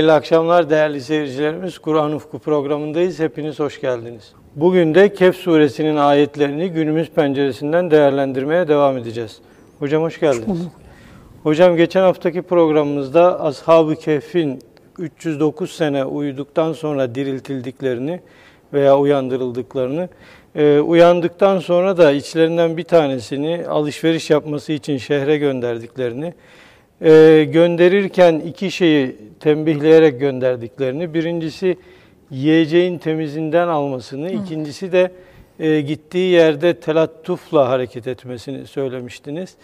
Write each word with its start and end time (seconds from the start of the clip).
Hayırlı 0.00 0.14
akşamlar 0.14 0.70
değerli 0.70 1.00
seyircilerimiz. 1.00 1.78
Kur'an 1.78 2.12
Ufku 2.12 2.38
programındayız. 2.38 3.20
Hepiniz 3.20 3.58
hoş 3.58 3.80
geldiniz. 3.80 4.32
Bugün 4.56 4.94
de 4.94 5.14
Kehf 5.14 5.36
suresinin 5.36 5.96
ayetlerini 5.96 6.68
günümüz 6.68 7.10
penceresinden 7.10 7.90
değerlendirmeye 7.90 8.68
devam 8.68 8.98
edeceğiz. 8.98 9.38
Hocam 9.78 10.02
hoş 10.02 10.20
geldiniz. 10.20 10.58
Hocam 11.42 11.76
geçen 11.76 12.00
haftaki 12.00 12.42
programımızda 12.42 13.40
Ashab-ı 13.40 13.96
Kehf'in 13.96 14.58
309 14.98 15.70
sene 15.70 16.04
uyuduktan 16.04 16.72
sonra 16.72 17.14
diriltildiklerini 17.14 18.20
veya 18.72 18.98
uyandırıldıklarını, 18.98 20.08
e, 20.54 20.78
uyandıktan 20.78 21.58
sonra 21.58 21.96
da 21.96 22.12
içlerinden 22.12 22.76
bir 22.76 22.84
tanesini 22.84 23.64
alışveriş 23.68 24.30
yapması 24.30 24.72
için 24.72 24.96
şehre 24.96 25.38
gönderdiklerini, 25.38 26.34
e, 27.02 27.44
gönderirken 27.52 28.40
iki 28.40 28.70
şeyi 28.70 29.16
tembihleyerek 29.40 30.20
gönderdiklerini, 30.20 31.14
birincisi 31.14 31.76
yiyeceğin 32.30 32.98
temizinden 32.98 33.68
almasını, 33.68 34.28
Hı. 34.28 34.32
ikincisi 34.32 34.92
de 34.92 35.10
e, 35.60 35.80
gittiği 35.80 36.30
yerde 36.30 36.74
telattufla 36.74 37.68
hareket 37.68 38.06
etmesini 38.06 38.66
söylemiştiniz. 38.66 39.54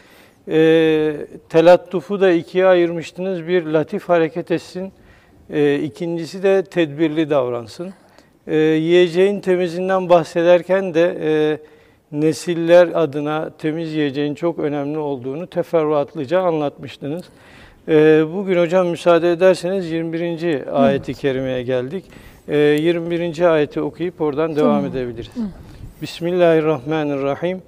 E, 0.49 1.17
telattufu 1.49 2.21
da 2.21 2.31
ikiye 2.31 2.67
ayırmıştınız. 2.67 3.49
Bir 3.49 3.67
latif 3.67 4.09
hareket 4.09 4.51
etsin, 4.51 4.93
e, 5.51 5.79
ikincisi 5.79 6.43
de 6.43 6.63
tedbirli 6.63 7.31
davransın. 7.31 7.95
E, 8.47 8.57
yiyeceğin 8.57 9.41
temizinden 9.41 10.09
bahsederken 10.09 10.95
de 10.95 11.19
e, 11.21 11.59
nesiller 12.21 12.89
adına 12.95 13.51
temiz 13.59 13.93
yiyeceğin 13.93 14.35
çok 14.35 14.59
önemli 14.59 14.99
olduğunu 14.99 15.47
teferruatlıca 15.47 16.43
anlatmıştınız. 16.43 17.25
E, 17.89 18.25
bugün 18.35 18.61
hocam 18.61 18.87
müsaade 18.89 19.33
ederseniz 19.33 19.91
21. 19.91 20.63
ayeti 20.73 21.15
kerimeye 21.15 21.63
geldik. 21.63 22.05
E, 22.49 22.57
21. 22.57 23.41
ayeti 23.53 23.81
okuyup 23.81 24.21
oradan 24.21 24.57
devam 24.57 24.69
tamam. 24.69 24.87
edebiliriz. 24.87 25.31
Bismillahirrahmanirrahim. 26.03 27.63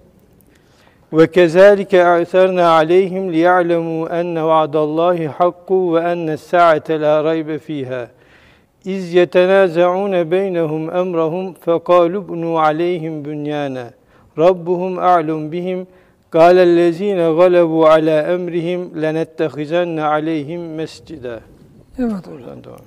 Ve 1.12 1.30
kezalike 1.30 2.04
a'tharna 2.04 2.68
aleyhim 2.68 3.32
liya'lemu 3.32 4.08
enne 4.08 4.44
va'dallahi 4.44 5.26
hakku 5.26 5.94
ve 5.94 6.00
enne 6.00 6.36
sa'ate 6.36 7.00
la 7.00 7.24
raybe 7.24 7.58
fiha. 7.58 8.08
İz 8.84 9.14
yetenazaun 9.14 10.30
beynehum 10.30 10.96
emrahum 10.96 11.54
fekalu 11.54 12.28
bunu 12.28 12.58
aleyhim 12.58 13.24
bünyana. 13.24 13.97
Rabbuhum 14.38 14.98
a'lum 14.98 15.52
bihim. 15.52 15.86
Kâlellezîne 16.30 17.34
galebu 17.36 17.86
alâ 17.86 18.22
emrihim 18.22 19.02
lenettehizenne 19.02 20.02
aleyhim 20.02 20.74
mescida. 20.74 21.40
Evet. 21.98 22.28
Oradan 22.28 22.64
devam 22.64 22.78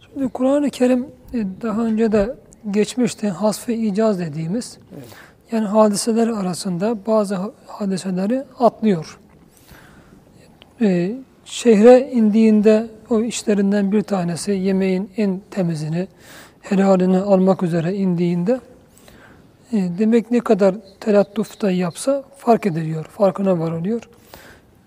Şimdi 0.00 0.28
Kur'an-ı 0.28 0.70
Kerim 0.70 1.06
e, 1.34 1.38
daha 1.62 1.84
önce 1.84 2.12
de 2.12 2.34
geçmişti 2.70 3.28
hasf-ı 3.28 3.72
icaz 3.72 4.20
dediğimiz. 4.20 4.78
Evet. 4.94 5.04
Yani 5.52 5.66
hadiseler 5.66 6.28
arasında 6.28 7.06
bazı 7.06 7.38
hadiseleri 7.66 8.42
atlıyor. 8.58 9.18
Ee, 10.80 11.12
şehre 11.44 12.10
indiğinde 12.12 12.86
o 13.10 13.20
işlerinden 13.20 13.92
bir 13.92 14.02
tanesi 14.02 14.52
yemeğin 14.52 15.10
en 15.16 15.40
temizini, 15.50 16.08
helalini 16.60 17.18
almak 17.18 17.62
üzere 17.62 17.94
indiğinde 17.94 18.52
e, 18.52 18.58
demek 19.72 20.30
ne 20.30 20.40
kadar 20.40 20.74
telattuf 21.00 21.60
da 21.62 21.70
yapsa 21.70 22.24
fark 22.36 22.66
ediliyor, 22.66 23.04
farkına 23.04 23.58
varılıyor. 23.58 24.08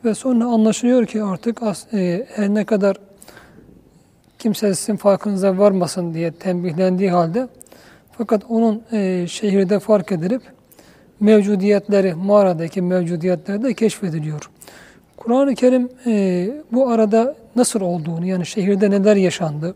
Ve 0.05 0.15
sonra 0.15 0.45
anlaşılıyor 0.45 1.05
ki 1.05 1.23
artık 1.23 1.61
e, 1.93 2.27
her 2.35 2.49
ne 2.49 2.65
kadar 2.65 2.97
kimse 4.39 4.75
sizin 4.75 4.95
farkınıza 4.95 5.57
varmasın 5.57 6.13
diye 6.13 6.31
tembihlendiği 6.31 7.11
halde 7.11 7.47
fakat 8.17 8.43
onun 8.49 8.83
e, 8.91 9.27
şehirde 9.27 9.79
fark 9.79 10.11
edilip 10.11 10.41
mevcudiyetleri, 11.19 12.13
mağaradaki 12.13 12.81
mevcudiyetleri 12.81 13.63
de 13.63 13.73
keşfediliyor. 13.73 14.49
Kur'an-ı 15.17 15.55
Kerim 15.55 15.89
e, 16.05 16.49
bu 16.71 16.89
arada 16.89 17.35
nasıl 17.55 17.81
olduğunu, 17.81 18.25
yani 18.25 18.45
şehirde 18.45 18.89
neler 18.91 19.15
yaşandı, 19.15 19.75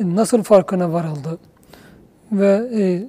e, 0.00 0.16
nasıl 0.16 0.42
farkına 0.42 0.92
varıldı 0.92 1.38
ve 2.32 2.68
e, 2.74 3.02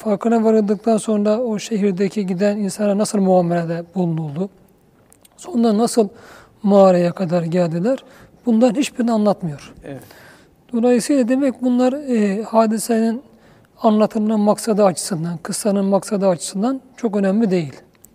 farkına 0.00 0.44
varıldıktan 0.44 0.96
sonra 0.96 1.40
o 1.40 1.58
şehirdeki 1.58 2.26
giden 2.26 2.56
insana 2.56 2.98
nasıl 2.98 3.18
muamelede 3.18 3.84
bulunuldu, 3.94 4.50
sonra 5.36 5.78
nasıl 5.78 6.08
mağaraya 6.62 7.12
kadar 7.12 7.42
geldiler, 7.42 8.04
bundan 8.46 8.74
hiçbirini 8.74 9.12
anlatmıyor. 9.12 9.74
Evet. 9.84 10.02
Dolayısıyla 10.72 11.28
demek 11.28 11.62
bunlar 11.62 11.92
e, 11.92 12.42
hadisenin 12.42 13.22
anlatımının 13.82 14.40
maksadı 14.40 14.84
açısından, 14.84 15.36
kıssanın 15.36 15.84
maksadı 15.84 16.28
açısından 16.28 16.80
çok 16.96 17.16
önemli 17.16 17.50
değil. 17.50 17.74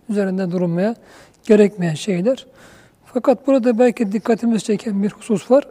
Üzerinde 0.09 0.52
durulmaya 0.52 0.96
gerekmeyen 1.44 1.94
şeyler. 1.94 2.46
Fakat 3.06 3.47
burada 3.47 3.79
belki 3.79 4.12
dikkatimiz 4.12 4.63
çeken 4.63 5.03
bir 5.03 5.09
husus 5.09 5.52
var. 5.52 5.67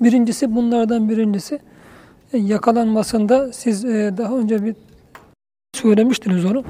Birincisi 0.00 0.54
bunlardan 0.56 1.08
birincisi 1.08 1.60
yakalanmasında 2.32 3.52
siz 3.52 3.84
e, 3.84 4.14
daha 4.16 4.38
önce 4.38 4.64
bir 4.64 4.76
söylemiştiniz 5.74 6.44
onu. 6.44 6.64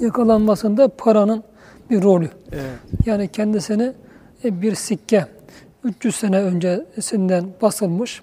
Yakalanmasında 0.00 0.88
paranın 0.88 1.44
bir 1.90 2.02
rolü. 2.02 2.30
Evet. 2.52 3.06
Yani 3.06 3.28
kendisine 3.28 3.92
e, 4.44 4.62
bir 4.62 4.74
sikke 4.74 5.26
300 5.84 6.16
sene 6.16 6.40
öncesinden 6.40 7.44
basılmış 7.62 8.22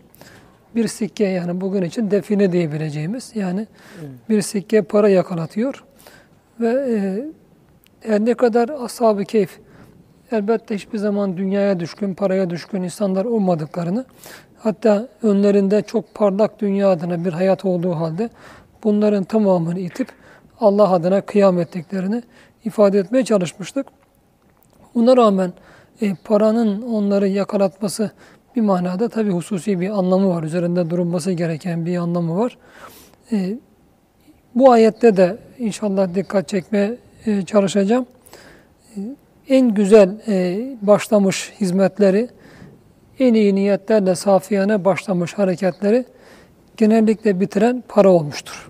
bir 0.76 0.88
sikke 0.88 1.26
yani 1.26 1.62
bugün 1.62 1.82
için 1.82 2.12
define 2.12 2.52
diyebileceğimiz 2.52 3.32
yani 3.36 3.68
evet. 4.00 4.10
bir 4.30 4.42
sikke 4.42 4.82
para 4.82 5.10
yakalatıyor 5.10 5.84
ve 6.60 7.02
e, 8.04 8.26
ne 8.26 8.34
kadar 8.34 8.70
ashab-ı 8.70 9.24
keyif 9.24 9.60
elbette 10.32 10.76
hiçbir 10.76 10.98
zaman 10.98 11.38
dünyaya 11.38 11.80
düşkün, 11.80 12.14
paraya 12.14 12.50
düşkün 12.50 12.82
insanlar 12.82 13.26
olmadıklarını 13.26 14.06
hatta 14.64 15.08
önlerinde 15.24 15.82
çok 15.82 16.14
parlak 16.14 16.60
dünya 16.60 16.90
adına 16.90 17.26
bir 17.26 17.34
hayat 17.34 17.66
olduğu 17.66 17.96
halde 17.96 18.30
bunların 18.84 19.24
tamamını 19.24 19.80
itip 19.80 20.08
Allah 20.60 20.92
adına 20.92 21.22
kıyam 21.22 21.60
ettiklerini 21.60 22.24
ifade 22.66 23.00
etmeye 23.00 23.26
çalışmıştık. 23.26 23.88
Buna 24.96 25.18
rağmen 25.18 25.54
e, 26.02 26.16
paranın 26.24 26.82
onları 26.82 27.28
yakalatması 27.28 28.12
bir 28.56 28.62
manada 28.62 29.10
tabi 29.10 29.32
hususi 29.32 29.80
bir 29.80 29.90
anlamı 29.90 30.30
var. 30.30 30.44
Üzerinde 30.44 30.90
durulması 30.90 31.32
gereken 31.32 31.86
bir 31.86 31.98
anlamı 31.98 32.40
var. 32.40 32.58
E, 33.32 33.58
bu 34.56 34.72
ayette 34.72 35.18
de 35.18 35.38
inşallah 35.60 36.16
dikkat 36.16 36.48
çekmeye 36.48 36.98
e, 37.26 37.42
çalışacağım. 37.42 38.06
E, 38.98 39.00
en 39.50 39.74
güzel 39.74 40.10
e, 40.28 40.60
başlamış 40.82 41.54
hizmetleri, 41.62 42.30
en 43.22 43.34
iyi 43.34 43.56
niyetlerle 43.56 44.16
safiyane 44.16 44.86
başlamış 44.86 45.34
hareketleri 45.34 46.06
genellikle 46.78 47.40
bitiren 47.40 47.84
para 47.88 48.10
olmuştur. 48.10 48.70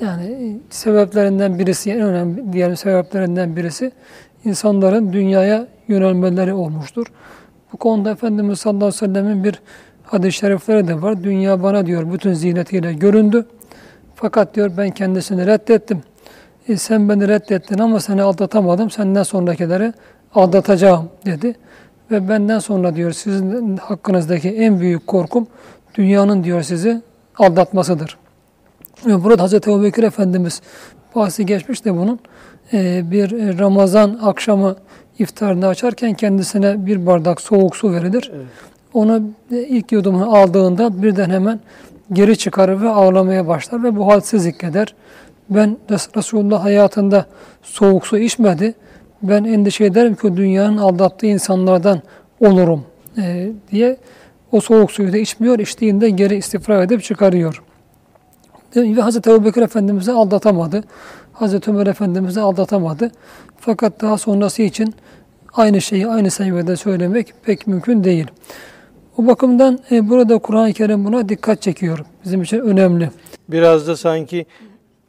Yani 0.00 0.26
e, 0.26 0.58
sebeplerinden 0.70 1.58
birisi, 1.58 1.90
en 1.90 2.00
önemli 2.00 2.52
diğer 2.52 2.74
sebeplerinden 2.74 3.56
birisi 3.56 3.92
insanların 4.44 5.12
dünyaya 5.12 5.66
yönelmeleri 5.88 6.52
olmuştur. 6.52 7.06
Bu 7.72 7.76
konuda 7.76 8.10
Efendimiz 8.10 8.58
sallallahu 8.58 8.84
aleyhi 8.84 9.02
ve 9.02 9.06
sellemin 9.06 9.44
bir 9.44 9.62
hadis-i 10.02 10.38
şerifleri 10.38 10.88
de 10.88 11.02
var. 11.02 11.24
Dünya 11.24 11.62
bana 11.62 11.86
diyor 11.86 12.12
bütün 12.12 12.32
zinetiyle 12.32 12.92
göründü. 12.92 13.46
Fakat 14.14 14.54
diyor 14.54 14.70
ben 14.76 14.90
kendisini 14.90 15.46
reddettim. 15.46 16.02
E, 16.68 16.76
sen 16.76 17.08
beni 17.08 17.28
reddettin 17.28 17.78
ama 17.78 18.00
seni 18.00 18.22
aldatamadım. 18.22 18.90
Senden 18.90 19.22
sonrakileri 19.22 19.92
aldatacağım 20.34 21.10
dedi. 21.26 21.54
Ve 22.10 22.28
benden 22.28 22.58
sonra 22.58 22.96
diyor 22.96 23.12
sizin 23.12 23.76
hakkınızdaki 23.76 24.50
en 24.50 24.80
büyük 24.80 25.06
korkum 25.06 25.46
dünyanın 25.94 26.44
diyor 26.44 26.62
sizi 26.62 27.02
aldatmasıdır. 27.38 28.18
Ve 29.06 29.24
burada 29.24 29.42
Hazreti 29.42 29.70
Ebu 29.70 29.82
Bekir 29.82 30.02
Efendimiz 30.02 30.62
bahsi 31.14 31.46
geçmiş 31.46 31.84
de 31.84 31.96
bunun 31.96 32.20
e, 32.72 33.10
bir 33.10 33.58
Ramazan 33.58 34.18
akşamı 34.22 34.76
iftarını 35.18 35.66
açarken 35.66 36.14
kendisine 36.14 36.86
bir 36.86 37.06
bardak 37.06 37.40
soğuk 37.40 37.76
su 37.76 37.92
verilir. 37.92 38.30
Evet. 38.34 38.46
Onu 38.94 39.22
ilk 39.50 39.92
yudumunu 39.92 40.36
aldığında 40.36 41.02
birden 41.02 41.30
hemen 41.30 41.60
geri 42.12 42.38
çıkarır 42.38 42.80
ve 42.80 42.88
ağlamaya 42.88 43.48
başlar 43.48 43.82
ve 43.84 43.96
bu 43.96 44.06
halsizlik 44.06 44.64
eder. 44.64 44.94
Ben 45.50 45.76
Resulullah 45.90 46.64
hayatında 46.64 47.26
soğuk 47.62 48.06
su 48.06 48.18
içmedi. 48.18 48.74
Ben 49.28 49.44
endişe 49.44 49.84
ederim 49.84 50.14
ki 50.14 50.36
dünyanın 50.36 50.76
aldattığı 50.76 51.26
insanlardan 51.26 52.02
olurum 52.40 52.84
e, 53.18 53.52
diye 53.70 53.96
o 54.52 54.60
soğuk 54.60 54.92
suyu 54.92 55.12
da 55.12 55.18
içmiyor. 55.18 55.58
İçtiğinde 55.58 56.10
geri 56.10 56.36
istifra 56.36 56.82
edip 56.82 57.02
çıkarıyor. 57.02 57.62
Ve 58.76 59.00
Hazreti 59.00 59.30
Ebu 59.30 59.44
Bekir 59.44 59.62
Efendimiz'i 59.62 60.12
aldatamadı. 60.12 60.84
Hazreti 61.32 61.70
Ömer 61.70 61.86
Efendimiz'i 61.86 62.40
aldatamadı. 62.40 63.10
Fakat 63.60 64.02
daha 64.02 64.18
sonrası 64.18 64.62
için 64.62 64.94
aynı 65.52 65.80
şeyi 65.80 66.06
aynı 66.06 66.30
seviyede 66.30 66.76
söylemek 66.76 67.34
pek 67.42 67.66
mümkün 67.66 68.04
değil. 68.04 68.26
O 69.18 69.26
bakımdan 69.26 69.78
e, 69.90 70.08
burada 70.08 70.38
Kur'an-ı 70.38 70.72
Kerim 70.72 71.04
buna 71.04 71.28
dikkat 71.28 71.62
çekiyor. 71.62 72.04
Bizim 72.24 72.42
için 72.42 72.58
önemli. 72.58 73.10
Biraz 73.48 73.86
da 73.86 73.96
sanki 73.96 74.46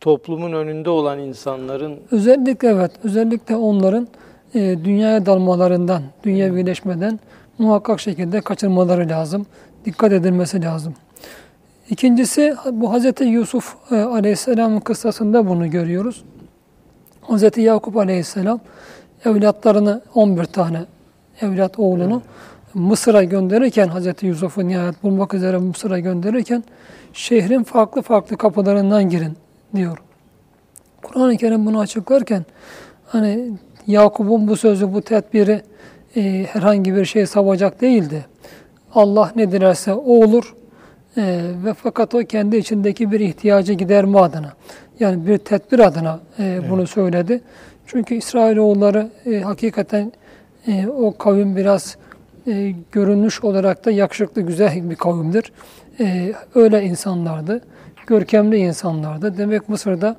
toplumun 0.06 0.54
önünde 0.54 0.90
olan 0.90 1.20
insanların 1.20 2.00
Özellikle 2.12 2.68
evet, 2.68 2.92
özellikle 3.04 3.56
onların 3.56 4.08
e, 4.54 4.60
dünyaya 4.60 5.26
dalmalarından, 5.26 6.02
dünyevileşmeden 6.24 7.20
muhakkak 7.58 8.00
şekilde 8.00 8.42
kaçırmaları 8.42 9.10
lazım. 9.10 9.46
Dikkat 9.86 10.12
edilmesi 10.12 10.62
lazım. 10.62 10.94
İkincisi 11.90 12.56
bu 12.72 12.94
Hz. 12.94 13.22
Yusuf 13.22 13.76
e, 13.92 13.96
Aleyhisselam'ın 13.96 14.80
kıssasında 14.80 15.50
bunu 15.50 15.70
görüyoruz. 15.70 16.24
Hz. 17.22 17.58
Yakup 17.58 17.98
Aleyhisselam 17.98 18.60
evlatlarını 19.26 20.02
11 20.16 20.46
tane 20.46 20.86
evlat 21.42 21.80
oğlunu 21.80 22.22
Mısır'a 22.74 23.24
gönderirken 23.24 23.88
Hz. 23.88 24.24
Yusuf'u 24.24 24.68
nihayet 24.68 25.04
bulmak 25.04 25.34
üzere 25.34 25.58
Mısır'a 25.58 26.00
gönderirken 26.00 26.64
şehrin 27.14 27.64
farklı 27.64 28.02
farklı 28.02 28.38
kapılarından 28.38 29.10
girin 29.10 29.38
diyor. 29.76 29.98
Kur'an-ı 31.04 31.38
Kerim 31.38 31.66
bunu 31.66 31.80
açıklarken 31.80 32.46
hani 33.08 33.52
Yakup'un 33.88 34.48
bu 34.48 34.58
sözü, 34.58 34.94
bu 34.94 35.02
tedbiri 35.02 35.62
e, 36.16 36.46
herhangi 36.52 36.96
bir 36.96 37.06
şey 37.06 37.26
savacak 37.26 37.82
değildi. 37.82 38.26
Allah 38.94 39.32
ne 39.36 39.52
dilerse 39.52 39.94
o 39.94 40.24
olur 40.26 40.56
e, 41.18 41.42
ve 41.66 41.74
fakat 41.74 42.16
o 42.16 42.20
kendi 42.20 42.58
içindeki 42.58 43.12
bir 43.12 43.20
ihtiyacı 43.20 43.74
giderme 43.74 44.20
adına 44.20 44.54
yani 45.00 45.28
bir 45.28 45.38
tedbir 45.38 45.80
adına 45.80 46.20
e, 46.40 46.62
bunu 46.70 46.88
söyledi. 46.88 47.42
Çünkü 47.86 48.16
İsrailoğulları 48.16 49.10
e, 49.26 49.40
hakikaten 49.40 50.12
e, 50.68 50.88
o 50.88 51.18
kavim 51.18 51.56
biraz 51.56 51.98
e, 52.48 52.74
görünüş 52.92 53.44
olarak 53.44 53.86
da 53.86 53.92
yakışıklı, 53.92 54.42
güzel 54.42 54.90
bir 54.90 54.96
kavimdir. 54.96 55.52
E, 56.00 56.34
öyle 56.56 56.84
insanlardı, 56.84 57.62
görkemli 58.08 58.58
insanlardı. 58.58 59.38
Demek 59.38 59.70
Mısır'da 59.70 60.18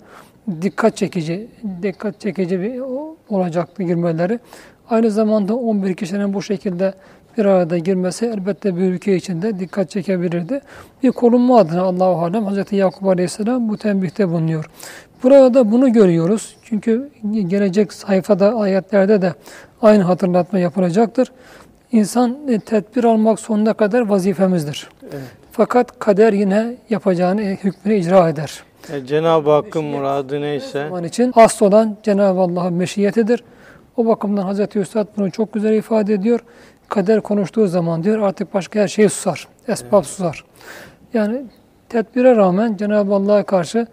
dikkat 0.63 0.97
çekici, 0.97 1.49
dikkat 1.83 2.21
çekici 2.21 2.61
bir 2.61 2.83
olacaktı 3.29 3.83
girmeleri. 3.83 4.39
Aynı 4.91 5.11
zamanda 5.11 5.57
11 5.57 5.95
kişinin 5.95 6.35
bu 6.35 6.43
şekilde 6.43 6.95
bir 7.39 7.45
arada 7.45 7.79
girmesi 7.79 8.27
elbette 8.27 8.77
bir 8.77 8.81
ülke 8.81 9.17
içinde 9.17 9.61
dikkat 9.61 9.91
çekebilirdi. 9.91 10.61
Bir 11.03 11.13
korunma 11.13 11.59
adına 11.59 11.83
Allahu 11.83 12.25
alem 12.25 12.47
Hz. 12.47 12.73
Yakup 12.73 13.09
Aleyhisselam 13.09 13.69
bu 13.69 13.77
tembihte 13.77 14.29
bulunuyor. 14.29 14.71
Burada 15.23 15.71
bunu 15.73 15.93
görüyoruz. 15.93 16.57
Çünkü 16.63 17.11
gelecek 17.47 17.93
sayfada 17.93 18.55
ayetlerde 18.55 19.23
de 19.23 19.35
aynı 19.83 20.03
hatırlatma 20.03 20.59
yapılacaktır. 20.59 21.33
İnsan 21.93 22.39
e, 22.49 22.59
tedbir 22.59 23.05
almak 23.05 23.41
sonuna 23.41 23.75
kadar 23.75 24.01
vazifemizdir. 24.01 24.89
evet. 25.03 25.46
Fakat 25.57 25.99
kader 25.99 26.33
yine 26.33 26.77
yapacağını 26.91 27.43
e, 27.43 27.57
hükmünü 27.57 27.97
icra 27.97 28.29
eder. 28.29 28.63
E, 28.93 29.07
Cenab-ı 29.07 29.51
Hakk'ın 29.51 29.85
muradı 29.85 30.41
neyse 30.41 30.89
zaman 30.89 31.05
için 31.05 31.33
asıl 31.37 31.67
olan 31.67 31.97
Cenab-ı 32.03 32.41
Allah'ın 32.41 32.73
meşiyetidir. 32.73 33.45
O 33.97 34.07
bakımdan 34.07 34.55
Hz. 34.55 34.77
Üstad 34.77 35.07
bunu 35.17 35.31
çok 35.31 35.53
güzel 35.53 35.75
ifade 35.75 36.15
ediyor. 36.15 36.41
Kader 36.89 37.21
konuştuğu 37.21 37.67
zaman 37.67 38.05
diyor 38.05 38.21
artık 38.21 38.55
başka 38.55 38.81
her 38.81 38.89
şey 38.89 39.09
susar. 39.09 39.49
Esbab 39.69 40.03
susar. 40.03 40.45
Yani 41.15 41.43
tedbire 41.89 42.37
rağmen 42.37 42.77
Cenab-ı 42.77 43.15
Allah'a 43.15 43.43
karşı 43.43 43.87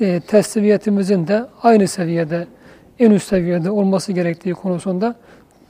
e, 0.00 0.20
tesliyetimizin 0.20 1.26
de 1.26 1.46
aynı 1.62 1.88
seviyede, 1.88 2.46
en 2.98 3.10
üst 3.10 3.28
seviyede 3.28 3.70
olması 3.70 4.12
gerektiği 4.12 4.54
konusunda 4.54 5.14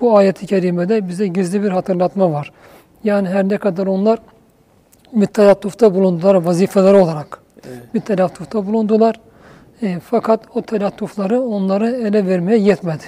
bu 0.01 0.17
ayeti 0.17 0.47
kerimede 0.47 1.09
bize 1.09 1.27
gizli 1.27 1.63
bir 1.63 1.71
hatırlatma 1.71 2.33
var. 2.33 2.53
Yani 3.05 3.29
her 3.29 3.49
ne 3.49 3.59
kadar 3.59 3.87
onlar 3.87 4.19
müttelattufta 5.13 5.95
bulundular 5.95 6.35
vazifeleri 6.35 6.97
olarak. 6.97 7.41
Evet. 7.69 7.95
Bir 7.95 8.01
telattufta 8.01 8.67
bulundular. 8.67 9.21
E, 9.83 10.01
fakat 10.01 10.41
o 10.55 10.63
telattufları 10.63 11.41
onları 11.41 11.91
ele 11.91 12.27
vermeye 12.27 12.59
yetmedi. 12.59 13.05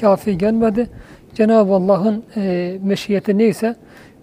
Kafi 0.00 0.38
gelmedi. 0.38 0.90
Cenab-ı 1.34 1.72
Allah'ın 1.72 2.24
e, 2.36 2.78
meşiyeti 2.82 3.38
neyse, 3.38 3.76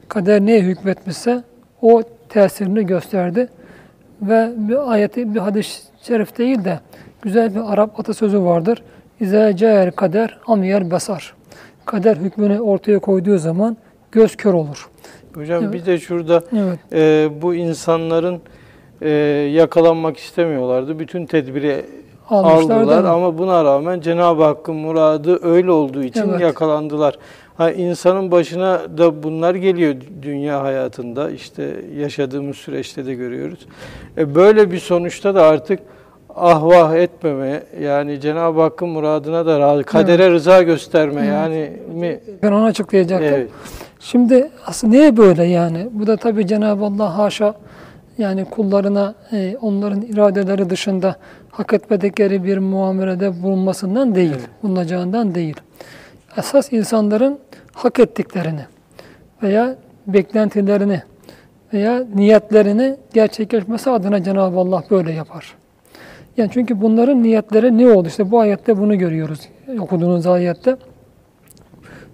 kader 0.08 0.42
neye 0.42 0.62
hükmetmişse 0.62 1.44
o 1.82 2.04
tesirini 2.30 2.86
gösterdi. 2.86 3.48
Ve 4.22 4.52
bir 4.58 4.92
ayeti, 4.92 5.36
bir 5.36 5.40
hadis-i 5.40 6.06
şerif 6.08 6.38
değil 6.38 6.64
de 6.64 6.80
güzel 7.22 7.56
bir 7.56 7.74
Arap 7.74 8.00
atasözü 8.00 8.42
vardır. 8.42 8.84
İzâ 9.20 9.56
câel 9.56 9.92
kader 9.92 10.40
amiyel 10.48 10.92
basar. 10.92 11.34
Kader 11.86 12.18
hükmünü 12.18 12.60
ortaya 12.60 13.00
koyduğu 13.00 13.38
zaman 13.38 13.78
göz 14.12 14.36
kör 14.36 14.54
olur. 14.54 14.90
Hocam 15.38 15.64
Evet. 15.64 15.74
bir 15.74 15.86
de 15.86 16.00
şurada 16.00 16.44
Evet. 16.58 16.80
e, 16.94 17.30
bu 17.42 17.56
insanların 17.56 18.42
e, 19.02 19.10
yakalanmak 19.54 20.18
istemiyorlardı. 20.18 21.00
Bütün 21.00 21.26
tedbiri 21.26 21.86
Almışlar 22.30 22.76
aldılar 22.76 23.04
ama 23.04 23.38
buna 23.38 23.64
rağmen 23.64 24.00
Cenab-ı 24.00 24.44
Hakk'ın 24.44 24.76
muradı 24.76 25.40
öyle 25.44 25.72
olduğu 25.72 26.04
için 26.04 26.30
Evet. 26.30 26.42
yakalandılar. 26.42 27.18
Ha, 27.58 27.72
insanın 27.72 28.32
başına 28.32 28.82
da 28.98 29.24
bunlar 29.24 29.56
geliyor 29.56 29.96
dünya 30.22 30.64
hayatında 30.64 31.30
işte 31.30 31.76
yaşadığımız 31.98 32.58
süreçte 32.58 33.06
de 33.06 33.14
görüyoruz. 33.14 33.60
E, 34.18 34.36
böyle 34.36 34.72
bir 34.72 34.80
sonuçta 34.80 35.36
da 35.36 35.44
artık 35.44 35.80
ahvah 36.36 36.96
etmeme 36.96 37.64
yani 37.82 38.20
Cenab-ı 38.22 38.62
Hakk'ın 38.62 38.90
muradına 38.90 39.46
da 39.46 39.60
razı, 39.60 39.84
kadere 39.84 40.32
rıza 40.32 40.62
gösterme 40.62 41.26
yani 41.26 41.72
mi? 41.94 42.20
Ben 42.44 42.52
onu 42.52 42.64
açıklayacaktım. 42.66 43.34
Evet. 43.34 43.50
Şimdi 44.06 44.50
aslında 44.66 44.96
niye 44.96 45.18
böyle 45.18 45.44
yani? 45.44 45.88
Bu 45.92 46.08
da 46.08 46.18
tabii 46.18 46.48
Cenab-ı 46.48 46.86
Allah 46.86 47.18
haşa 47.18 47.56
yani 48.18 48.46
kullarına 48.46 49.16
e, 49.32 49.58
onların 49.62 50.02
iradeleri 50.02 50.70
dışında 50.70 51.16
hak 51.52 51.74
etmedikleri 51.74 52.44
bir 52.44 52.58
muamelede 52.58 53.44
bulunmasından 53.44 54.16
değil, 54.16 54.32
Evet. 54.32 54.64
bulunacağından 54.64 55.36
değil. 55.36 55.56
Esas 56.38 56.74
insanların 56.74 57.40
hak 57.74 58.00
ettiklerini 58.00 58.66
veya 59.44 59.76
beklentilerini 60.08 61.02
veya 61.74 62.04
niyetlerini 62.16 62.96
gerçekleşmesi 63.14 63.90
adına 63.90 64.24
Cenab-ı 64.24 64.60
Allah 64.60 64.84
böyle 64.92 65.12
yapar. 65.12 65.56
Yani 66.38 66.50
çünkü 66.54 66.82
bunların 66.82 67.24
niyetleri 67.24 67.78
ne 67.78 67.88
oldu? 67.88 68.08
İşte 68.08 68.32
bu 68.32 68.40
ayette 68.40 68.78
bunu 68.78 68.98
görüyoruz. 68.98 69.40
Okuduğunuz 69.80 70.28
ayette. 70.28 70.78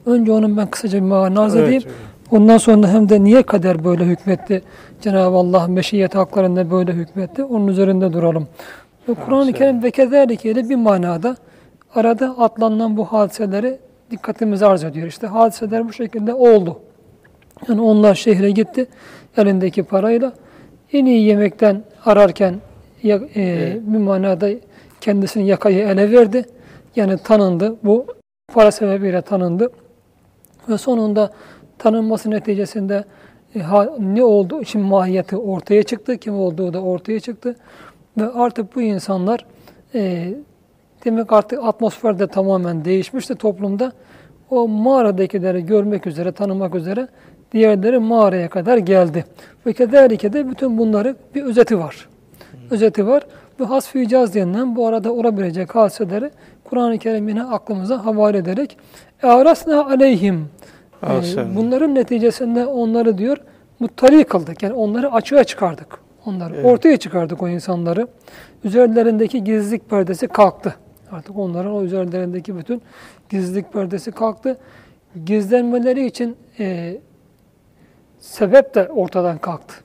Önce 0.06 0.32
onun 0.32 0.58
ben 0.58 0.68
kısaca 0.68 1.00
bir 1.00 1.06
mana 1.08 1.42
arz 1.42 1.56
Evet, 1.56 1.66
edeyim. 1.68 1.82
hocam. 1.84 1.96
Ondan 2.32 2.58
sonra 2.58 2.88
hem 2.88 3.10
de 3.10 3.24
niye 3.24 3.44
kader 3.44 3.84
böyle 3.84 4.06
hükmetti? 4.06 4.62
Cenab-ı 5.02 5.36
Allah 5.38 5.68
meşiyet 5.68 6.16
haklarında 6.16 6.72
böyle 6.72 6.94
hükmetti. 6.94 7.44
Onun 7.44 7.68
üzerinde 7.68 8.14
duralım. 8.14 8.48
Ve 9.10 9.14
Kur'an-ı 9.14 9.54
Kerim 9.54 9.84
ve 9.84 9.92
kezalike 9.92 10.52
ile 10.52 10.70
bir 10.70 10.76
manada 10.76 11.36
arada 11.96 12.36
atlanılan 12.40 12.98
bu 12.98 13.06
hadiseleri 13.06 13.78
dikkatimizi 14.12 14.66
arz 14.66 14.84
ediyor. 14.84 15.08
İşte 15.08 15.28
hadiseler 15.28 15.88
bu 15.88 15.94
şekilde 15.94 16.34
oldu. 16.34 16.80
Yani 17.70 17.82
onlar 17.82 18.16
şehre 18.16 18.52
gitti 18.52 18.86
elindeki 19.38 19.84
parayla. 19.84 20.34
En 20.94 21.06
iyi 21.06 21.28
yemekten 21.28 21.84
ararken 22.06 22.56
e, 23.04 23.10
Evet. 23.36 23.82
bir 23.82 23.98
manada 23.98 24.50
kendisini 25.02 25.48
yakayı 25.48 25.88
ele 25.88 26.12
verdi. 26.12 26.46
Yani 26.96 27.18
tanındı. 27.18 27.76
Bu 27.84 28.06
para 28.54 28.72
sebebiyle 28.72 29.22
tanındı. 29.22 29.70
Ve 30.70 30.78
sonunda 30.78 31.32
tanınması 31.78 32.32
neticesinde 32.32 33.04
e, 33.56 33.60
ne 34.00 34.24
oldu? 34.24 34.66
Şimdi 34.66 34.86
mahiyeti 34.86 35.38
ortaya 35.38 35.84
çıktı. 35.84 36.18
Kim 36.18 36.36
olduğu 36.36 36.74
da 36.74 36.82
ortaya 36.82 37.20
çıktı. 37.20 37.56
Ve 38.18 38.30
artık 38.30 38.76
bu 38.76 38.82
insanlar 38.82 39.46
e, 39.96 40.34
demek 41.06 41.34
artık 41.34 41.60
atmosferde 41.64 42.28
tamamen 42.28 42.86
değişmişti 42.86 43.36
toplumda. 43.36 43.92
O 44.50 44.68
mağaradakileri 44.68 45.66
görmek 45.66 46.08
üzere, 46.08 46.32
tanımak 46.32 46.76
üzere 46.76 47.08
diğerleri 47.52 48.00
mağaraya 48.00 48.50
kadar 48.50 48.78
geldi. 48.78 49.26
Ve 49.66 49.74
kederlike 49.74 50.34
de 50.34 50.50
bütün 50.50 50.78
bunları 50.78 51.16
bir 51.36 51.44
özeti 51.44 51.80
var. 51.80 52.10
Özeti 52.72 53.08
var. 53.08 53.24
Ve 53.60 53.66
hasf-ı 53.66 54.00
icaz 54.00 54.36
denilen 54.36 54.76
bu 54.76 54.88
arada 54.88 55.14
olabilecek 55.14 55.76
hadiseleri 55.76 56.32
Kur'an-ı 56.64 56.98
Kerim 56.98 57.30
yine 57.30 57.44
aklımıza 57.44 58.06
havale 58.06 58.38
ederek 58.38 58.78
Arasna 59.24 59.86
aleyhim. 59.86 60.50
Ee, 61.04 61.56
bunların 61.56 61.96
neticesinde 61.96 62.66
onları 62.66 63.18
diyor 63.18 63.38
muttali 63.80 64.24
kıldık. 64.24 64.64
Yani 64.64 64.74
onları 64.74 65.12
açığa 65.12 65.44
çıkardık. 65.44 66.00
Onları 66.26 66.56
evet. 66.56 66.66
ortaya 66.66 66.98
çıkardık 66.98 67.44
o 67.44 67.50
insanları. 67.50 68.08
Üzerlerindeki 68.64 69.44
gizlilik 69.44 69.90
perdesi 69.90 70.28
kalktı. 70.28 70.76
Artık 71.12 71.38
onların 71.38 71.72
o 71.72 71.84
üzerlerindeki 71.84 72.58
bütün 72.58 72.82
gizlilik 73.30 73.74
perdesi 73.74 74.12
kalktı. 74.12 74.58
Gizlenmeleri 75.26 76.06
için 76.06 76.36
e, 76.60 76.98
sebep 78.20 78.76
de 78.76 78.90
ortadan 78.90 79.38
kalktı. 79.38 79.76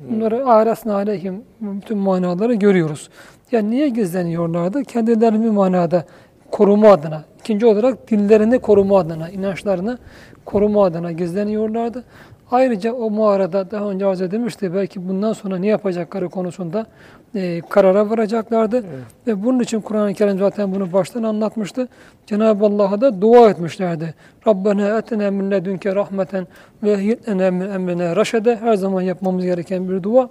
Bunları 0.00 0.46
arasına 0.46 0.94
aleyhim 0.94 1.42
bütün 1.60 1.98
manaları 1.98 2.54
görüyoruz. 2.54 3.10
Yani 3.52 3.70
niye 3.70 3.88
gizleniyorlardı? 3.88 4.84
Kendileri 4.84 5.42
bir 5.42 5.50
manada 5.50 6.04
koruma 6.50 6.92
adına, 6.92 7.24
ikinci 7.40 7.66
olarak 7.66 8.10
dinlerini 8.10 8.58
koruma 8.58 8.98
adına, 8.98 9.28
inançlarını 9.28 9.98
koruma 10.44 10.84
adına 10.84 11.12
gizleniyorlardı. 11.12 12.04
Ayrıca 12.50 12.92
o 12.92 13.10
mağarada 13.10 13.70
daha 13.70 13.90
önce 13.90 14.06
arz 14.06 14.20
edilmişti 14.20 14.74
belki 14.74 15.08
bundan 15.08 15.32
sonra 15.32 15.56
ne 15.56 15.66
yapacakları 15.66 16.28
konusunda 16.28 16.86
e, 17.34 17.60
karara 17.60 18.10
varacaklardı. 18.10 18.76
Evet. 18.76 18.86
Ve 19.26 19.44
bunun 19.44 19.60
için 19.60 19.80
Kur'an-ı 19.80 20.14
Kerim 20.14 20.38
zaten 20.38 20.74
bunu 20.74 20.92
baştan 20.92 21.22
anlatmıştı. 21.22 21.88
Cenab-ı 22.26 22.64
Allah'a 22.64 23.00
da 23.00 23.20
dua 23.20 23.50
etmişlerdi. 23.50 24.14
Rabbena 24.46 24.98
etene 24.98 25.30
min 25.30 25.50
ledünke 25.50 25.94
rahmeten 25.94 26.46
ve 26.82 26.98
hitlene 26.98 27.50
min 27.50 27.70
emrine 27.70 28.16
raşede. 28.16 28.56
Her 28.56 28.74
zaman 28.74 29.02
yapmamız 29.02 29.44
gereken 29.44 29.88
bir 29.88 30.02
dua. 30.02 30.28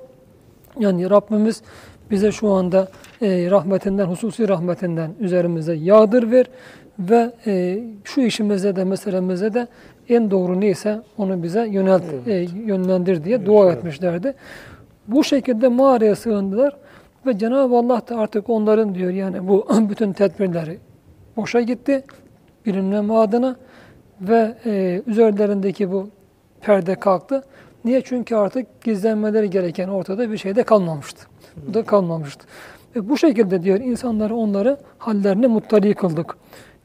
Yani 0.79 1.09
Rabbimiz 1.09 1.61
bize 2.13 2.31
şu 2.31 2.49
anda 2.49 2.87
e, 3.21 3.51
rahmetinden, 3.51 4.05
hususi 4.05 4.49
rahmetinden 4.49 5.11
üzerimize 5.19 5.73
yağdır 5.73 6.31
ver 6.31 6.45
ve 6.99 7.31
e, 7.45 7.83
şu 8.03 8.21
işimize 8.21 8.75
de 8.75 8.83
meselemize 8.83 9.53
de 9.53 9.67
en 10.09 10.31
doğru 10.31 10.61
neyse 10.61 11.01
onu 11.17 11.43
bize 11.43 11.67
yönelt, 11.67 12.03
evet. 12.27 12.27
e, 12.27 12.57
yönlendir 12.65 13.23
diye 13.23 13.35
evet, 13.35 13.45
dua 13.45 13.65
evet. 13.65 13.77
etmişlerdi. 13.77 14.33
Bu 15.07 15.23
şekilde 15.23 15.67
mağaraya 15.67 16.15
sığındılar 16.15 16.77
ve 17.25 17.37
Cenab-ı 17.37 17.77
Allah 17.77 18.01
da 18.09 18.17
artık 18.17 18.49
onların 18.49 18.95
diyor 18.95 19.11
yani 19.11 19.47
bu 19.47 19.67
bütün 19.89 20.13
tedbirleri 20.13 20.79
boşa 21.37 21.61
gitti 21.61 22.03
bilinmeme 22.65 23.13
adına 23.13 23.55
ve 24.21 24.55
e, 24.65 25.01
üzerlerindeki 25.07 25.91
bu 25.91 26.09
perde 26.61 26.95
kalktı. 26.95 27.43
Niye? 27.85 28.01
Çünkü 28.01 28.35
artık 28.35 28.81
gizlenmeleri 28.83 29.49
gereken 29.49 29.87
ortada 29.87 30.31
bir 30.31 30.37
şey 30.37 30.55
de 30.55 30.63
kalmamıştı. 30.63 31.32
Da 31.73 31.83
kalmamıştı. 31.83 32.45
Ve 32.95 33.09
bu 33.09 33.17
şekilde 33.17 33.63
diyor 33.63 33.79
insanları 33.79 34.35
onları 34.35 34.77
hallerine 34.97 35.47
muttali 35.47 35.93
kıldık. 35.93 36.35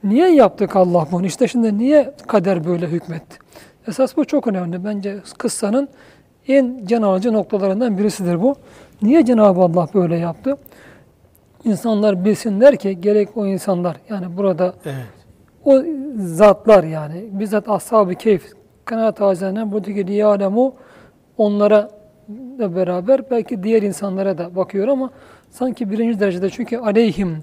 Niye 0.04 0.34
yaptık 0.34 0.76
Allah 0.76 1.08
bunu? 1.12 1.26
İşte 1.26 1.48
şimdi 1.48 1.78
niye 1.78 2.14
kader 2.26 2.66
böyle 2.66 2.86
hükmetti? 2.86 3.38
Esas 3.88 4.16
bu 4.16 4.24
çok 4.24 4.46
önemli. 4.46 4.84
Bence 4.84 5.18
kıssanın 5.38 5.88
en 6.48 6.86
can 6.86 7.02
alıcı 7.02 7.32
noktalarından 7.32 7.98
birisidir 7.98 8.42
bu. 8.42 8.54
Niye 9.02 9.24
Cenab-ı 9.24 9.60
Allah 9.60 9.88
böyle 9.94 10.16
yaptı? 10.16 10.56
İnsanlar 11.64 12.24
bilsinler 12.24 12.76
ki 12.76 13.00
gerek 13.00 13.36
o 13.36 13.46
insanlar 13.46 13.96
yani 14.10 14.36
burada 14.36 14.74
evet. 14.84 14.94
o 15.64 15.82
zatlar 16.16 16.84
yani 16.84 17.24
bizzat 17.32 17.68
ashab-ı 17.68 18.14
keyf 18.14 18.52
kanaat 18.84 19.20
azenen 19.20 19.72
buradaki 19.72 20.06
liyalemu 20.06 20.74
onlara 21.38 21.90
da 22.28 22.76
beraber 22.76 23.30
belki 23.30 23.62
diğer 23.62 23.82
insanlara 23.82 24.38
da 24.38 24.56
bakıyor 24.56 24.88
ama 24.88 25.10
sanki 25.50 25.90
birinci 25.90 26.20
derecede 26.20 26.50
çünkü 26.50 26.76
aleyhim 26.76 27.36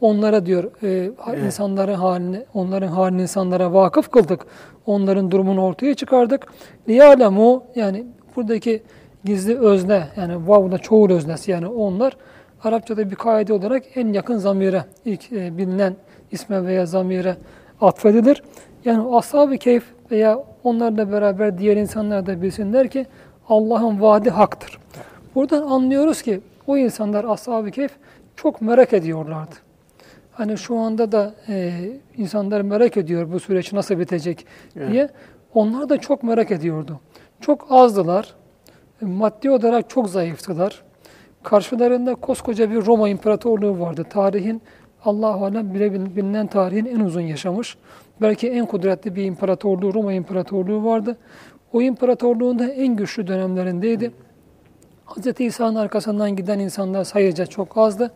onlara 0.00 0.46
diyor 0.46 0.64
e, 0.82 0.88
evet. 0.88 1.44
insanların 1.46 1.94
halini 1.94 2.44
onların 2.54 2.88
halini 2.88 3.22
insanlara 3.22 3.72
vakıf 3.72 4.10
kıldık. 4.10 4.46
Onların 4.86 5.30
durumunu 5.30 5.62
ortaya 5.62 5.94
çıkardık. 5.94 6.46
Liyalemu 6.88 7.64
yani 7.74 8.06
buradaki 8.36 8.82
gizli 9.24 9.58
özne 9.58 10.02
yani 10.16 10.48
vav'da 10.48 10.78
çoğul 10.78 11.10
öznesi 11.10 11.50
yani 11.50 11.66
onlar 11.66 12.16
Arapçada 12.64 13.10
bir 13.10 13.16
kaide 13.16 13.52
olarak 13.52 13.82
en 13.94 14.12
yakın 14.12 14.36
zamire 14.36 14.84
ilk 15.04 15.32
e, 15.32 15.58
bilinen 15.58 15.96
isme 16.30 16.66
veya 16.66 16.86
zamire 16.86 17.36
atfedilir. 17.80 18.42
Yani 18.84 19.16
ashab-ı 19.16 19.58
keyf 19.58 19.84
veya 20.10 20.44
onlarla 20.64 21.12
beraber 21.12 21.58
diğer 21.58 21.76
insanlar 21.76 22.26
da 22.26 22.42
bilsinler 22.42 22.88
ki 22.88 23.06
Allah'ın 23.48 24.00
vaadi 24.00 24.30
haktır. 24.30 24.78
Buradan 25.34 25.62
anlıyoruz 25.62 26.22
ki 26.22 26.40
o 26.66 26.76
insanlar 26.76 27.24
ashab-ı 27.24 27.70
keyf 27.70 27.92
çok 28.36 28.60
merak 28.60 28.92
ediyorlardı. 28.92 29.54
Hani 30.32 30.58
şu 30.58 30.76
anda 30.76 31.12
da 31.12 31.34
e, 31.48 31.72
insanlar 32.16 32.60
merak 32.60 32.96
ediyor 32.96 33.32
bu 33.32 33.40
süreç 33.40 33.72
nasıl 33.72 33.98
bitecek 33.98 34.46
diye. 34.74 35.00
Evet. 35.00 35.10
Onlar 35.54 35.88
da 35.88 35.98
çok 35.98 36.22
merak 36.22 36.50
ediyordu. 36.50 37.00
Çok 37.40 37.66
azdılar. 37.70 38.34
Maddi 39.00 39.50
olarak 39.50 39.90
çok 39.90 40.10
zayıftılar. 40.10 40.82
Karşılarında 41.42 42.14
koskoca 42.14 42.70
bir 42.70 42.86
Roma 42.86 43.08
İmparatorluğu 43.08 43.80
vardı. 43.80 44.04
Tarihin 44.10 44.62
Allah-u 45.04 45.44
Alem 45.44 45.74
bile 45.74 45.92
bilinen 46.16 46.46
tarihin 46.46 46.84
en 46.84 47.00
uzun 47.00 47.20
yaşamış. 47.20 47.76
Belki 48.20 48.50
en 48.50 48.66
kudretli 48.66 49.16
bir 49.16 49.24
imparatorluğu, 49.24 49.94
Roma 49.94 50.12
İmparatorluğu 50.12 50.84
vardı. 50.84 51.16
O 51.72 51.82
imparatorluğun 51.82 52.58
da 52.58 52.68
en 52.68 52.96
güçlü 52.96 53.26
dönemlerindeydi. 53.26 54.12
Hz. 55.06 55.40
İsa'nın 55.40 55.74
arkasından 55.74 56.36
giden 56.36 56.58
insanlar 56.58 57.04
sayıca 57.04 57.46
çok 57.46 57.78
azdı. 57.78 58.10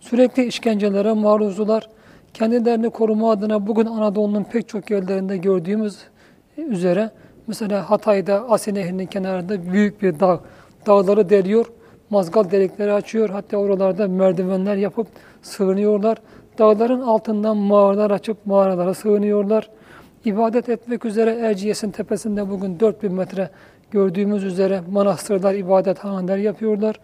Sürekli 0.00 0.44
işkencelere 0.44 1.12
maruzdular. 1.12 1.88
Kendilerini 2.34 2.90
koruma 2.90 3.30
adına 3.30 3.66
bugün 3.66 3.86
Anadolu'nun 3.86 4.44
pek 4.44 4.68
çok 4.68 4.90
yerlerinde 4.90 5.36
gördüğümüz 5.36 5.98
üzere 6.56 7.10
mesela 7.46 7.90
Hatay'da 7.90 8.50
Asi 8.50 8.74
Nehri'nin 8.74 9.06
kenarında 9.06 9.72
büyük 9.72 10.02
bir 10.02 10.20
dağ. 10.20 10.40
Dağları 10.86 11.30
deliyor, 11.30 11.66
mazgal 12.10 12.50
delikleri 12.50 12.92
açıyor. 12.92 13.30
Hatta 13.30 13.56
oralarda 13.56 14.08
merdivenler 14.08 14.76
yapıp 14.76 15.06
sığınıyorlar. 15.42 16.18
Dağların 16.58 17.00
altından 17.00 17.56
mağaralar 17.56 18.10
açıp 18.10 18.46
mağaralara 18.46 18.94
sığınıyorlar. 18.94 19.70
İbadet 20.24 20.68
etmek 20.68 21.04
üzere 21.04 21.30
Erciyes'in 21.30 21.90
tepesinde 21.90 22.50
bugün 22.50 22.80
4000 22.80 23.12
metre 23.12 23.50
gördüğümüz 23.90 24.44
üzere 24.44 24.80
manastırlar, 24.90 25.54
ibadethaneler 25.54 26.36
yapıyorlar. 26.36 27.00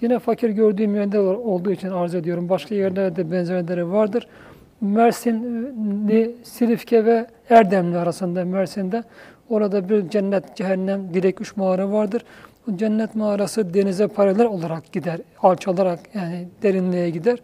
Yine 0.00 0.18
fakir 0.18 0.50
gördüğüm 0.50 0.94
yerde 0.94 1.18
olduğu 1.20 1.70
için 1.70 1.88
arz 1.88 2.14
ediyorum. 2.14 2.48
Başka 2.48 2.74
yerlerde 2.74 3.32
benzerleri 3.32 3.92
vardır. 3.92 4.26
Mersinli, 4.80 6.34
Silifke 6.42 7.04
ve 7.04 7.26
Erdemli 7.50 7.98
arasında 7.98 8.44
Mersin'de 8.44 9.02
orada 9.48 9.88
bir 9.88 10.08
cennet, 10.10 10.56
cehennem, 10.56 11.14
direk 11.14 11.40
üç 11.40 11.56
mağara 11.56 11.92
vardır. 11.92 12.24
O 12.68 12.76
cennet 12.76 13.14
mağarası 13.14 13.74
denize 13.74 14.08
paralel 14.08 14.46
olarak 14.46 14.92
gider, 14.92 15.20
alçalarak 15.42 16.00
yani 16.14 16.48
derinliğe 16.62 17.10
gider. 17.10 17.38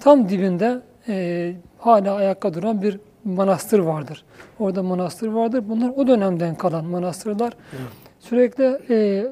Tam 0.00 0.28
dibinde 0.28 0.80
e, 1.08 1.52
hala 1.78 2.14
ayakta 2.14 2.54
duran 2.54 2.82
bir 2.82 2.98
manastır 3.24 3.78
vardır. 3.78 4.24
Orada 4.58 4.82
manastır 4.82 5.28
vardır. 5.28 5.64
Bunlar 5.68 5.92
o 5.96 6.06
dönemden 6.06 6.54
kalan 6.54 6.84
manastırlar. 6.84 7.52
Evet. 7.72 7.86
Sürekli 8.20 8.78
e, 8.90 9.26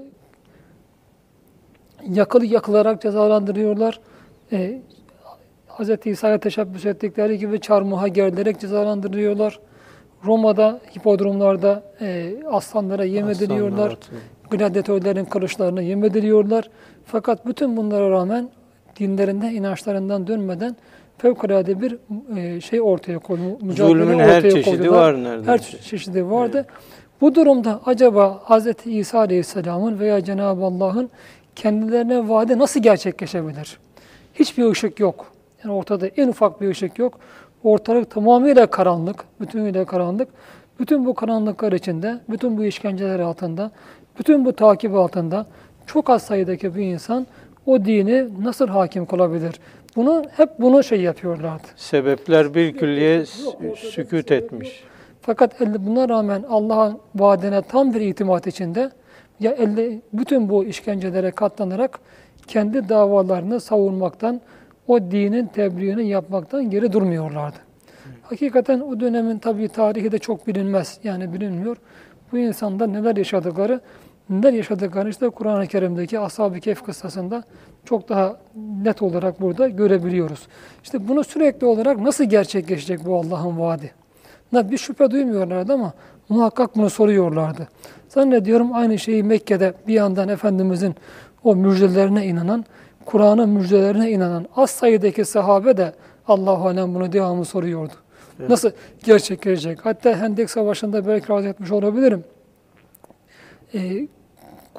yakılı 2.09 2.47
yakılarak 2.47 3.03
cezalandırıyorlar. 3.03 4.01
E, 4.53 4.83
Hz. 5.69 5.91
İsa'ya 6.05 6.39
teşebbüs 6.39 6.87
ettikleri 6.87 7.39
gibi 7.39 7.61
çarmıha 7.61 8.09
gerilerek 8.09 8.61
cezalandırıyorlar. 8.61 9.61
Roma'da, 10.25 10.81
hipodromlarda 10.97 11.83
e, 12.01 12.37
aslanlara 12.51 13.05
yem 13.05 13.29
ediliyorlar. 13.29 13.97
Gladyatörlerin 14.51 15.25
kılıçlarına 15.25 15.83
yem 15.83 16.05
ediliyorlar. 16.05 16.71
Fakat 17.05 17.47
bütün 17.47 17.77
bunlara 17.77 18.11
rağmen 18.11 18.51
dinlerinden, 18.99 19.55
inançlarından 19.55 20.27
dönmeden 20.27 20.77
fevkalade 21.23 21.81
bir 21.81 21.99
e, 22.37 22.61
şey 22.61 22.81
ortaya 22.81 23.19
koydu. 23.19 23.43
Zulmün 23.77 24.19
her 24.19 24.43
çeşidi 24.43 24.65
koydular. 24.65 24.99
var 24.99 25.25
neredeyse. 25.25 25.53
Her 25.53 25.83
çeşidi 25.83 26.31
vardı. 26.31 26.57
Evet. 26.57 26.81
Bu 27.21 27.35
durumda 27.35 27.81
acaba 27.87 28.43
Hz. 28.49 28.67
İsa 28.87 29.19
Aleyhisselam'ın 29.19 29.99
veya 29.99 30.25
Cenab-ı 30.25 30.65
Allah'ın 30.65 31.11
kendilerine 31.57 32.29
vaadi 32.29 32.59
nasıl 32.59 32.81
gerçekleşebilir? 32.81 33.79
Hiçbir 34.35 34.71
ışık 34.71 35.01
yok. 35.01 35.27
Yani 35.65 35.75
ortada 35.75 36.07
en 36.07 36.29
ufak 36.29 36.61
bir 36.61 36.69
ışık 36.69 36.99
yok. 36.99 37.19
Ortalık 37.65 38.11
tamamıyla 38.11 38.67
karanlık, 38.67 39.25
bütünüyle 39.41 39.85
karanlık. 39.85 40.29
Bütün 40.81 41.07
bu 41.07 41.15
karanlıklar 41.15 41.73
içinde, 41.73 42.21
bütün 42.31 42.59
bu 42.59 42.65
işkenceler 42.65 43.21
altında, 43.21 43.71
bütün 44.19 44.45
bu 44.45 44.53
takip 44.53 44.95
altında 44.95 45.47
çok 45.87 46.11
az 46.11 46.23
sayıdaki 46.23 46.75
bir 46.75 46.83
insan 46.83 47.27
o 47.67 47.85
dini 47.85 48.45
nasıl 48.45 48.69
hakim 48.69 49.07
kılabilir? 49.07 49.55
Bunu 49.97 50.25
hep 50.37 50.51
bunu 50.59 50.83
şey 50.83 51.01
yapıyorlardı. 51.01 51.67
Sebepler 51.77 52.55
bir 52.55 52.77
külliye 52.77 53.27
sükut 53.77 54.33
etmiş. 54.33 54.85
Fakat 55.23 55.61
buna 55.61 56.09
rağmen 56.09 56.45
Allah'ın 56.49 56.99
vaadine 57.15 57.63
tam 57.63 57.95
bir 57.95 58.01
itimat 58.01 58.47
içinde 58.47 58.91
ya 59.41 59.53
elde 59.53 60.01
bütün 60.13 60.49
bu 60.49 60.65
işkencelere 60.65 61.31
katlanarak 61.31 62.01
kendi 62.47 62.89
davalarını 62.89 63.61
savunmaktan, 63.61 64.41
o 64.89 65.01
dinin 65.01 65.47
tebliğini 65.47 66.09
yapmaktan 66.09 66.71
geri 66.71 66.93
durmuyorlardı. 66.93 67.57
Hakikaten 68.23 68.81
o 68.81 69.01
dönemin 69.01 69.39
tabii 69.39 69.69
tarihi 69.69 70.13
de 70.13 70.19
çok 70.19 70.47
bilinmez. 70.47 70.99
Yani 71.05 71.33
bilinmiyor. 71.33 71.77
Bu 72.33 72.39
insanda 72.39 72.87
neler 72.87 73.17
yaşadıkları, 73.17 73.81
neler 74.31 74.53
yaşadıkları 74.53 75.09
işte 75.09 75.29
Kur'an-ı 75.29 75.67
Kerim'deki 75.67 76.19
Ashab-ı 76.19 76.61
Kehf 76.61 76.83
kıssasında 76.83 77.45
çok 77.85 78.09
daha 78.09 78.37
net 78.83 79.03
olarak 79.03 79.41
burada 79.41 79.69
görebiliyoruz. 79.69 80.49
İşte 80.83 81.09
bunu 81.09 81.25
sürekli 81.25 81.67
olarak 81.67 81.99
nasıl 81.99 82.25
gerçekleşecek 82.25 83.07
bu 83.07 83.17
Allah'ın 83.17 83.59
vaadi? 83.59 83.93
Bir 84.53 84.79
şüphe 84.79 85.11
duymuyorlardı 85.11 85.73
ama 85.73 85.93
muhakkak 86.29 86.77
bunu 86.77 86.91
soruyorlardı. 86.91 87.69
Zannediyorum 88.09 88.75
aynı 88.75 88.99
şeyi 88.99 89.23
Mekke'de 89.23 89.75
bir 89.87 89.95
yandan 89.95 90.29
Efendimizin 90.29 90.95
o 91.45 91.57
müjdelerine 91.57 92.27
inanan, 92.27 92.65
Kur'an'ın 93.05 93.49
müjdelerine 93.49 94.11
inanan 94.11 94.47
az 94.57 94.71
sayıdaki 94.71 95.25
sahabe 95.25 95.77
de 95.77 95.93
Allah 96.29 96.59
alem 96.59 96.95
bunu 96.95 97.13
devamlı 97.13 97.45
soruyordu. 97.45 97.93
Evet. 98.41 98.51
Nasıl 98.51 98.71
gerçekleşecek? 99.05 99.87
Hatta 99.87 100.21
Hendek 100.21 100.51
Savaşı'nda 100.51 101.07
belki 101.07 101.29
razı 101.29 101.49
etmiş 101.49 101.73
olabilirim. 101.73 102.25
Ee, 103.75 104.09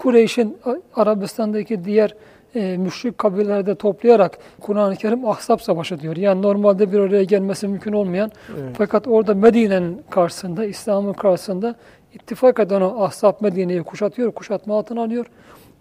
Kureyş'in 0.01 0.57
A- 0.65 1.01
Arabistan'daki 1.01 1.85
diğer 1.85 2.15
e, 2.55 2.77
müşrik 2.77 3.17
kabilelerde 3.17 3.75
toplayarak 3.75 4.37
Kur'an-ı 4.61 4.95
Kerim 4.95 5.25
Ahzab 5.25 5.59
Savaşı 5.59 5.99
diyor. 5.99 6.17
Yani 6.17 6.41
normalde 6.41 6.91
bir 6.91 6.99
araya 6.99 7.23
gelmesi 7.23 7.67
mümkün 7.67 7.93
olmayan 7.93 8.31
Evet. 8.61 8.75
fakat 8.77 9.07
orada 9.07 9.33
Medine'nin 9.33 10.01
karşısında, 10.09 10.65
İslam'ın 10.65 11.13
karşısında 11.13 11.75
ittifak 12.13 12.59
eden 12.59 12.81
o 12.81 13.03
Ahzab 13.03 13.33
Medine'yi 13.41 13.83
kuşatıyor, 13.83 14.31
kuşatma 14.31 14.77
altına 14.77 15.03
alıyor. 15.03 15.25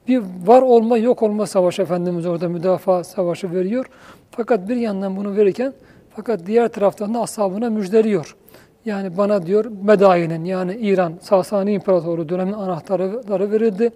Bir 0.08 0.22
var 0.46 0.62
olma 0.62 0.98
yok 0.98 1.22
olma 1.22 1.46
savaşı 1.46 1.82
Efendimiz 1.82 2.26
orada 2.26 2.48
müdafaa 2.48 3.04
savaşı 3.04 3.52
veriyor. 3.54 3.86
Fakat 4.30 4.68
bir 4.68 4.76
yandan 4.76 5.16
bunu 5.16 5.36
verirken 5.36 5.72
fakat 6.16 6.46
diğer 6.46 6.68
taraftan 6.68 7.14
da 7.14 7.20
ashabına 7.20 7.70
müjdeliyor. 7.70 8.36
Yani 8.84 9.16
bana 9.16 9.46
diyor 9.46 9.64
Medain'in 9.84 10.44
yani 10.44 10.76
İran 10.76 11.14
Sasani 11.20 11.72
İmparatoru 11.72 12.28
dönemin 12.28 12.52
anahtarları 12.52 13.50
verildi. 13.50 13.90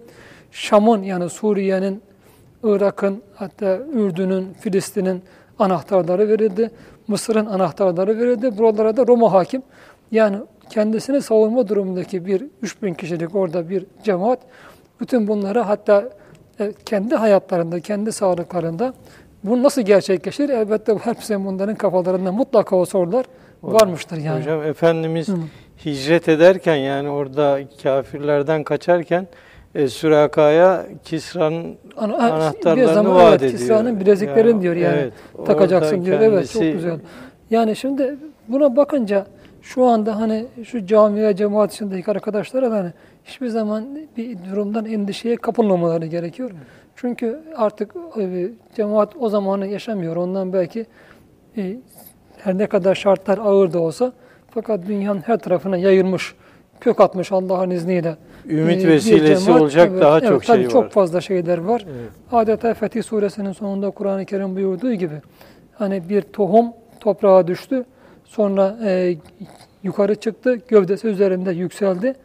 Şam'ın 0.51 1.03
yani 1.03 1.29
Suriye'nin, 1.29 2.01
Irak'ın 2.63 3.21
hatta 3.35 3.77
Ürdün'ün, 3.93 4.53
Filistin'in 4.53 5.23
anahtarları 5.59 6.27
verildi. 6.27 6.71
Mısır'ın 7.07 7.45
anahtarları 7.45 8.19
verildi. 8.19 8.57
Buralara 8.57 8.97
da 8.97 9.07
Roma 9.07 9.33
hakim. 9.33 9.63
Yani 10.11 10.37
kendisini 10.69 11.21
savunma 11.21 11.67
durumundaki 11.67 12.25
bir 12.25 12.45
3000 12.61 12.93
kişilik 12.93 13.35
orada 13.35 13.69
bir 13.69 13.85
cemaat 14.03 14.39
bütün 14.99 15.27
bunları 15.27 15.59
hatta 15.59 16.09
e, 16.59 16.73
kendi 16.85 17.15
hayatlarında, 17.15 17.79
kendi 17.79 18.11
sağlıklarında 18.11 18.93
bu 19.43 19.63
nasıl 19.63 19.81
gerçekleşir? 19.81 20.49
Elbette 20.49 20.95
hepsi 20.95 21.45
bunların 21.45 21.75
kafalarında 21.75 22.31
mutlaka 22.31 22.75
o 22.75 22.85
sorular 22.85 23.25
varmıştır 23.73 24.17
yani. 24.17 24.39
Hocam 24.39 24.63
Efendimiz 24.63 25.27
Hı. 25.27 25.35
hicret 25.85 26.29
ederken 26.29 26.75
yani 26.75 27.09
orada 27.09 27.59
kafirlerden 27.83 28.63
kaçarken 28.63 29.27
e, 29.75 29.87
Süraka'ya 29.87 30.85
Kisra'nın 31.03 31.75
Ana- 31.97 32.17
anahtarlarını 32.17 32.93
zaman 32.93 33.15
vaat 33.15 33.29
evet, 33.29 33.41
ediyor. 33.41 33.59
Kisra'nın 33.59 33.99
bileziklerini 33.99 34.55
Ya, 34.55 34.61
diyor 34.61 34.75
yani. 34.75 34.97
evet, 34.97 35.13
Takacaksın 35.45 36.05
diyor. 36.05 36.19
Evet 36.19 36.51
çok 36.53 36.61
kendisi- 36.61 36.73
güzel. 36.73 36.99
Yani 37.49 37.75
şimdi 37.75 38.15
buna 38.47 38.75
bakınca 38.75 39.25
şu 39.61 39.83
anda 39.85 40.19
hani 40.19 40.45
şu 40.63 40.85
camiye 40.85 41.35
cemaat 41.35 41.73
içindeki 41.73 42.11
arkadaşlara 42.11 42.71
da 42.71 42.75
hani 42.75 42.91
hiçbir 43.25 43.47
zaman 43.47 43.85
bir 44.17 44.37
durumdan 44.51 44.85
endişeye 44.85 45.35
kapılmamaları 45.35 46.05
gerekiyor. 46.05 46.51
Çünkü 46.95 47.39
artık 47.55 47.95
e, 48.19 48.47
cemaat 48.75 49.13
o 49.19 49.29
zamanı 49.29 49.67
yaşamıyor. 49.67 50.15
Ondan 50.15 50.53
belki 50.53 50.85
e, 51.57 51.75
her 52.45 52.57
ne 52.57 52.67
kadar 52.67 52.95
şartlar 52.95 53.37
ağır 53.37 53.73
da 53.73 53.79
olsa 53.79 54.13
fakat 54.49 54.87
dünyanın 54.87 55.19
her 55.19 55.37
tarafına 55.37 55.77
yayılmış, 55.77 56.35
kök 56.79 56.99
atmış 56.99 57.31
Allah'ın 57.31 57.69
izniyle. 57.69 58.15
Ümit 58.49 58.81
e, 58.81 58.83
bir 58.83 58.87
vesilesi 58.87 59.45
cemaat. 59.45 59.61
olacak 59.61 59.89
Evet, 59.91 60.01
daha 60.01 60.19
evet, 60.19 60.29
çok 60.29 60.45
tabii 60.45 60.61
şey 60.61 60.69
çok 60.69 60.83
var. 60.83 60.89
fazla 60.89 61.21
şeyler 61.21 61.57
var. 61.57 61.85
Evet. 61.87 62.09
Adeta 62.31 62.73
Fetih 62.73 63.03
Suresinin 63.03 63.51
sonunda 63.51 63.89
Kur'an-ı 63.89 64.25
Kerim 64.25 64.55
buyurduğu 64.55 64.93
gibi 64.93 65.21
hani 65.73 66.09
bir 66.09 66.21
tohum 66.21 66.65
toprağa 66.99 67.47
düştü, 67.47 67.85
sonra 68.25 68.77
e, 68.85 69.15
yukarı 69.83 70.15
çıktı, 70.15 70.59
gövdesi 70.67 71.07
üzerinde 71.07 71.51
yükseldi 71.51 72.15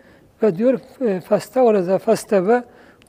ve 0.43 0.57
diyor 0.57 0.81
e, 1.07 1.21
festevareze 1.21 1.99
festeve 1.99 2.63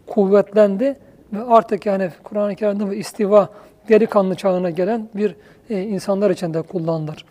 kuvvetlendi 0.08 0.96
ve 1.34 1.44
artık 1.44 1.86
yani 1.86 2.10
Kur'an-ı 2.24 2.56
Kerim'de 2.56 2.98
istiva 2.98 3.50
delikanlı 3.90 4.36
çağına 4.36 4.70
gelen 4.70 5.10
bir 5.16 5.36
e, 5.72 5.82
insanlar 5.82 6.30
için 6.30 6.54
de 6.54 6.62
kullanılır. 6.62 7.26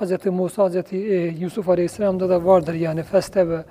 Hz. 0.00 0.26
Musa, 0.26 0.68
Hz. 0.68 0.76
e, 0.92 0.96
Yusuf 1.40 1.68
Aleyhisselam'da 1.68 2.28
da 2.28 2.44
vardır 2.44 2.74
yani 2.74 3.02
festeve 3.02 3.64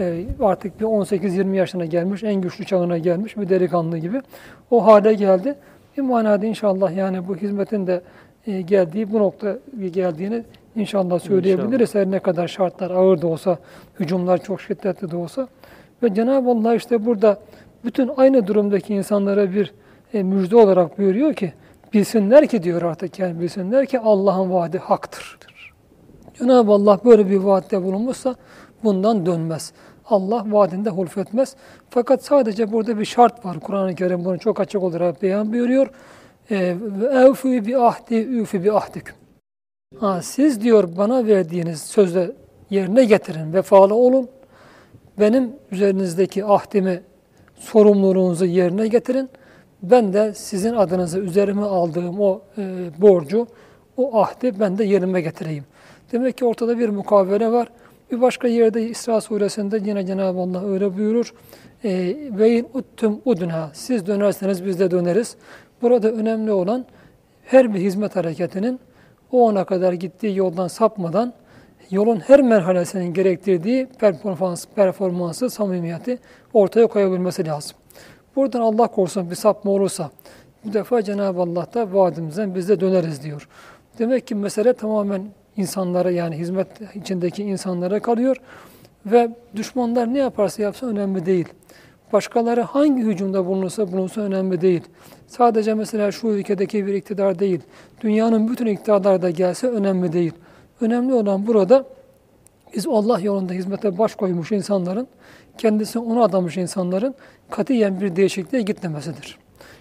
e, 0.00 0.24
artık 0.40 0.80
bir 0.80 0.84
18-20 0.84 1.56
yaşına 1.56 1.84
gelmiş, 1.84 2.22
en 2.22 2.34
güçlü 2.34 2.64
çağına 2.64 2.98
gelmiş 2.98 3.36
bir 3.36 3.48
delikanlı 3.48 3.98
gibi. 3.98 4.20
O 4.70 4.86
hale 4.86 5.14
geldi. 5.14 5.54
Bir 5.96 6.02
manada 6.02 6.46
inşallah 6.46 6.96
yani 6.96 7.28
bu 7.28 7.36
hizmetin 7.36 7.86
de 7.86 8.02
e, 8.46 8.60
geldiği, 8.60 9.12
bu 9.12 9.18
nokta 9.18 9.56
geldiğini 9.90 10.44
inşallah 10.76 11.18
söyleyebiliriz. 11.18 11.94
Her 11.94 12.10
ne 12.10 12.18
kadar 12.18 12.48
şartlar 12.48 12.90
ağır 12.90 13.22
da 13.22 13.26
olsa, 13.26 13.58
hücumlar 14.00 14.42
çok 14.42 14.60
şiddetli 14.60 15.10
de 15.10 15.16
olsa. 15.16 15.48
Ve 16.02 16.14
Cenab-ı 16.14 16.50
Allah 16.50 16.74
işte 16.74 17.06
burada 17.06 17.40
bütün 17.84 18.10
aynı 18.16 18.46
durumdaki 18.46 18.94
insanlara 18.94 19.52
bir 19.52 19.72
e, 20.14 20.22
müjde 20.22 20.56
olarak 20.56 20.98
buyuruyor 20.98 21.34
ki, 21.34 21.52
bilsinler 21.96 22.46
ki 22.46 22.62
diyor 22.62 22.82
artık 22.82 23.18
yani 23.18 23.40
bilsinler 23.40 23.86
ki 23.86 24.00
Allah'ın 24.00 24.52
vaadi 24.52 24.78
haktır. 24.78 25.38
Cenab-ı 26.38 26.72
Allah 26.72 27.00
böyle 27.04 27.30
bir 27.30 27.36
vaatte 27.36 27.82
bulunmuşsa 27.82 28.34
bundan 28.84 29.26
dönmez. 29.26 29.72
Allah 30.06 30.44
vaadinde 30.46 30.90
hulfetmez. 30.90 31.56
Fakat 31.90 32.24
sadece 32.24 32.72
burada 32.72 32.98
bir 32.98 33.04
şart 33.04 33.44
var. 33.44 33.60
Kur'an-ı 33.60 33.94
Kerim 33.94 34.24
bunu 34.24 34.38
çok 34.38 34.60
açık 34.60 34.82
olarak 34.82 35.22
beyan 35.22 35.52
buyuruyor. 35.52 35.90
Ve 36.50 36.76
evfü 37.12 37.66
bi 37.66 37.78
ahdi 37.78 38.14
üfü 38.14 38.64
bi 38.64 38.72
ahdiküm. 38.72 39.14
Ha, 40.00 40.22
siz 40.22 40.62
diyor 40.62 40.88
bana 40.96 41.26
verdiğiniz 41.26 41.82
sözle 41.82 42.30
yerine 42.70 43.04
getirin, 43.04 43.52
vefalı 43.52 43.94
olun. 43.94 44.28
Benim 45.20 45.52
üzerinizdeki 45.70 46.44
ahdimi, 46.44 47.02
sorumluluğunuzu 47.54 48.44
yerine 48.44 48.88
getirin. 48.88 49.30
Ben 49.82 50.12
de 50.12 50.34
sizin 50.34 50.74
adınıza 50.74 51.18
üzerime 51.18 51.62
aldığım 51.62 52.20
o 52.20 52.40
e, 52.58 52.90
borcu, 52.98 53.46
o 53.96 54.20
ahdi 54.20 54.60
ben 54.60 54.78
de 54.78 54.84
yerime 54.84 55.20
getireyim. 55.20 55.64
Demek 56.12 56.38
ki 56.38 56.44
ortada 56.44 56.78
bir 56.78 56.88
mukavele 56.88 57.52
var. 57.52 57.68
Bir 58.10 58.20
başka 58.20 58.48
yerde 58.48 58.88
İsra 58.88 59.20
suresinde 59.20 59.80
yine 59.84 60.06
Cenab-ı 60.06 60.40
Allah 60.40 60.66
öyle 60.66 60.96
buyurur. 60.96 61.34
E, 61.84 62.16
Ve 62.38 62.58
in 62.58 62.68
uttum 62.74 63.20
udna. 63.24 63.70
Siz 63.72 64.06
dönerseniz 64.06 64.64
biz 64.64 64.80
de 64.80 64.90
döneriz. 64.90 65.36
Burada 65.82 66.10
önemli 66.10 66.52
olan 66.52 66.84
her 67.44 67.74
bir 67.74 67.80
hizmet 67.80 68.16
hareketinin 68.16 68.80
o 69.32 69.50
ana 69.50 69.64
kadar 69.64 69.92
gittiği 69.92 70.36
yoldan 70.36 70.68
sapmadan 70.68 71.32
yolun 71.90 72.16
her 72.16 72.42
merhalesinin 72.42 73.14
gerektirdiği 73.14 73.86
performans, 73.86 74.66
performansı, 74.76 75.50
samimiyeti 75.50 76.18
ortaya 76.52 76.86
koyabilmesi 76.86 77.46
lazım. 77.46 77.76
Buradan 78.36 78.60
Allah 78.60 78.86
korusun 78.86 79.30
bir 79.30 79.34
sapma 79.34 79.70
olursa 79.70 80.10
bu 80.64 80.72
defa 80.72 81.02
Cenab-ı 81.02 81.40
Allah 81.40 81.66
da 81.74 81.94
vaadimizden 81.94 82.54
biz 82.54 82.68
de 82.68 82.80
döneriz 82.80 83.22
diyor. 83.22 83.48
Demek 83.98 84.26
ki 84.26 84.34
mesele 84.34 84.72
tamamen 84.72 85.22
insanlara 85.56 86.10
yani 86.10 86.36
hizmet 86.36 86.68
içindeki 86.94 87.42
insanlara 87.42 88.00
kalıyor 88.00 88.36
ve 89.06 89.30
düşmanlar 89.56 90.14
ne 90.14 90.18
yaparsa 90.18 90.62
yapsın 90.62 90.88
önemli 90.88 91.26
değil. 91.26 91.48
Başkaları 92.12 92.60
hangi 92.60 93.02
hücumda 93.02 93.46
bulunursa 93.46 93.92
bulunsa 93.92 94.20
önemli 94.20 94.60
değil. 94.60 94.82
Sadece 95.26 95.74
mesela 95.74 96.12
şu 96.12 96.26
ülkedeki 96.28 96.86
bir 96.86 96.94
iktidar 96.94 97.38
değil. 97.38 97.60
Dünyanın 98.00 98.48
bütün 98.48 98.66
iktidarları 98.66 99.22
da 99.22 99.30
gelse 99.30 99.68
önemli 99.68 100.12
değil. 100.12 100.32
Önemli 100.80 101.14
olan 101.14 101.46
burada 101.46 101.84
biz 102.74 102.86
Allah 102.86 103.20
yolunda 103.20 103.52
hizmete 103.52 103.98
baş 103.98 104.14
koymuş 104.14 104.52
insanların, 104.52 105.08
kendisi 105.58 105.98
ona 105.98 106.24
adamış 106.24 106.56
insanların 106.56 107.14
katiyen 107.50 108.00
bir 108.00 108.16
değişikliğe 108.16 108.62
gitmemesidir. 108.62 109.38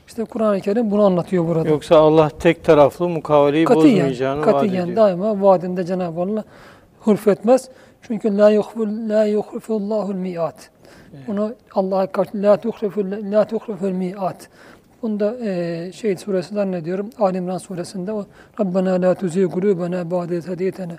İşte 0.08 0.24
Kur'an-ı 0.24 0.62
Kerim 0.62 0.92
bunu 0.92 1.06
anlatıyor 1.06 1.48
burada. 1.48 1.70
Yoksa 1.70 1.98
Allah 1.98 2.30
tek 2.30 2.64
taraflı 2.64 3.10
mukaveleyi 3.10 3.66
katiyen, 3.66 3.96
bozmayacağını 3.96 4.46
vaat 4.46 4.52
katiyen 4.52 4.84
ediyor. 4.84 4.98
daima 4.98 5.42
vaadinde 5.42 5.84
Cenab-ı 5.84 6.22
Allah 6.22 6.44
hulfetmez. 7.00 7.70
Çünkü 8.02 8.38
la 8.38 8.50
yuhful 8.50 9.10
la 9.10 9.26
yuhlifullahul 9.26 10.16
miat. 10.16 10.70
Bunu 11.28 11.54
Allah'a 11.76 12.08
karşı 12.08 12.32
la 12.36 12.58
tuhriful 12.58 13.12
la 13.32 13.48
tuhriful 13.48 13.92
miat. 13.92 14.50
Bunda 15.02 15.36
e, 15.46 15.92
şey 15.92 16.18
suresinden 16.18 16.72
ne 16.72 16.86
diyorum? 16.86 17.10
Ali 17.20 17.38
İmran 17.38 17.58
suresinde 17.58 18.12
o 18.12 18.26
Rabbena 18.60 19.02
la 19.02 19.16
tuzigh 19.16 19.52
kulubena 19.52 20.12
ba'de 20.12 20.38
iz 20.38 20.48
hedeytena. 20.48 20.94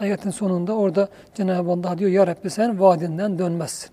Ayetin 0.00 0.30
sonunda 0.30 0.76
orada 0.76 1.08
Cenab-ı 1.34 1.70
Allah 1.70 1.98
diyor 1.98 2.10
ya 2.10 2.26
Rabbi 2.26 2.50
sen 2.50 2.80
vaadinden 2.80 3.38
dönmezsin. 3.38 3.90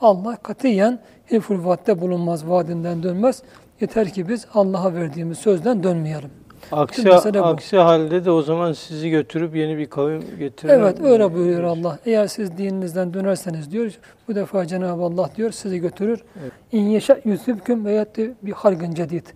Allah 0.00 0.36
katiyen 0.36 0.98
hilful 1.30 1.64
vaatte 1.64 2.00
bulunmaz, 2.00 2.48
vaadinden 2.48 3.02
dönmez. 3.02 3.42
Yeter 3.80 4.08
ki 4.08 4.28
biz 4.28 4.46
Allah'a 4.54 4.94
verdiğimiz 4.94 5.38
sözden 5.38 5.82
dönmeyelim. 5.82 6.30
Aksi, 6.72 7.12
aksi 7.12 7.76
halde 7.76 8.24
de 8.24 8.30
o 8.30 8.42
zaman 8.42 8.72
sizi 8.72 9.10
götürüp 9.10 9.56
yeni 9.56 9.78
bir 9.78 9.86
kavim 9.86 10.22
getirir. 10.38 10.72
Evet 10.72 11.00
öyle 11.00 11.34
buyuruyor 11.34 11.62
Allah. 11.62 11.98
Eğer 12.06 12.26
siz 12.26 12.58
dininizden 12.58 13.14
dönerseniz 13.14 13.70
diyor, 13.70 13.98
bu 14.28 14.34
defa 14.34 14.66
Cenab-ı 14.66 15.02
Allah 15.02 15.30
diyor 15.36 15.50
sizi 15.50 15.78
götürür. 15.78 16.24
Evet. 16.42 16.52
İn 16.72 16.82
yeşe 16.82 17.20
yusibküm 17.24 17.84
ve 17.84 17.92
yetti 17.92 18.34
bir 18.42 18.52
halgın 18.52 18.94
cedid. 18.94 19.26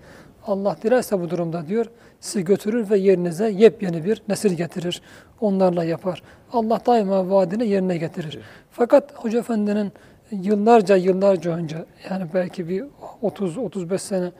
Allah 0.46 0.76
dilerse 0.82 1.20
bu 1.20 1.30
durumda 1.30 1.66
diyor 1.68 1.86
sizi 2.20 2.44
götürür 2.44 2.90
ve 2.90 2.98
yerinize 2.98 3.50
yepyeni 3.50 4.04
bir 4.04 4.22
nesil 4.28 4.52
getirir. 4.52 5.02
Onlarla 5.40 5.84
yapar. 5.84 6.22
Allah 6.52 6.80
daima 6.86 7.30
vaadini 7.30 7.68
yerine 7.68 7.96
getirir. 7.96 8.38
Fakat 8.70 9.12
Hoca 9.14 9.38
Efendi'nin 9.38 9.92
yıllarca 10.42 10.96
yıllarca 10.96 11.50
önce 11.50 11.84
yani 12.10 12.26
belki 12.34 12.68
bir 12.68 12.84
30-35 13.22 13.98
sene 13.98 14.32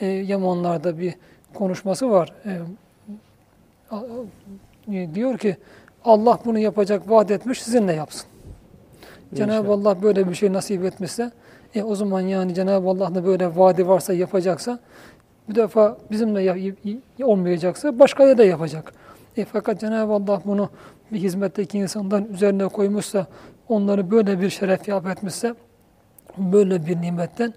e, 0.00 0.06
Yamanlarda 0.06 0.98
bir 0.98 1.14
konuşması 1.54 2.10
var. 2.10 2.32
E, 2.44 2.58
e, 4.92 5.14
diyor 5.14 5.38
ki 5.38 5.56
Allah 6.04 6.38
bunu 6.44 6.58
yapacak 6.58 7.10
vaat 7.10 7.30
etmiş 7.30 7.62
sizinle 7.62 7.92
yapsın. 7.92 8.26
Cenab-ı 9.34 9.72
Allah 9.72 10.02
böyle 10.02 10.28
bir 10.28 10.34
şey 10.34 10.52
nasip 10.52 10.84
etmişse 10.84 11.30
e, 11.74 11.82
o 11.82 11.94
zaman 11.94 12.20
yani 12.20 12.54
Cenab-ı 12.54 12.88
Allah'ın 12.88 13.24
böyle 13.24 13.56
vaadi 13.56 13.88
varsa 13.88 14.12
yapacaksa 14.12 14.78
bir 15.48 15.54
defa 15.54 15.96
bizimle 16.10 16.42
ya, 16.42 16.56
ya, 17.18 17.26
olmayacaksa 17.26 17.98
başkaya 17.98 18.38
da 18.38 18.44
yapacak. 18.44 18.92
E, 19.36 19.44
fakat 19.44 19.80
Cenab-ı 19.80 20.12
Allah 20.12 20.42
bunu 20.44 20.70
bir 21.12 21.18
hizmetteki 21.18 21.78
insanların 21.78 22.32
üzerine 22.32 22.68
koymuşsa 22.68 23.26
onları 23.68 24.10
böyle 24.10 24.40
bir 24.40 24.50
şeref 24.50 24.88
yap 24.88 25.06
etmişse 25.06 25.54
böyle 26.38 26.86
bir 26.86 27.00
nimetten 27.00 27.54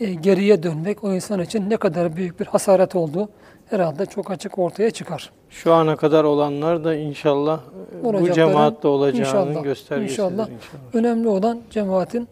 e, 0.00 0.14
geriye 0.14 0.62
dönmek 0.62 1.04
o 1.04 1.14
insan 1.14 1.40
için 1.40 1.70
ne 1.70 1.76
kadar 1.76 2.16
büyük 2.16 2.40
bir 2.40 2.46
hasaret 2.46 2.96
olduğu 2.96 3.28
herhalde 3.70 4.06
çok 4.06 4.30
açık 4.30 4.58
ortaya 4.58 4.90
çıkar. 4.90 5.30
Şu 5.50 5.72
ana 5.72 5.96
kadar 5.96 6.24
olanlar 6.24 6.84
da 6.84 6.94
inşallah 6.94 7.60
e, 8.00 8.04
bu 8.04 8.32
cemaatte 8.32 8.88
olacağının 8.88 9.48
inşallah, 9.50 9.64
göstergesidir. 9.64 10.12
İnşallah. 10.12 10.48
inşallah. 10.48 10.94
Önemli 10.94 11.28
olan 11.28 11.60
cemaatin 11.70 12.28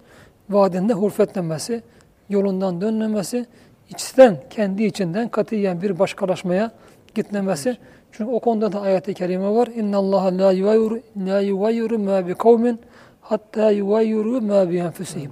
vaadinde 0.51 0.93
hurfetlenmesi, 0.93 1.83
yolundan 2.29 2.81
dönmemesi, 2.81 3.47
içten, 3.89 4.37
kendi 4.51 4.85
içinden 4.85 5.29
katiyen 5.29 5.83
bir 5.83 5.99
başkalaşmaya 5.99 6.71
gitmemesi. 7.15 7.77
Çünkü 8.13 8.31
o 8.31 8.41
konuda 8.41 8.73
da 8.73 8.81
ayet-i 8.81 9.15
kerime 9.15 9.51
var. 9.51 9.67
İnna 9.67 9.97
Allah 9.97 10.39
la 10.39 10.53
yuvayyiru 11.41 11.99
ma 11.99 12.29
bi 12.29 12.35
kavmin 12.35 12.81
hatta 13.29 13.71
yuvayyiru 13.71 14.41
ma 14.41 14.71
bi 14.71 14.77
enfusihim. 14.77 15.31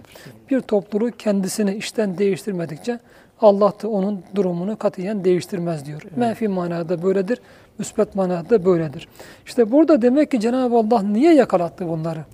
Bir 0.51 0.61
topluluğu 0.61 1.11
kendisini 1.11 1.75
işten 1.75 2.19
değiştirmedikçe 2.19 2.99
Allah 3.41 3.73
da 3.83 3.89
onun 3.89 4.23
durumunu 4.35 4.77
katiyen 4.77 5.25
değiştirmez 5.25 5.87
diyor. 5.87 6.03
Evet. 6.05 6.17
Menfi 6.17 6.49
manada 6.49 7.03
böyledir, 7.03 7.41
müsbet 7.79 8.15
manada 8.15 8.65
böyledir. 8.65 9.09
İşte 9.47 9.73
burada 9.73 10.03
demek 10.03 10.31
ki 10.31 10.41
Cenab-ı 10.41 10.77
Allah 10.77 11.03
niye 11.03 11.35
yakalattı 11.35 11.89
bunları? 11.89 12.25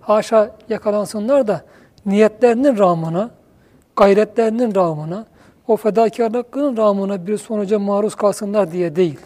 Haşa 0.00 0.56
yakalansınlar 0.68 1.48
da 1.48 1.60
niyetlerinin 2.06 2.78
rağmına, 2.78 3.30
gayretlerinin 3.96 4.74
rağmına, 4.74 5.26
o 5.68 5.76
fedakarlıkların 5.76 6.76
rağmına 6.76 7.26
bir 7.26 7.38
sonuca 7.38 7.78
maruz 7.78 8.14
kalsınlar 8.14 8.72
diye 8.72 8.96
değil. 8.96 9.18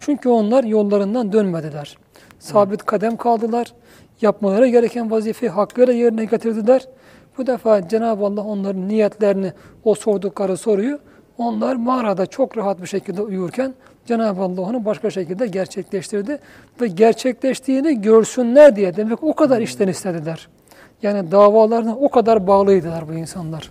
Çünkü 0.00 0.28
onlar 0.28 0.64
yollarından 0.64 1.32
dönmediler. 1.32 1.98
Sabit 2.38 2.84
kadem 2.84 3.16
kaldılar. 3.16 3.72
Yapmaları 4.20 4.68
gereken 4.68 5.10
vazifeyi 5.10 5.50
hakkıyla 5.50 5.92
yerine 5.92 6.24
getirdiler. 6.24 6.88
Bu 7.38 7.46
defa 7.46 7.88
Cenab-ı 7.88 8.24
Allah 8.24 8.44
onların 8.44 8.88
niyetlerini, 8.88 9.52
o 9.84 9.94
sordukları 9.94 10.56
soruyu 10.56 10.98
onlar 11.38 11.76
mağarada 11.76 12.26
çok 12.26 12.56
rahat 12.56 12.82
bir 12.82 12.86
şekilde 12.86 13.22
uyurken 13.22 13.74
Cenab-ı 14.06 14.42
Allah 14.42 14.60
onu 14.60 14.84
başka 14.84 15.10
şekilde 15.10 15.46
gerçekleştirdi. 15.46 16.38
Ve 16.80 16.86
gerçekleştiğini 16.86 18.00
görsünler 18.00 18.76
diye 18.76 18.96
demek 18.96 19.22
o 19.22 19.34
kadar 19.34 19.60
işten 19.60 19.88
istediler. 19.88 20.48
Yani 21.02 21.30
davalarına 21.30 21.96
o 21.96 22.08
kadar 22.08 22.46
bağlıydılar 22.46 23.08
bu 23.08 23.12
insanlar. 23.12 23.70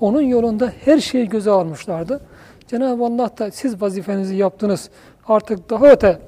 Onun 0.00 0.20
yolunda 0.20 0.72
her 0.84 0.98
şeyi 0.98 1.28
göze 1.28 1.50
almışlardı. 1.50 2.20
Cenab-ı 2.68 3.04
Allah 3.04 3.30
da 3.38 3.50
siz 3.50 3.82
vazifenizi 3.82 4.36
yaptınız. 4.36 4.90
Artık 5.28 5.70
daha 5.70 5.90
öte 5.90 6.18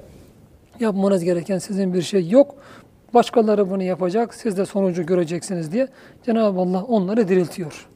yapmanız 0.80 1.24
gereken 1.24 1.58
sizin 1.58 1.94
bir 1.94 2.02
şey 2.02 2.28
yok. 2.28 2.54
Başkaları 3.16 3.70
bunu 3.70 3.82
yapacak. 3.82 4.34
Siz 4.34 4.58
de 4.58 4.66
sonucu 4.66 5.06
göreceksiniz 5.06 5.72
diye 5.72 5.88
Cenab-ı 6.26 6.60
Allah 6.60 6.84
onları 6.84 7.28
diriltiyor. 7.28 7.86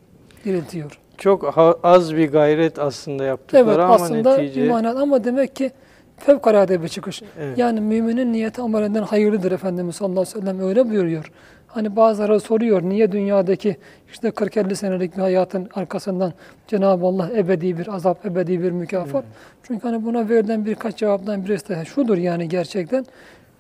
Diriltiyor. 0.45 0.99
Çok 1.19 1.55
az 1.83 2.17
bir 2.17 2.33
gayret 2.33 2.79
aslında 2.79 3.25
yaptıkları 3.25 3.65
evet, 3.65 3.79
ama 3.79 3.95
aslında 3.95 4.37
netice... 4.37 4.67
imanat 4.67 4.97
ama 4.97 5.25
demek 5.25 5.57
ki 5.57 5.71
fevkalade 6.17 6.83
bir 6.83 6.89
çıkış. 6.89 7.23
Evet. 7.41 7.59
Yani 7.59 7.81
müminin 7.81 8.33
niyeti 8.33 8.63
amelinden 8.63 9.03
hayırlıdır 9.03 9.53
Efendimiz 9.53 9.97
sallallahu 9.97 10.21
aleyhi 10.21 10.37
ve 10.37 10.41
sellem 10.41 10.61
öyle 10.69 10.91
buyuruyor. 10.91 11.33
Hani 11.67 11.97
bazıları 11.97 12.41
soruyor 12.41 12.83
niye 12.83 13.13
dünyadaki 13.13 13.77
işte 14.13 14.29
40-50 14.29 14.75
senelik 14.75 15.17
bir 15.17 15.23
hayatın 15.23 15.69
arkasından 15.75 16.33
Cenab-ı 16.69 17.07
Allah 17.07 17.31
ebedi 17.37 17.79
bir 17.79 17.95
azap, 17.95 18.27
ebedi 18.27 18.63
bir 18.63 18.71
mükafat. 18.71 19.25
Evet. 19.25 19.37
Çünkü 19.63 19.89
hani 19.89 20.05
buna 20.05 20.29
verilen 20.29 20.67
birkaç 20.67 20.97
cevaptan 20.97 21.45
birisi 21.45 21.69
de 21.69 21.85
şudur 21.85 22.17
yani 22.17 22.49
gerçekten. 22.49 23.07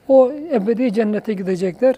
O 0.08 0.32
ebedi 0.32 0.92
cennete 0.92 1.32
gidecekler. 1.32 1.94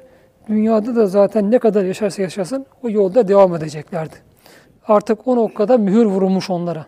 Dünyada 0.49 0.97
da 0.97 1.07
zaten 1.07 1.51
ne 1.51 1.59
kadar 1.59 1.85
yaşarsa 1.85 2.23
yaşasın 2.23 2.67
o 2.83 2.91
yolda 2.91 3.29
devam 3.29 3.55
edeceklerdi. 3.55 4.15
Artık 4.89 5.29
o 5.29 5.37
noktada 5.37 5.79
mühür 5.79 6.05
vurulmuş 6.05 6.51
onlara. 6.51 6.87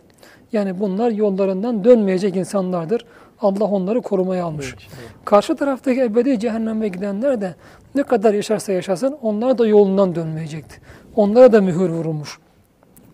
Yani 0.52 0.80
bunlar 0.80 1.10
yollarından 1.10 1.84
dönmeyecek 1.84 2.36
insanlardır. 2.36 3.06
Allah 3.40 3.64
onları 3.64 4.02
korumaya 4.02 4.44
almış. 4.44 4.66
Evet, 4.66 4.82
evet. 5.00 5.10
Karşı 5.24 5.56
taraftaki 5.56 6.02
ebedi 6.02 6.38
cehenneme 6.38 6.88
gidenler 6.88 7.40
de 7.40 7.54
ne 7.94 8.02
kadar 8.02 8.34
yaşarsa 8.34 8.72
yaşasın 8.72 9.16
onlar 9.22 9.58
da 9.58 9.66
yolundan 9.66 10.14
dönmeyecekti. 10.14 10.80
Onlara 11.16 11.52
da 11.52 11.60
mühür 11.60 11.88
vurulmuş. 11.88 12.38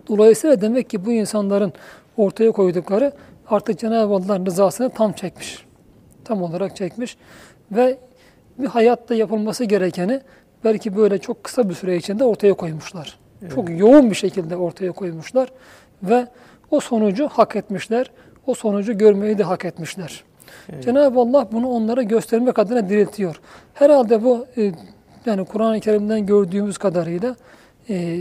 Dolayısıyla 0.08 0.60
demek 0.60 0.90
ki 0.90 1.04
bu 1.04 1.12
insanların 1.12 1.72
ortaya 2.16 2.52
koydukları 2.52 3.12
artık 3.48 3.78
Cenab-ı 3.78 4.14
Allah'ın 4.14 4.46
rızasını 4.46 4.90
tam 4.90 5.12
çekmiş. 5.12 5.66
Tam 6.24 6.42
olarak 6.42 6.76
çekmiş. 6.76 7.16
Ve 7.72 7.98
bir 8.58 8.66
hayatta 8.66 9.14
yapılması 9.14 9.64
gerekeni 9.64 10.20
belki 10.64 10.96
böyle 10.96 11.18
çok 11.18 11.44
kısa 11.44 11.68
bir 11.68 11.74
süre 11.74 11.96
içinde 11.96 12.24
ortaya 12.24 12.54
koymuşlar. 12.54 13.18
Evet. 13.42 13.52
Çok 13.54 13.78
yoğun 13.78 14.10
bir 14.10 14.14
şekilde 14.14 14.56
ortaya 14.56 14.92
koymuşlar. 14.92 15.48
Ve 16.02 16.26
o 16.70 16.80
sonucu 16.80 17.28
hak 17.28 17.56
etmişler. 17.56 18.10
O 18.46 18.54
sonucu 18.54 18.98
görmeyi 18.98 19.38
de 19.38 19.42
hak 19.42 19.64
etmişler. 19.64 20.24
Evet. 20.72 20.84
Cenab-ı 20.84 21.20
Allah 21.20 21.48
bunu 21.52 21.68
onlara 21.68 22.02
göstermek 22.02 22.58
adına 22.58 22.88
diriltiyor. 22.88 23.40
Herhalde 23.74 24.24
bu 24.24 24.46
e, 24.56 24.72
yani 25.26 25.44
Kur'an-ı 25.44 25.80
Kerim'den 25.80 26.26
gördüğümüz 26.26 26.78
kadarıyla 26.78 27.36
e, 27.88 28.20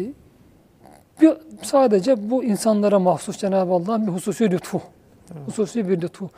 bir, 1.22 1.34
sadece 1.62 2.30
bu 2.30 2.44
insanlara 2.44 3.00
mahsus 3.00 3.38
Cenab-ı 3.38 3.74
Allah'ın 3.74 4.08
bir 4.08 4.12
hususi 4.12 4.52
lütfu. 4.52 4.82
Hususi 5.46 5.90
bir 5.90 6.02
lütfu. 6.02 6.30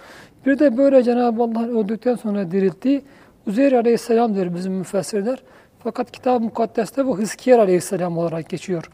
Bir 0.45 0.59
de 0.59 0.77
böyle 0.77 1.03
Cenab-ı 1.03 1.43
Allah 1.43 1.67
öldükten 1.67 2.15
sonra 2.15 2.51
dirilttiği 2.51 3.01
Uzeyr 3.47 3.71
Aleyhisselam 3.71 4.35
der 4.35 4.55
bizim 4.55 4.73
müfessirler. 4.73 5.43
Fakat 5.79 6.11
Kitab-ı 6.11 6.43
Mukaddes'te 6.43 7.05
bu 7.05 7.17
Hızkiyer 7.17 7.59
Aleyhisselam 7.59 8.17
olarak 8.17 8.49
geçiyor. 8.49 8.91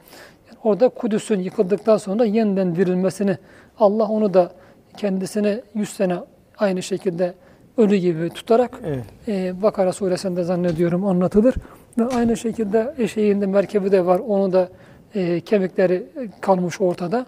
Yani 0.47 0.59
orada 0.63 0.89
Kudüs'ün 0.89 1.39
yıkıldıktan 1.39 1.97
sonra 1.97 2.25
yeniden 2.25 2.75
dirilmesini 2.75 3.37
Allah 3.79 4.07
onu 4.07 4.33
da 4.33 4.51
kendisine 4.97 5.61
100 5.73 5.89
sene 5.89 6.17
aynı 6.57 6.83
şekilde 6.83 7.33
ölü 7.77 7.95
gibi 7.95 8.29
tutarak 8.29 8.79
evet. 8.85 9.03
e, 9.27 9.61
Bakara 9.61 9.93
suresinde 9.93 10.43
zannediyorum 10.43 11.05
anlatılır. 11.05 11.55
Ve 11.97 12.05
aynı 12.05 12.37
şekilde 12.37 12.93
eşeğinde 12.97 13.45
merkebi 13.45 13.91
de 13.91 14.05
var. 14.05 14.19
Onu 14.27 14.53
da 14.53 14.69
e, 15.15 15.39
kemikleri 15.39 16.03
kalmış 16.41 16.81
ortada. 16.81 17.25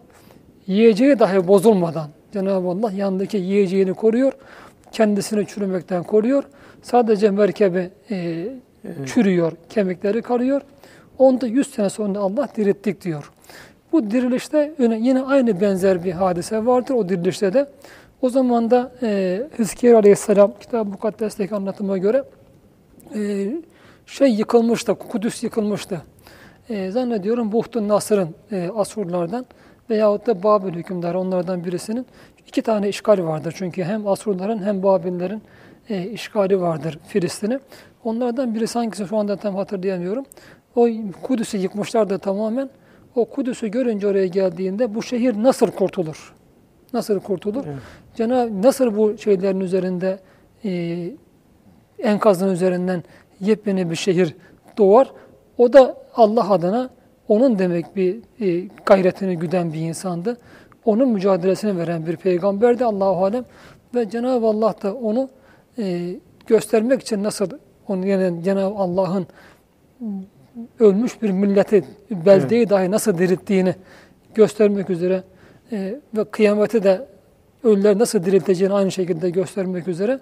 Yiyeceği 0.68 1.20
dahi 1.20 1.48
bozulmadan 1.48 2.10
Cenab-ı 2.34 2.68
Allah 2.68 2.92
yanındaki 2.92 3.38
yiyeceğini 3.38 3.94
koruyor. 3.94 4.34
Kendisini 4.92 5.48
çürümekten 5.48 6.04
koruyor. 6.04 6.44
Sadece 6.82 7.32
merkebi 7.32 7.90
e, 8.12 8.48
çürüyor, 9.06 9.52
kemikleri 9.70 10.22
kalıyor. 10.22 10.62
Onda 11.18 11.48
100 11.48 11.72
sene 11.72 11.90
sonra 11.90 12.20
Allah 12.20 12.48
dirilttik 12.58 13.02
diyor. 13.02 13.32
Bu 13.92 14.12
dirilişte 14.12 14.74
yine 14.80 15.22
aynı 15.22 15.62
benzer 15.62 16.04
bir 16.04 16.12
hadise 16.12 16.66
vardır 16.66 16.94
o 16.94 17.10
dirilişte 17.10 17.54
de. 17.54 17.70
O 18.22 18.30
zaman 18.30 18.72
da 18.72 18.92
e, 19.02 19.42
Hızkiyer 19.58 19.94
Aleyhisselam 19.94 20.54
Kitab-ı 20.60 20.90
Mukaddes'teki 20.90 21.56
anlatıma 21.56 21.98
göre 21.98 22.24
e, 23.16 23.52
şey 24.06 24.30
yıkılmıştı, 24.30 24.96
Kudüs 24.96 25.44
yıkılmıştı. 25.44 26.02
E, 26.70 26.92
zannediyorum 26.92 27.52
Buhtun 27.52 27.88
Nasır'ın 27.88 28.30
e, 28.52 28.70
Asurlardan 28.76 29.46
veyahut 29.90 30.28
da 30.28 30.44
Babil 30.44 30.74
hükümdarı 30.74 31.20
onlardan 31.20 31.66
birisinin 31.66 32.06
iki 32.48 32.62
tane 32.62 32.90
işgali 32.90 33.26
vardır. 33.26 33.54
Çünkü 33.58 33.84
hem 33.84 34.08
Asurların 34.08 34.64
hem 34.64 34.84
Babillerin 34.84 35.42
e, 35.90 36.04
işgali 36.04 36.62
vardır 36.62 37.00
Filistin'i. 37.08 37.60
Onlardan 38.04 38.56
birisi 38.56 38.80
hangisi 38.80 39.08
şu 39.08 39.18
anda 39.18 39.36
tam 39.36 39.56
hatırlayamıyorum. 39.56 40.26
O 40.76 40.88
Kudüs'ü 41.24 41.58
yıkmışlardı 41.58 42.20
tamamen. 42.20 42.70
O 43.16 43.26
Kudüs'ü 43.26 43.68
görünce 43.68 44.08
oraya 44.08 44.28
geldiğinde 44.28 44.96
bu 44.96 45.04
şehir 45.04 45.44
nasıl 45.44 45.72
kurtulur? 45.72 46.34
Nasıl 46.94 47.20
kurtulur? 47.20 47.64
Evet. 47.68 47.78
Cenab 48.16 48.64
nasıl 48.64 48.98
bu 48.98 49.18
şeylerin 49.18 49.60
üzerinde 49.60 50.20
e, 50.66 51.12
enkazın 52.00 52.50
üzerinden 52.50 53.04
yepyeni 53.40 53.90
bir 53.90 53.96
şehir 53.96 54.36
doğar? 54.78 55.12
O 55.58 55.74
da 55.74 55.98
Allah 56.16 56.52
adına 56.52 56.90
onun 57.30 57.60
demek 57.60 57.96
bir 57.96 58.18
e, 58.42 58.68
gayretini 58.86 59.38
güden 59.38 59.74
bir 59.74 59.80
insandı. 59.80 60.38
Onun 60.86 61.10
mücadelesini 61.10 61.78
veren 61.78 62.06
bir 62.06 62.18
peygamberdi 62.18 62.86
Allahu 62.86 63.26
alem 63.26 63.46
ve 63.96 64.10
Cenab-ı 64.10 64.46
Allah 64.46 64.76
da 64.84 64.96
onu 64.96 65.30
e, 65.78 66.16
göstermek 66.48 67.02
için 67.02 67.24
nasıl 67.24 67.50
onu 67.88 68.08
yani 68.08 68.44
Cenab-ı 68.44 68.76
Allah'ın 68.76 69.28
ölmüş 70.80 71.22
bir 71.22 71.30
milleti, 71.30 71.84
beldeyi 72.12 72.62
evet. 72.62 72.70
dahi 72.70 72.92
nasıl 72.92 73.18
dirilttiğini 73.18 73.76
göstermek 74.36 74.90
üzere 74.90 75.24
e, 75.72 75.96
ve 76.18 76.24
kıyameti 76.24 76.84
de 76.84 77.06
ölüleri 77.64 78.00
nasıl 78.00 78.24
dirilteceğini 78.24 78.74
aynı 78.74 78.92
şekilde 78.92 79.30
göstermek 79.30 79.88
üzere 79.88 80.20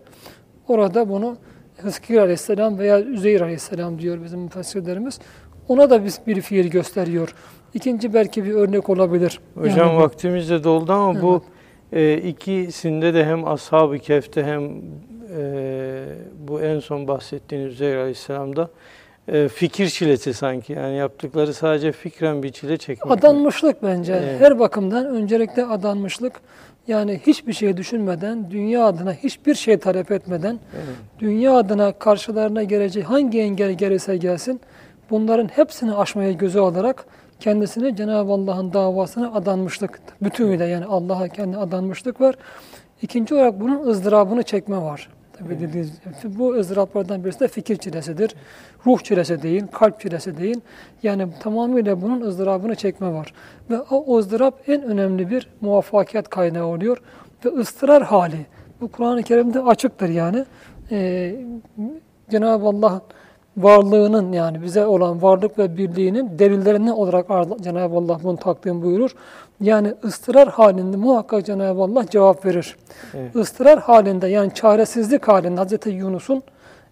orada 0.67 1.09
bunu 1.09 1.37
Hızkir 1.77 2.17
Aleyhisselam 2.17 2.79
veya 2.79 3.01
Üzeyir 3.01 3.41
Aleyhisselam 3.41 3.99
diyor 3.99 4.23
bizim 4.23 4.39
müfessirlerimiz. 4.39 5.19
Ona 5.67 5.89
da 5.89 6.05
biz 6.05 6.19
bir 6.27 6.41
fiil 6.41 6.67
gösteriyor. 6.67 7.35
İkinci 7.73 8.13
belki 8.13 8.45
bir 8.45 8.53
örnek 8.53 8.89
olabilir. 8.89 9.39
Hocam 9.55 9.87
Yani 9.87 9.97
vaktimiz 9.97 10.49
de 10.49 10.63
doldu 10.63 10.93
ama 10.93 11.21
bu 11.21 11.43
e, 11.93 12.17
ikisinde 12.17 13.13
de 13.13 13.25
hem 13.25 13.47
Ashab-ı 13.47 13.99
Kehf'te 13.99 14.43
hem 14.43 14.71
e, 15.37 16.03
bu 16.47 16.61
en 16.61 16.79
son 16.79 17.07
bahsettiğiniz 17.07 17.73
Üzeyr 17.73 17.97
Aleyhisselam'da 17.97 18.69
e, 19.27 19.47
fikir 19.47 19.89
çilesi 19.89 20.33
sanki. 20.33 20.73
Yani 20.73 20.97
yaptıkları 20.97 21.53
sadece 21.53 21.91
fikren 21.91 22.43
bir 22.43 22.51
çile 22.51 22.77
çekmek. 22.77 23.11
Adanmışlık 23.17 23.83
bence. 23.83 24.13
Evet. 24.13 24.41
Her 24.41 24.59
bakımdan 24.59 25.05
öncelikle 25.05 25.65
adanmışlık. 25.65 26.33
Yani 26.87 27.21
hiçbir 27.27 27.53
şey 27.53 27.77
düşünmeden, 27.77 28.51
dünya 28.51 28.85
adına 28.85 29.13
hiçbir 29.13 29.55
şey 29.55 29.77
talep 29.77 30.11
etmeden, 30.11 30.59
Evet. 30.75 30.95
dünya 31.19 31.53
adına 31.53 31.91
karşılarına 31.91 32.63
gelecek 32.63 33.03
hangi 33.03 33.41
engel 33.41 33.71
gelirse 33.71 34.17
gelsin, 34.17 34.61
bunların 35.09 35.47
hepsini 35.47 35.95
aşmaya 35.95 36.31
göze 36.31 36.59
alarak 36.59 37.05
kendisine 37.39 37.95
Cenab-ı 37.95 38.31
Allah'ın 38.31 38.73
davasına 38.73 39.33
adanmışlık. 39.33 39.99
Bütünüyle 40.21 40.65
yani 40.65 40.85
Allah'a 40.85 41.27
kendi 41.27 41.57
adanmışlık 41.57 42.21
var. 42.21 42.35
İkinci 43.01 43.35
olarak 43.35 43.59
bunun 43.59 43.87
ızdırabını 43.87 44.43
çekme 44.43 44.77
var. 44.77 45.09
Tabii 45.33 45.59
dediğiniz 45.59 45.91
bu 46.23 46.53
ızdıraplardan 46.53 47.23
birisi 47.23 47.39
de 47.39 47.47
fikir 47.47 47.75
çilesidir. 47.75 48.35
Ruh 48.85 48.99
çilesi 48.99 49.41
değil, 49.41 49.63
kalp 49.71 49.99
çilesi 49.99 50.37
değil. 50.37 50.61
Yani 51.03 51.27
tamamıyla 51.39 52.01
bunun 52.01 52.21
ızdırabını 52.21 52.75
çekme 52.75 53.13
var. 53.13 53.33
Ve 53.69 53.81
o 53.81 54.17
ızdırap 54.17 54.69
en 54.69 54.83
önemli 54.83 55.29
bir 55.29 55.49
muvaffakiyet 55.61 56.29
kaynağı 56.29 56.65
oluyor. 56.65 57.01
Ve 57.45 57.49
ıstırar 57.49 58.03
hali. 58.03 58.45
Bu 58.81 58.91
Kur'an-ı 58.91 59.23
Kerim'de 59.23 59.61
açıktır 59.61 60.09
yani. 60.09 60.45
Ee, 60.91 61.35
Cenab-ı 62.29 62.65
Allah 62.65 63.01
varlığının 63.57 64.31
yani 64.31 64.61
bize 64.61 64.85
olan 64.85 65.21
varlık 65.21 65.59
ve 65.59 65.77
birliğinin 65.77 66.39
delillerinden 66.39 66.91
olarak 66.91 67.31
ar- 67.31 67.57
Cenab-ı 67.61 67.95
Allah 67.95 68.19
bunu 68.23 68.37
takdim 68.37 68.81
buyurur. 68.81 69.15
Yani 69.61 69.93
ıstırar 70.03 70.49
halinde 70.49 70.97
muhakkak 70.97 71.45
Cenab-ı 71.45 71.81
Allah 71.81 72.05
cevap 72.09 72.45
verir. 72.45 72.75
Evet. 73.13 73.35
Istırar 73.35 73.79
halinde 73.79 74.27
yani 74.27 74.53
çaresizlik 74.53 75.27
halinde 75.27 75.61
Hz. 75.61 75.93
Yunus'un 75.93 76.43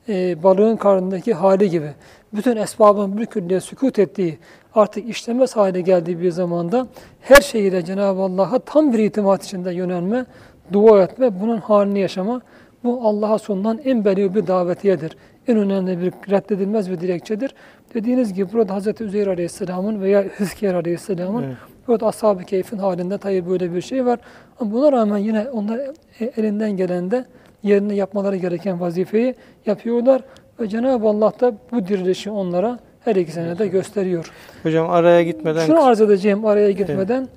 e, 0.09 0.43
balığın 0.43 0.75
karnındaki 0.75 1.33
hali 1.33 1.69
gibi 1.69 1.91
bütün 2.33 2.57
esbabın 2.57 3.17
bir 3.17 3.25
külliye 3.25 3.59
sükut 3.59 3.99
ettiği 3.99 4.37
artık 4.75 5.09
işlemez 5.09 5.55
hale 5.55 5.81
geldiği 5.81 6.21
bir 6.21 6.31
zamanda 6.31 6.87
her 7.21 7.41
şeyiyle 7.41 7.85
Cenab-ı 7.85 8.21
Allah'a 8.21 8.59
tam 8.59 8.93
bir 8.93 8.99
itimat 8.99 9.43
içinde 9.43 9.73
yönelme, 9.73 10.25
dua 10.73 11.03
etme, 11.03 11.41
bunun 11.41 11.57
halini 11.57 11.99
yaşama 11.99 12.41
bu 12.83 13.07
Allah'a 13.07 13.39
sunulan 13.39 13.79
en 13.85 14.05
belirli 14.05 14.35
bir 14.35 14.47
davetiyedir. 14.47 15.17
En 15.47 15.57
önemli 15.57 16.01
bir 16.01 16.11
reddedilmez 16.31 16.91
bir 16.91 16.99
dilekçedir. 16.99 17.55
Dediğiniz 17.93 18.33
gibi 18.33 18.53
burada 18.53 18.79
Hz. 18.79 19.01
Üzeyr 19.01 19.27
Aleyhisselam'ın 19.27 20.01
veya 20.01 20.23
Hızkiyer 20.23 20.73
Aleyhisselam'ın 20.73 21.43
Evet. 21.43 21.55
burada 21.87 22.07
ashab-ı 22.07 22.43
keyfin 22.43 22.77
halinde 22.77 23.17
tabi 23.17 23.49
böyle 23.49 23.73
bir 23.75 23.81
şey 23.81 24.05
var. 24.05 24.19
Ama 24.59 24.71
buna 24.71 24.91
rağmen 24.91 25.17
yine 25.17 25.49
onlar 25.49 25.79
e- 26.19 26.31
elinden 26.37 26.71
gelen 26.77 27.11
de 27.11 27.25
yerine 27.63 27.95
yapmaları 27.95 28.35
gereken 28.35 28.79
vazifeyi 28.79 29.35
yapıyorlar. 29.65 30.21
Ve 30.59 30.67
Cenab-ı 30.67 31.07
Allah 31.07 31.33
da 31.39 31.53
bu 31.71 31.87
dirilişi 31.87 32.31
onlara 32.31 32.79
her 32.99 33.15
ikisine 33.15 33.59
de 33.59 33.67
gösteriyor. 33.67 34.31
Hocam 34.63 34.89
araya 34.89 35.23
gitmeden 35.23 35.65
Şunu 35.65 35.83
arz 35.85 36.01
edeceğim 36.01 36.45
araya 36.45 36.71
gitmeden. 36.71 37.27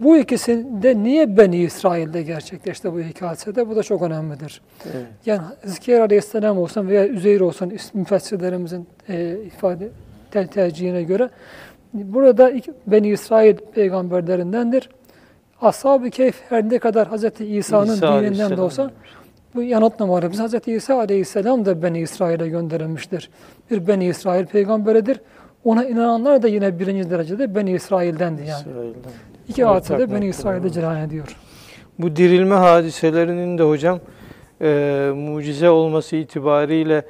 Bu 0.00 0.16
ikisinde 0.16 1.02
niye 1.02 1.36
Beni 1.36 1.56
İsrail'de 1.56 2.22
gerçekleşti 2.22 2.92
bu 2.92 3.00
iki 3.00 3.24
hadisede? 3.24 3.68
Bu 3.68 3.76
da 3.76 3.82
çok 3.82 4.02
önemlidir. 4.02 4.60
Evet. 4.84 5.06
Yani 5.26 5.42
Hızkiyer 5.62 6.00
Aleyhisselam 6.00 6.58
olsun 6.58 6.88
veya 6.88 7.06
Üzeyr 7.08 7.40
olsun 7.40 7.72
müfessirlerimizin 7.94 8.86
e, 9.08 9.36
ifade 9.46 9.88
ter- 10.30 10.46
tercihine 10.46 11.02
göre 11.02 11.28
burada 11.94 12.50
iki- 12.50 12.72
Beni 12.86 13.08
İsrail 13.08 13.56
peygamberlerindendir. 13.74 14.88
Ashab-ı 15.62 16.10
Keyf 16.10 16.40
her 16.48 16.68
ne 16.70 16.78
kadar 16.78 17.08
Hz. 17.12 17.24
İsa'nın 17.40 17.92
İsa 17.92 18.22
dininden 18.22 18.56
de 18.56 18.60
olsa 18.60 18.90
bu 19.54 19.62
yanıtlamaları. 19.62 20.32
Biz 20.32 20.40
Hz. 20.40 20.68
İsa 20.68 20.98
Aleyhisselam 20.98 21.64
da 21.64 21.82
Beni 21.82 22.00
İsrail'e 22.00 22.48
gönderilmiştir. 22.48 23.30
Bir 23.70 23.86
Beni 23.86 24.06
İsrail 24.06 24.46
peygamberidir. 24.46 25.20
Ona 25.64 25.84
inananlar 25.84 26.42
da 26.42 26.48
yine 26.48 26.78
birinci 26.78 27.10
derecede 27.10 27.54
Beni 27.54 27.72
İsrail'dendi 27.72 28.40
yani. 28.40 28.60
İsrail'den. 28.60 29.10
İki 29.48 29.64
hadise 29.64 29.98
de 29.98 30.14
Beni 30.14 30.26
İsrail'de 30.26 30.70
cereyan 30.70 30.96
ediyor. 30.96 31.36
Bu 31.98 32.16
dirilme 32.16 32.54
hadiselerinin 32.54 33.58
de 33.58 33.62
hocam 33.62 34.00
e, 34.62 35.10
mucize 35.16 35.70
olması 35.70 36.16
itibariyle 36.16 37.02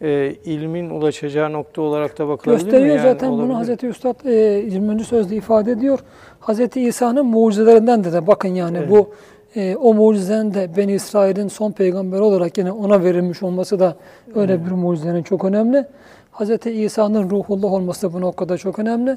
e, 0.00 0.34
ilmin 0.44 0.90
ulaşacağı 0.90 1.52
nokta 1.52 1.82
olarak 1.82 2.18
da 2.18 2.28
bakılabilir 2.28 2.64
mi? 2.64 2.70
Gösteriyor 2.70 2.96
Yani 2.96 3.12
zaten 3.12 3.28
bunu 3.32 3.38
olabilir. 3.40 3.54
Hazreti 3.54 3.86
Üstad 3.86 4.24
e, 4.24 4.32
20. 4.32 5.04
sözde 5.04 5.36
ifade 5.36 5.72
ediyor. 5.72 5.98
Hazreti 6.40 6.80
İsa'nın 6.80 7.26
mucizelerinden 7.26 8.04
de, 8.04 8.12
de 8.12 8.26
bakın 8.26 8.48
yani 8.48 8.78
Evet. 8.78 8.90
bu 8.90 9.10
e, 9.56 9.76
o 9.76 9.94
mucizenin 9.94 10.54
de 10.54 10.70
Beni 10.76 10.92
İsrail'in 10.92 11.48
son 11.48 11.72
peygamberi 11.72 12.22
olarak 12.22 12.58
yine 12.58 12.72
ona 12.72 13.02
verilmiş 13.04 13.42
olması 13.42 13.78
da 13.78 13.96
öyle 14.34 14.66
bir 14.66 14.70
mucizenin 14.70 15.22
çok 15.22 15.44
önemli. 15.44 15.86
Hazreti 16.30 16.70
İsa'nın 16.70 17.30
ruhullah 17.30 17.72
olması 17.72 18.08
da 18.08 18.12
bu 18.12 18.20
noktada 18.20 18.58
çok 18.58 18.78
önemli. 18.78 19.16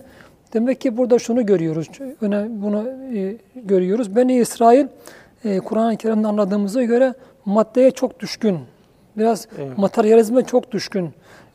Demek 0.54 0.82
ki 0.82 0.98
burada 0.98 1.20
şunu 1.20 1.46
görüyoruz, 1.46 1.90
bunu 2.50 2.90
e, 3.16 3.36
görüyoruz. 3.56 4.16
Beni 4.16 4.36
İsrail 4.38 4.88
e, 5.46 5.60
Kur'an-ı 5.60 5.98
Kerim'de 5.98 6.28
anladığımıza 6.28 6.84
göre 6.84 7.14
maddeye 7.46 7.92
çok 7.92 8.20
düşkün, 8.20 8.60
biraz 9.18 9.48
Evet. 9.60 9.78
materyalizme 9.78 10.44
çok 10.44 10.72
düşkün, 10.72 11.10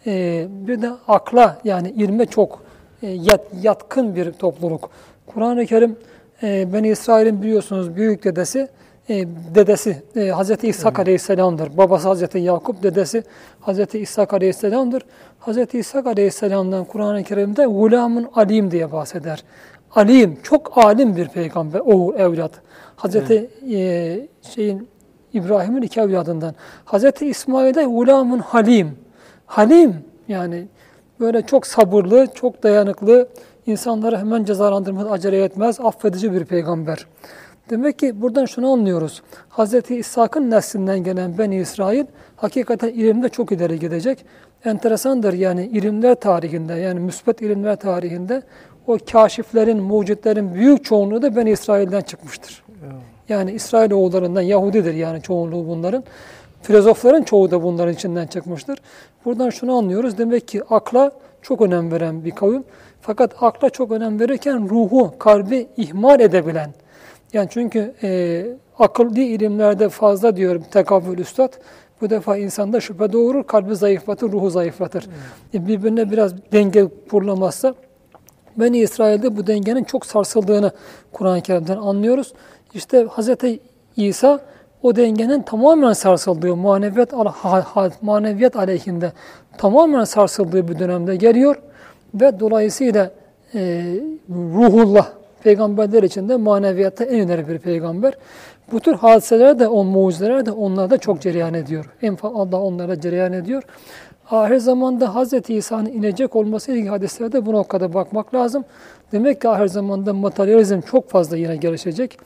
e, 0.06 0.46
bir 0.50 0.82
de 0.82 0.90
akla 1.08 1.58
yani 1.64 1.90
ilme 1.90 2.26
çok 2.26 2.62
yat, 3.02 3.40
yatkın 3.62 4.16
bir 4.16 4.32
topluluk. 4.32 4.90
Kur'an-ı 5.26 5.66
Kerim 5.66 5.96
Beni 6.42 6.88
İsrail'in 6.88 7.42
biliyorsunuz 7.42 7.96
büyük 7.96 8.24
dedesi, 8.24 8.68
e, 9.12 9.28
dedesi 9.54 10.02
e, 10.16 10.30
Hz. 10.30 10.64
İshak 10.64 10.98
Aleyhisselam'dır. 10.98 11.76
Babası 11.76 12.14
Hz. 12.14 12.34
Yakup, 12.34 12.82
dedesi 12.82 13.22
Hz. 13.66 13.94
İshak 13.94 14.34
Aleyhisselam'dır. 14.34 15.02
Hz. 15.40 15.74
İshak 15.74 16.06
Aleyhisselam'dan 16.06 16.84
Kur'an-ı 16.84 17.24
Kerim'de 17.24 17.64
gulamın 17.64 18.28
alim 18.34 18.70
diye 18.70 18.92
bahseder. 18.92 19.44
Alim, 19.94 20.38
çok 20.42 20.78
alim 20.78 21.16
bir 21.16 21.28
peygamber, 21.28 21.80
oğul, 21.80 22.14
evlat. 22.14 22.50
Hz. 22.96 23.16
E, 23.16 24.28
şeyin 24.54 24.88
İbrahim'in 25.32 25.82
iki 25.82 26.00
evladından. 26.00 26.54
Hz. 26.86 27.22
İsmail'de 27.22 27.84
gulamın 27.84 28.38
halim. 28.38 28.98
Halim 29.46 29.96
yani 30.28 30.66
böyle 31.20 31.42
çok 31.42 31.66
sabırlı, 31.66 32.26
çok 32.34 32.62
dayanıklı, 32.62 33.28
insanları 33.66 34.18
hemen 34.18 34.44
cezalandırmada 34.44 35.10
acele 35.10 35.44
etmez, 35.44 35.80
affedici 35.80 36.32
bir 36.32 36.44
peygamber. 36.44 37.06
Demek 37.72 37.98
ki 37.98 38.22
buradan 38.22 38.44
şunu 38.44 38.72
anlıyoruz. 38.72 39.22
Hz. 39.50 39.90
İshak'ın 39.90 40.50
neslinden 40.50 41.04
gelen 41.04 41.38
Beni 41.38 41.56
İsrail 41.56 42.04
hakikaten 42.36 42.88
ilimde 42.88 43.28
çok 43.28 43.52
ileri 43.52 43.78
gidecek. 43.78 44.24
Enteresandır 44.64 45.32
yani 45.32 45.66
ilimler 45.66 46.14
tarihinde 46.14 46.74
yani 46.74 47.00
müsbet 47.00 47.42
ilimler 47.42 47.76
tarihinde 47.76 48.42
o 48.86 48.98
kaşiflerin, 49.12 49.82
mucitlerin 49.82 50.54
büyük 50.54 50.84
çoğunluğu 50.84 51.22
da 51.22 51.36
Beni 51.36 51.50
İsrail'den 51.50 52.00
çıkmıştır. 52.00 52.64
Yani 53.28 53.52
İsrail 53.52 53.92
oğullarından 53.92 54.42
Yahudidir 54.42 54.94
yani 54.94 55.22
çoğunluğu 55.22 55.68
bunların. 55.68 56.04
Filozofların 56.62 57.22
çoğu 57.22 57.50
da 57.50 57.62
bunların 57.62 57.94
içinden 57.94 58.26
çıkmıştır. 58.26 58.78
Buradan 59.24 59.50
şunu 59.50 59.76
anlıyoruz. 59.76 60.18
Demek 60.18 60.48
ki 60.48 60.62
akla 60.70 61.12
çok 61.42 61.60
önem 61.60 61.92
veren 61.92 62.24
bir 62.24 62.30
kavim. 62.30 62.64
Fakat 63.00 63.34
akla 63.40 63.70
çok 63.70 63.90
önem 63.90 64.20
verirken 64.20 64.68
ruhu, 64.68 65.14
kalbi 65.18 65.66
ihmal 65.76 66.20
edebilen. 66.20 66.70
Yani 67.32 67.48
çünkü 67.50 67.94
e, 68.02 68.46
akıllı 68.78 69.20
ilimlerde 69.20 69.88
fazla 69.88 70.36
diyorum 70.36 70.62
tekabül 70.70 71.18
üstad. 71.18 71.52
Bu 72.00 72.10
defa 72.10 72.36
insanda 72.36 72.80
şüphe 72.80 73.12
doğurur, 73.12 73.44
kalbi 73.44 73.76
zayıflatır, 73.76 74.32
ruhu 74.32 74.50
zayıflatır. 74.50 75.08
E, 75.54 75.66
birbirine 75.66 76.10
biraz 76.10 76.52
denge 76.52 76.88
kurulamazsa 77.10 77.74
Beni 78.56 78.78
İsrail'de 78.78 79.36
bu 79.36 79.46
dengenin 79.46 79.84
çok 79.84 80.06
sarsıldığını 80.06 80.70
Kur'an-ı 81.12 81.40
Kerim'den 81.40 81.76
anlıyoruz. 81.76 82.32
İşte 82.74 83.06
Hz. 83.06 83.28
İsa 83.96 84.40
o 84.82 84.96
dengenin 84.96 85.42
tamamen 85.42 85.92
sarsıldığı, 85.92 86.56
maneviyat, 86.56 87.12
maneviyat 88.02 88.56
aleyhinde 88.56 89.12
tamamen 89.58 90.04
sarsıldığı 90.04 90.68
bir 90.68 90.78
dönemde 90.78 91.16
geliyor. 91.16 91.56
Ve 92.14 92.40
dolayısıyla 92.40 93.10
e, 93.54 93.84
ruhullah, 94.30 95.08
peygamberler 95.44 96.02
içinde 96.02 96.36
maneviyatta 96.36 97.04
en 97.04 97.18
ileri 97.18 97.48
bir 97.48 97.58
peygamber. 97.58 98.14
Bu 98.72 98.80
tür 98.80 98.94
hadiseler 98.94 99.58
de, 99.58 99.68
o 99.68 99.84
mucizeler 99.84 100.46
de 100.46 100.50
onlarda 100.50 100.98
çok 100.98 101.20
cereyan 101.20 101.54
ediyor. 101.54 101.84
En 102.02 102.14
fa- 102.14 102.34
Allah 102.34 102.60
onlara 102.60 103.00
cereyan 103.00 103.32
ediyor. 103.32 103.62
Ahir 104.30 104.56
zamanda 104.56 105.14
Hz. 105.14 105.50
İsa'nın 105.50 105.86
inecek 105.86 106.36
olması 106.36 106.72
ilgili 106.72 106.88
hadislerde 106.88 107.46
bu 107.46 107.52
noktada 107.52 107.94
bakmak 107.94 108.34
lazım. 108.34 108.64
Demek 109.12 109.40
ki 109.40 109.48
ahir 109.48 109.66
zamanda 109.66 110.12
materyalizm 110.14 110.80
çok 110.80 111.10
fazla 111.10 111.36
yine 111.36 111.56
gelişecek. 111.56 112.18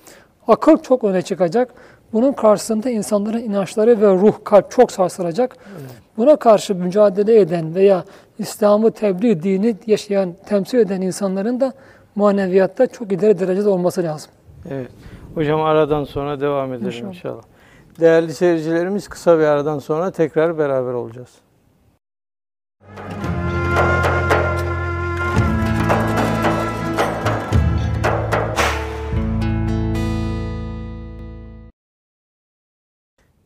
Akıl 0.48 0.76
çok 0.78 1.04
öne 1.04 1.22
çıkacak. 1.22 1.74
Bunun 2.12 2.32
karşısında 2.32 2.90
insanların 2.90 3.38
inançları 3.38 4.00
ve 4.00 4.06
ruh, 4.14 4.32
kalp 4.44 4.70
çok 4.70 4.92
sarsılacak. 4.92 5.56
Buna 6.16 6.36
karşı 6.36 6.74
mücadele 6.74 7.40
eden 7.40 7.74
veya 7.74 8.04
İslam'ı 8.38 8.90
tebliğ, 8.90 9.42
dini 9.42 9.76
yaşayan, 9.86 10.34
temsil 10.46 10.78
eden 10.78 11.00
insanların 11.00 11.60
da 11.60 11.72
maneviyatta 12.16 12.86
çok 12.86 13.12
ileri 13.12 13.38
derecede 13.38 13.68
olması 13.68 14.02
lazım. 14.02 14.30
Evet. 14.70 14.90
Hocam 15.34 15.62
aradan 15.62 16.04
sonra 16.04 16.40
devam 16.40 16.72
edelim 16.72 16.86
İnşallah. 16.86 17.08
inşallah. 17.08 17.42
Değerli 18.00 18.34
seyircilerimiz 18.34 19.08
kısa 19.08 19.38
bir 19.38 19.44
aradan 19.44 19.78
sonra 19.78 20.10
tekrar 20.10 20.58
beraber 20.58 20.92
olacağız. 20.92 21.30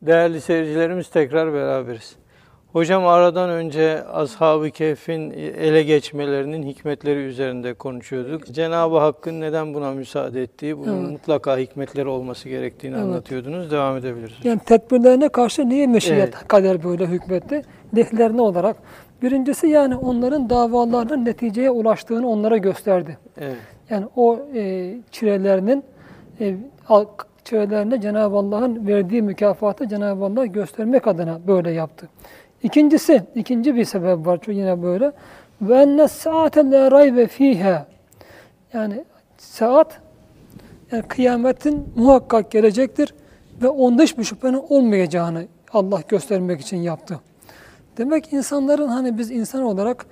Değerli 0.01 0.41
seyircilerimiz 0.41 1.09
tekrar 1.09 1.53
beraberiz. 1.53 2.15
Hocam 2.73 3.07
aradan 3.07 3.49
önce 3.49 4.03
Ashab-ı 4.03 4.69
Kehf'in 4.69 5.31
ele 5.31 5.83
geçmelerinin 5.83 6.63
hikmetleri 6.63 7.19
üzerinde 7.19 7.73
konuşuyorduk. 7.73 8.47
Cenab-ı 8.47 8.97
Hakk'ın 8.97 9.41
neden 9.41 9.73
buna 9.73 9.91
müsaade 9.91 10.41
ettiği, 10.43 10.77
bunun 10.77 11.01
Evet. 11.01 11.11
mutlaka 11.11 11.57
hikmetleri 11.57 12.07
olması 12.07 12.49
gerektiğini 12.49 12.95
Evet. 12.95 13.03
anlatıyordunuz. 13.03 13.71
Devam 13.71 13.97
edebiliriz. 13.97 14.35
Yani 14.43 14.59
tedbirlerine 14.65 15.29
karşı 15.29 15.69
niye 15.69 15.87
meşiyet 15.87 16.19
Evet. 16.19 16.47
kader 16.47 16.83
böyle 16.83 17.05
hükmetti? 17.05 17.61
Lehlerine 17.95 18.41
olarak. 18.41 18.75
Birincisi 19.21 19.67
yani 19.67 19.95
onların 19.95 20.49
davalarının 20.49 21.25
neticeye 21.25 21.71
ulaştığını 21.71 22.29
onlara 22.29 22.57
gösterdi. 22.57 23.17
Evet. 23.37 23.57
Yani 23.89 24.05
o 24.15 24.39
e, 24.55 24.93
çilelerinin 25.11 25.83
e, 26.39 26.55
çilelerine 27.45 28.01
Cenab-ı 28.01 28.35
Allah'ın 28.35 28.87
verdiği 28.87 29.21
mükafatı 29.21 29.87
Cenab-ı 29.87 30.25
Allah 30.25 30.45
göstermek 30.45 31.07
adına 31.07 31.39
böyle 31.47 31.71
yaptı. 31.71 32.09
İkincisi, 32.63 33.23
ikinci 33.35 33.75
bir 33.75 33.85
sebep 33.85 34.25
var 34.25 34.39
çünkü 34.41 34.57
yine 34.57 34.83
böyle. 34.83 35.11
Ve 35.61 35.81
enne 35.81 36.07
saate 36.07 36.71
la 36.71 36.91
raybe 36.91 37.27
fiha. 37.27 37.87
Yani 38.73 39.03
saat 39.37 39.99
yani 40.91 41.03
kıyametin 41.03 41.93
muhakkak 41.95 42.51
gelecektir 42.51 43.13
ve 43.61 43.67
onda 43.67 44.03
hiçbir 44.03 44.23
şüphenin 44.23 44.63
olmayacağını 44.69 45.45
Allah 45.73 46.01
göstermek 46.07 46.61
için 46.61 46.77
yaptı. 46.77 47.19
Demek 47.97 48.33
insanların 48.33 48.87
hani 48.87 49.17
biz 49.17 49.31
insan 49.31 49.63
olarak 49.63 50.05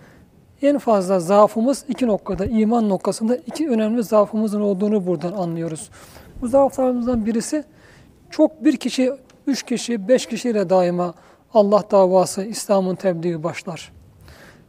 en 0.62 0.78
fazla 0.78 1.20
zaafımız 1.20 1.86
iki 1.88 2.08
noktada, 2.08 2.46
iman 2.46 2.90
noktasında 2.90 3.36
iki 3.36 3.70
önemli 3.70 4.04
zaafımızın 4.04 4.62
olduğunu 4.62 5.08
buradan 5.08 5.32
anlıyoruz. 5.32 5.90
Bu 6.42 6.48
zaaflarımızdan 6.48 7.26
birisi 7.26 7.64
çok 8.30 8.66
bir 8.66 8.78
kişi, 8.78 9.12
üç 9.48 9.64
kişi, 9.64 10.08
beş 10.08 10.26
kişiyle 10.26 10.70
daima 10.70 11.14
Allah 11.54 11.84
davası, 11.92 12.44
İslam'ın 12.46 12.96
tebliği 12.96 13.44
başlar. 13.44 13.92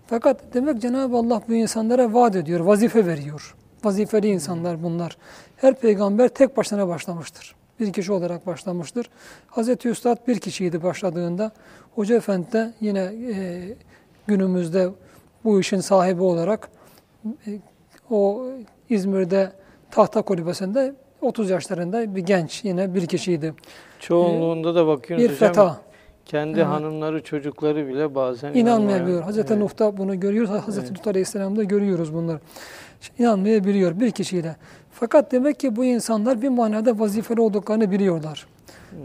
Fakat 0.06 0.40
demek 0.54 0.80
Cenab-ı 0.82 1.16
Allah 1.16 1.42
bu 1.48 1.54
insanlara 1.54 2.12
vaat 2.14 2.36
ediyor, 2.36 2.60
vazife 2.60 3.06
veriyor. 3.06 3.54
Vazifeli 3.84 4.28
insanlar 4.28 4.82
bunlar. 4.82 5.16
Her 5.56 5.74
peygamber 5.74 6.28
tek 6.28 6.56
başına 6.56 6.88
başlamıştır. 6.88 7.54
Bir 7.80 7.92
kişi 7.92 8.12
olarak 8.12 8.46
başlamıştır. 8.46 9.10
Hazreti 9.46 9.88
Üstad 9.88 10.26
bir 10.28 10.38
kişiydi 10.38 10.82
başladığında. 10.82 11.50
Hoca 11.94 12.16
Efendi 12.16 12.52
de 12.52 12.72
yine 12.80 13.00
e, 13.00 13.62
günümüzde 14.26 14.88
bu 15.44 15.60
işin 15.60 15.80
sahibi 15.80 16.22
olarak 16.22 16.68
e, 17.24 17.50
o 18.10 18.46
İzmir'de 18.90 19.52
tahta 19.90 20.22
kulübesinde 20.22 20.94
30 21.22 21.50
yaşlarında 21.50 22.14
bir 22.14 22.20
genç 22.22 22.64
yine 22.64 22.94
bir 22.94 23.06
kişiydi. 23.06 23.54
Çoğunluğunda 24.00 24.74
da 24.74 24.86
bakıyoruz 24.86 25.24
Bir 25.24 25.30
hocam. 25.34 25.48
feta. 25.48 25.80
Kendi 26.30 26.58
Evet. 26.58 26.66
hanımları, 26.66 27.22
çocukları 27.22 27.88
bile 27.88 28.14
bazen 28.14 28.54
İnanmayabiliyor. 28.54 29.22
Hazreti 29.22 29.52
Evet. 29.52 29.62
Nuh'ta 29.62 29.96
bunu 29.96 30.20
görüyoruz. 30.20 30.50
Hazreti 30.50 30.86
Evet. 30.86 31.00
Nuh 31.00 31.06
Aleyhisselam'da 31.06 31.64
görüyoruz 31.64 32.14
bunları. 32.14 32.40
İnanmayabiliyor 33.18 34.00
bir 34.00 34.10
kişiyle. 34.10 34.56
Fakat 34.92 35.32
demek 35.32 35.60
ki 35.60 35.76
bu 35.76 35.84
insanlar 35.84 36.42
bir 36.42 36.48
manada 36.48 36.98
vazifeli 36.98 37.40
olduklarını 37.40 37.90
biliyorlar. 37.90 38.46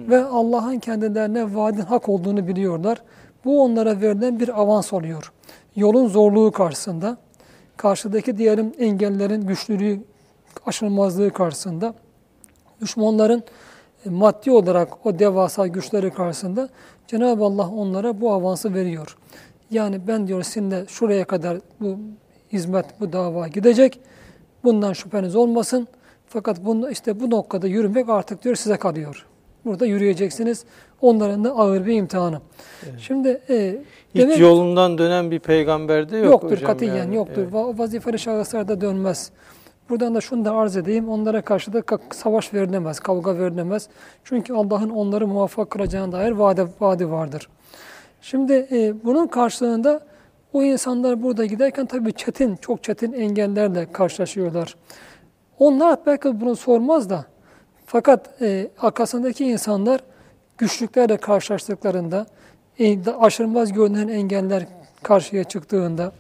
Ve 0.09 0.23
Allah'ın 0.23 0.79
kendilerine 0.79 1.55
vaadin 1.55 1.81
hak 1.81 2.09
olduğunu 2.09 2.47
biliyorlar. 2.47 3.01
Bu 3.45 3.63
onlara 3.63 4.01
verilen 4.01 4.39
bir 4.39 4.61
avans 4.61 4.93
oluyor. 4.93 5.31
Yolun 5.75 6.07
zorluğu 6.07 6.51
karşısında, 6.51 7.17
karşıdaki 7.77 8.38
diyelim 8.38 8.73
engellerin 8.79 9.41
güçlülüğü, 9.47 9.99
aşılmazlığı 10.65 11.29
karşısında, 11.29 11.93
düşmanların 12.81 13.43
e, 14.05 14.09
maddi 14.09 14.51
olarak 14.51 15.05
o 15.05 15.19
devasa 15.19 15.67
güçleri 15.67 16.11
karşısında 16.11 16.69
Cenab-ı 17.07 17.43
Allah 17.43 17.69
onlara 17.69 18.21
bu 18.21 18.31
avansı 18.31 18.73
veriyor. 18.73 19.17
Yani 19.71 20.07
ben 20.07 20.27
diyor 20.27 20.43
sizinle 20.43 20.85
şuraya 20.87 21.25
kadar 21.25 21.57
bu 21.81 21.97
hizmet, 22.53 22.85
bu 22.99 23.13
dava 23.13 23.47
gidecek. 23.47 23.99
Bundan 24.63 24.93
şüpheniz 24.93 25.35
olmasın. 25.35 25.87
Fakat 26.27 26.65
bunu, 26.65 26.91
işte 26.91 27.19
bu 27.19 27.29
noktada 27.31 27.67
yürümek 27.67 28.09
artık 28.09 28.43
diyor 28.43 28.55
size 28.55 28.77
kalıyor. 28.77 29.25
Burada 29.65 29.85
yürüyeceksiniz. 29.85 30.63
Onların 31.01 31.43
da 31.43 31.51
ağır 31.51 31.85
bir 31.85 31.93
imtihanı. 31.93 32.41
Şimdi 32.97 33.41
e, 33.49 33.77
Hiç 34.15 34.21
demek- 34.21 34.39
yolundan 34.39 34.97
dönen 34.97 35.31
bir 35.31 35.39
peygamber 35.39 36.09
de 36.09 36.17
yok 36.17 36.25
yoktur 36.31 36.51
hocam. 36.51 36.67
katiyen 36.67 36.95
yani. 36.95 37.15
yoktur. 37.15 37.41
Evet. 37.41 37.53
Va- 37.53 37.77
Vazifeli 37.79 38.19
şahıslar 38.19 38.67
da 38.67 38.81
dönmez. 38.81 39.31
Buradan 39.89 40.15
da 40.15 40.21
şunu 40.21 40.45
da 40.45 40.56
arz 40.56 40.78
edeyim. 40.78 41.10
Onlara 41.10 41.41
karşı 41.41 41.74
da 41.74 41.84
savaş 42.13 42.54
verilemez, 42.54 43.00
kavga 43.00 43.39
verilemez. 43.39 43.89
Çünkü 44.24 44.54
Allah'ın 44.54 44.89
onları 44.89 45.28
muvaffak 45.28 45.69
kılacağına 45.69 46.12
dair 46.12 46.32
vaadi, 46.32 46.67
vaadi 46.80 47.12
vardır. 47.12 47.50
Şimdi 48.21 48.67
e, 48.71 49.06
bunun 49.06 49.28
karşılığında 49.28 50.02
o 50.54 50.63
insanlar 50.63 51.24
burada 51.24 51.45
giderken 51.45 51.86
tabii 51.86 52.13
çetin, 52.13 52.56
çok 52.56 52.84
çetin 52.84 53.13
engellerle 53.13 53.91
karşılaşıyorlar. 53.91 54.76
Onlar 55.60 56.00
belki 56.06 56.41
bunu 56.41 56.56
sormaz 56.56 57.10
da 57.10 57.26
fakat 57.86 58.41
e, 58.41 58.67
arkasındaki 58.80 59.45
insanlar 59.45 60.02
güçlüklerle 60.58 61.17
karşılaştıklarında, 61.17 62.26
e, 62.80 63.12
aşılmaz 63.12 63.74
görünen 63.74 64.08
engeller 64.08 64.67
karşıya 65.04 65.43
çıktığında, 65.43 66.12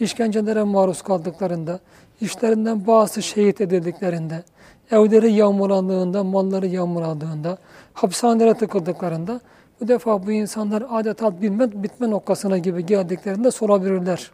işkencelere 0.00 0.62
maruz 0.62 1.02
kaldıklarında, 1.02 1.80
işlerinden 2.20 2.86
bazı 2.86 3.22
şehit 3.22 3.60
edildiklerinde, 3.60 4.42
evleri 4.90 5.32
yağmulandığında, 5.32 6.24
malları 6.24 6.66
yağmulandığında, 6.66 7.58
hapishanelere 7.92 8.54
tıkıldıklarında 8.54 9.40
bu 9.80 9.88
defa 9.88 10.26
bu 10.26 10.32
insanlar 10.32 10.84
adeta 10.90 11.42
bilme, 11.42 11.82
bitme 11.82 12.10
noktasına 12.10 12.58
gibi 12.58 12.86
geldiklerinde 12.86 13.50
sorabilirler. 13.50 14.30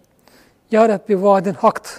Ya 0.71 0.88
Rabbi 0.88 1.23
vaadin 1.23 1.55
haktı. 1.55 1.90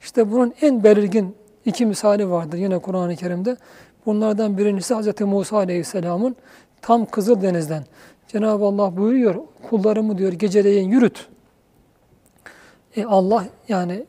İşte 0.00 0.32
bunun 0.32 0.54
en 0.60 0.84
belirgin 0.84 1.36
iki 1.64 1.86
misali 1.86 2.30
vardır 2.30 2.58
yine 2.58 2.78
Kur'an-ı 2.78 3.16
Kerim'de. 3.16 3.56
Bunlardan 4.06 4.58
birincisi 4.58 4.94
Hz. 4.94 5.20
Musa 5.20 5.56
Aleyhisselam'ın 5.56 6.36
tam 6.82 7.06
Kızıldeniz'den. 7.06 7.84
Cenab-ı 8.28 8.64
Allah 8.64 8.96
buyuruyor, 8.96 9.34
kullarımı 9.70 10.18
diyor 10.18 10.32
geceleyin 10.32 10.90
yürüt. 10.90 11.28
E 12.96 13.04
Allah 13.04 13.44
yani 13.68 14.04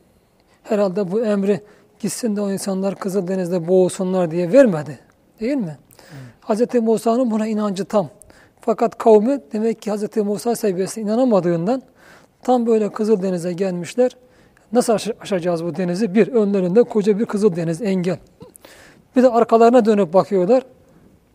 herhalde 0.64 1.12
bu 1.12 1.24
emri 1.24 1.60
gitsin 2.00 2.36
de 2.36 2.40
o 2.40 2.50
insanlar 2.50 2.94
Kızıldeniz'de 2.94 3.68
boğulsunlar 3.68 4.30
diye 4.30 4.52
vermedi. 4.52 4.98
Değil 5.40 5.56
mi? 5.56 5.78
Hz. 6.48 6.74
Musa'nın 6.74 7.30
buna 7.30 7.46
inancı 7.46 7.84
tam. 7.84 8.08
Fakat 8.60 8.98
kavmi 8.98 9.40
demek 9.52 9.82
ki 9.82 9.92
Hz. 9.92 10.16
Musa 10.16 10.56
seviyesine 10.56 11.04
inanamadığından 11.04 11.82
tam 12.42 12.66
böyle 12.66 12.92
Kızıldeniz'e 12.92 13.52
gelmişler. 13.52 14.16
Nasıl 14.72 14.92
aş- 14.92 15.10
aşacağız 15.20 15.64
bu 15.64 15.76
denizi? 15.76 16.14
Bir, 16.14 16.28
önlerinde 16.28 16.82
koca 16.82 17.18
bir 17.18 17.24
Kızıldeniz 17.24 17.82
engel. 17.82 18.18
Bir 19.16 19.22
de 19.22 19.30
arkalarına 19.30 19.84
dönüp 19.84 20.12
bakıyorlar. 20.14 20.62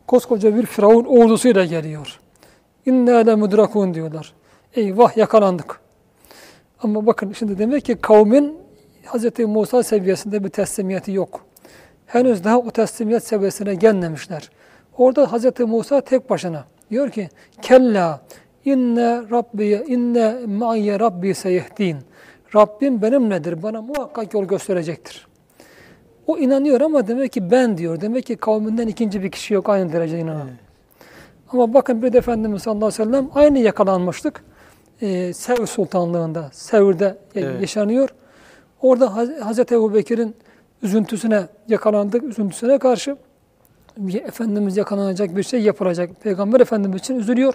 Koskoca 0.08 0.56
bir 0.56 0.66
Firavun 0.66 1.06
ordusuyla 1.06 1.66
geliyor. 1.66 2.20
İnne 2.86 3.26
le 3.26 3.36
mudrakun 3.36 3.94
diyorlar. 3.94 4.34
Eyvah 4.76 5.18
yakalandık. 5.18 5.80
Ama 6.84 7.06
bakın 7.06 7.34
şimdi 7.34 7.58
demek 7.60 7.86
ki 7.86 7.96
kavmin 7.96 8.58
Hz. 9.14 9.40
Musa 9.40 9.84
seviyesinde 9.84 10.44
bir 10.44 10.50
teslimiyeti 10.50 11.12
yok. 11.12 11.46
Henüz 12.06 12.44
daha 12.44 12.60
o 12.60 12.72
teslimiyet 12.72 13.28
seviyesine 13.28 13.76
gelmemişler. 13.76 14.50
Orada 14.98 15.32
Hz. 15.34 15.60
Musa 15.60 16.02
tek 16.02 16.30
başına 16.30 16.66
diyor 16.92 17.10
ki 17.10 17.30
Kella 17.62 18.22
inne 18.66 19.22
rabbi 19.32 19.84
inne 19.88 20.36
ma'ye 20.46 21.00
rabbi 21.00 21.34
seyehdin. 21.36 21.98
Rabbim 22.56 23.02
benimledir. 23.02 23.64
Bana 23.64 23.82
muhakkak 23.82 24.34
yol 24.34 24.44
gösterecektir. 24.46 25.28
O 26.28 26.38
inanıyor 26.38 26.82
ama 26.82 27.08
demek 27.08 27.32
ki 27.32 27.52
ben 27.52 27.78
diyor. 27.78 28.02
Demek 28.02 28.26
ki 28.26 28.36
kavminden 28.36 28.88
ikinci 28.88 29.24
bir 29.24 29.32
kişi 29.32 29.54
yok 29.54 29.70
aynı 29.70 29.94
derecede 29.94 30.20
inanan. 30.22 30.50
Ama 31.54 31.74
bakın 31.74 32.02
bir 32.02 32.14
de 32.14 32.18
Efendimiz 32.18 32.62
sallallahu 32.62 32.86
aleyhi 32.86 33.02
ve 33.02 33.06
sellem 33.06 33.30
aynı 33.36 33.60
yakalanmıştık. 33.60 34.44
Ee, 35.02 35.34
Sevr 35.34 35.66
Sultanlığında, 35.66 36.50
Sevr'de 36.54 37.18
Evet. 37.36 37.62
yaşanıyor. 37.62 38.10
Orada 38.82 39.16
Hazreti 39.16 39.76
Ebu 39.76 39.94
Bekir'in 39.94 40.36
üzüntüsüne 40.84 41.48
yakalandık, 41.68 42.24
üzüntüsüne 42.24 42.78
karşı 42.80 43.18
Efendimiz 44.14 44.78
yakalanacak 44.78 45.36
bir 45.36 45.44
şey 45.44 45.62
yapılacak. 45.62 46.10
Peygamber 46.24 46.60
Efendimiz 46.60 47.00
için 47.00 47.16
üzülüyor. 47.16 47.54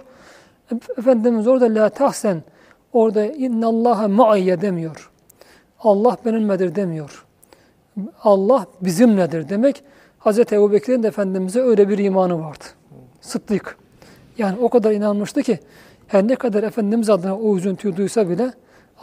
Efendimiz 0.97 1.47
orada 1.47 1.65
la 1.65 1.89
tahsen 1.89 2.43
orada 2.93 3.25
innallaha 3.25 4.07
ma'iyye 4.07 4.61
demiyor. 4.61 5.11
Allah 5.79 6.17
benimledir 6.25 6.75
demiyor. 6.75 7.25
Allah 8.23 8.65
bizimledir 8.81 9.49
demek. 9.49 9.83
Hazreti 10.19 10.55
Ebu 10.55 10.71
Bekir'in 10.71 11.03
de 11.03 11.07
Efendimiz'e 11.07 11.61
öyle 11.61 11.89
bir 11.89 11.97
imanı 11.97 12.39
vardı. 12.39 12.63
Sıddık. 13.21 13.77
Yani 14.37 14.57
o 14.61 14.69
kadar 14.69 14.91
inanmıştı 14.91 15.43
ki 15.43 15.59
her 16.07 16.27
ne 16.27 16.35
kadar 16.35 16.63
Efendimiz 16.63 17.09
adına 17.09 17.37
o 17.37 17.57
üzüntüyü 17.57 17.97
duysa 17.97 18.29
bile 18.29 18.53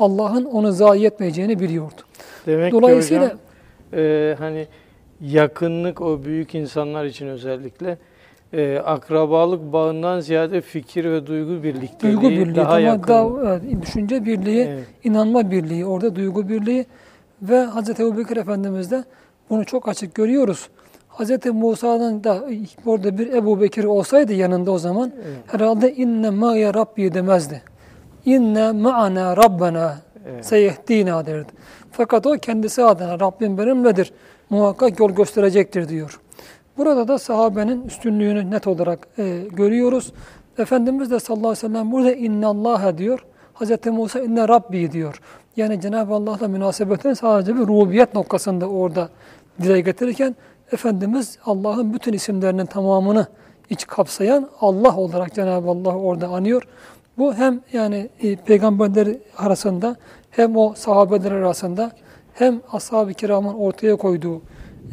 Allah'ın 0.03 0.45
onu 0.45 0.73
zayi 0.73 1.07
etmeyeceğini 1.07 1.61
biliyordu. 1.61 2.03
Demek 2.47 2.73
Dolayısıyla 2.73 3.29
ki 3.29 3.35
hocam 3.93 4.05
e, 4.05 4.35
hani 4.39 4.67
yakınlık 5.21 6.01
o 6.01 6.25
büyük 6.25 6.55
insanlar 6.55 7.05
için 7.05 7.27
özellikle 7.27 7.99
e, 8.53 8.79
akrabalık 8.79 9.73
bağından 9.73 10.21
ziyade 10.21 10.61
fikir 10.61 11.05
ve 11.05 11.27
duygu 11.27 11.63
birlikteliği 11.63 12.17
duygu 12.17 12.31
birliği, 12.31 12.57
daha 12.57 12.81
yakın. 12.81 13.09
daha 13.09 13.29
evet, 13.51 13.83
düşünce 13.83 14.25
birliği, 14.25 14.63
Evet. 14.63 14.87
inanma 15.05 15.51
birliği, 15.51 15.87
orada 15.87 16.17
duygu 16.17 16.49
birliği 16.49 16.87
ve 17.43 17.67
Hz. 17.67 18.01
Ebu 18.01 18.19
Bekir 18.19 18.37
Efendimiz'de 18.37 19.05
bunu 19.51 19.65
çok 19.65 19.89
açık 19.89 20.15
görüyoruz. 20.15 20.69
Hz. 21.19 21.47
Musa'nın 21.53 22.25
da 22.25 22.45
orada 22.87 23.19
bir 23.19 23.33
Ebu 23.33 23.61
Bekir 23.61 23.85
olsaydı 23.85 24.33
yanında 24.33 24.71
o 24.73 24.79
zaman 24.79 25.13
Evet. 25.17 25.37
herhalde 25.47 25.95
inne 25.95 26.31
ma'ya 26.31 26.75
Rabbi 26.75 27.15
demezdi. 27.15 27.63
İnne 28.25 28.73
ma'ana 28.73 29.37
Rabbena 29.37 29.97
Evet. 30.27 30.47
seyehdina 30.47 31.27
derdi. 31.27 31.53
Fakat 31.91 32.27
o 32.27 32.33
kendisi 32.33 32.85
adına 32.85 33.21
Rabbim 33.21 33.59
benimledir. 33.59 34.13
Muhakkak 34.51 35.01
yol 35.01 35.11
gösterecektir 35.11 35.89
diyor. 35.89 36.21
Burada 36.79 37.09
da 37.09 37.19
sahabenin 37.19 37.85
üstünlüğünü 37.87 38.51
net 38.51 38.67
olarak 38.67 39.09
e, 39.19 39.39
görüyoruz. 39.53 40.13
Efendimiz 40.59 41.11
de 41.11 41.21
sallallahu 41.21 41.49
aleyhi 41.49 41.67
ve 41.67 41.69
sellem 41.69 41.93
burada 41.93 42.13
innallâhe 42.13 42.99
diyor. 42.99 43.25
Hz. 43.55 43.87
Musa 43.87 44.21
inne 44.21 44.49
Rabbi 44.49 44.93
diyor. 44.93 45.21
Yani 45.57 45.81
Cenab-ı 45.81 46.15
Allah'la 46.15 46.49
münasebetin 46.49 47.15
sadece 47.15 47.55
bir 47.55 47.61
rububiyet 47.61 48.15
noktasında 48.15 48.67
orada 48.67 49.09
dile 49.63 49.81
getirirken 49.81 50.37
Efendimiz 50.73 51.39
Allah'ın 51.45 51.95
bütün 51.95 52.13
isimlerinin 52.13 52.67
tamamını 52.67 53.27
iç 53.71 53.87
kapsayan 53.87 54.49
Allah 54.61 54.97
olarak 54.97 55.35
Cenab-ı 55.35 55.69
Allah 55.69 55.97
orada 55.97 56.29
anıyor. 56.29 56.63
Bu 57.19 57.35
hem 57.35 57.61
yani 57.73 58.09
e, 58.23 58.37
peygamberler 58.37 59.09
arasında 59.39 59.97
hem 60.31 60.57
o 60.57 60.75
sahabeler 60.77 61.31
arasında 61.33 61.93
hem 62.35 62.61
ashab-ı 62.73 63.15
kiramın 63.15 63.55
ortaya 63.55 63.97
koyduğu 63.97 64.43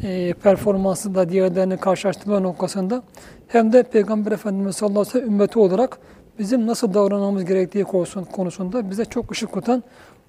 e, 0.02 0.32
performansı 0.32 1.14
da 1.14 1.28
diğerlerini 1.28 1.76
karşılaştırma 1.76 2.40
noktasında 2.40 3.02
hem 3.48 3.72
de 3.72 3.82
Peygamber 3.82 4.32
Efendimiz 4.32 4.76
sallallahu 4.76 5.00
aleyhi 5.00 5.14
ve 5.16 5.20
sellem 5.20 5.34
ümmeti 5.34 5.58
olarak 5.58 5.98
bizim 6.38 6.66
nasıl 6.66 6.94
davranmamız 6.94 7.44
gerektiği 7.44 7.84
konusun- 7.84 8.24
konusunda 8.24 8.90
bize 8.90 9.04
çok 9.04 9.32
ışık 9.32 9.52
tutan 9.54 9.82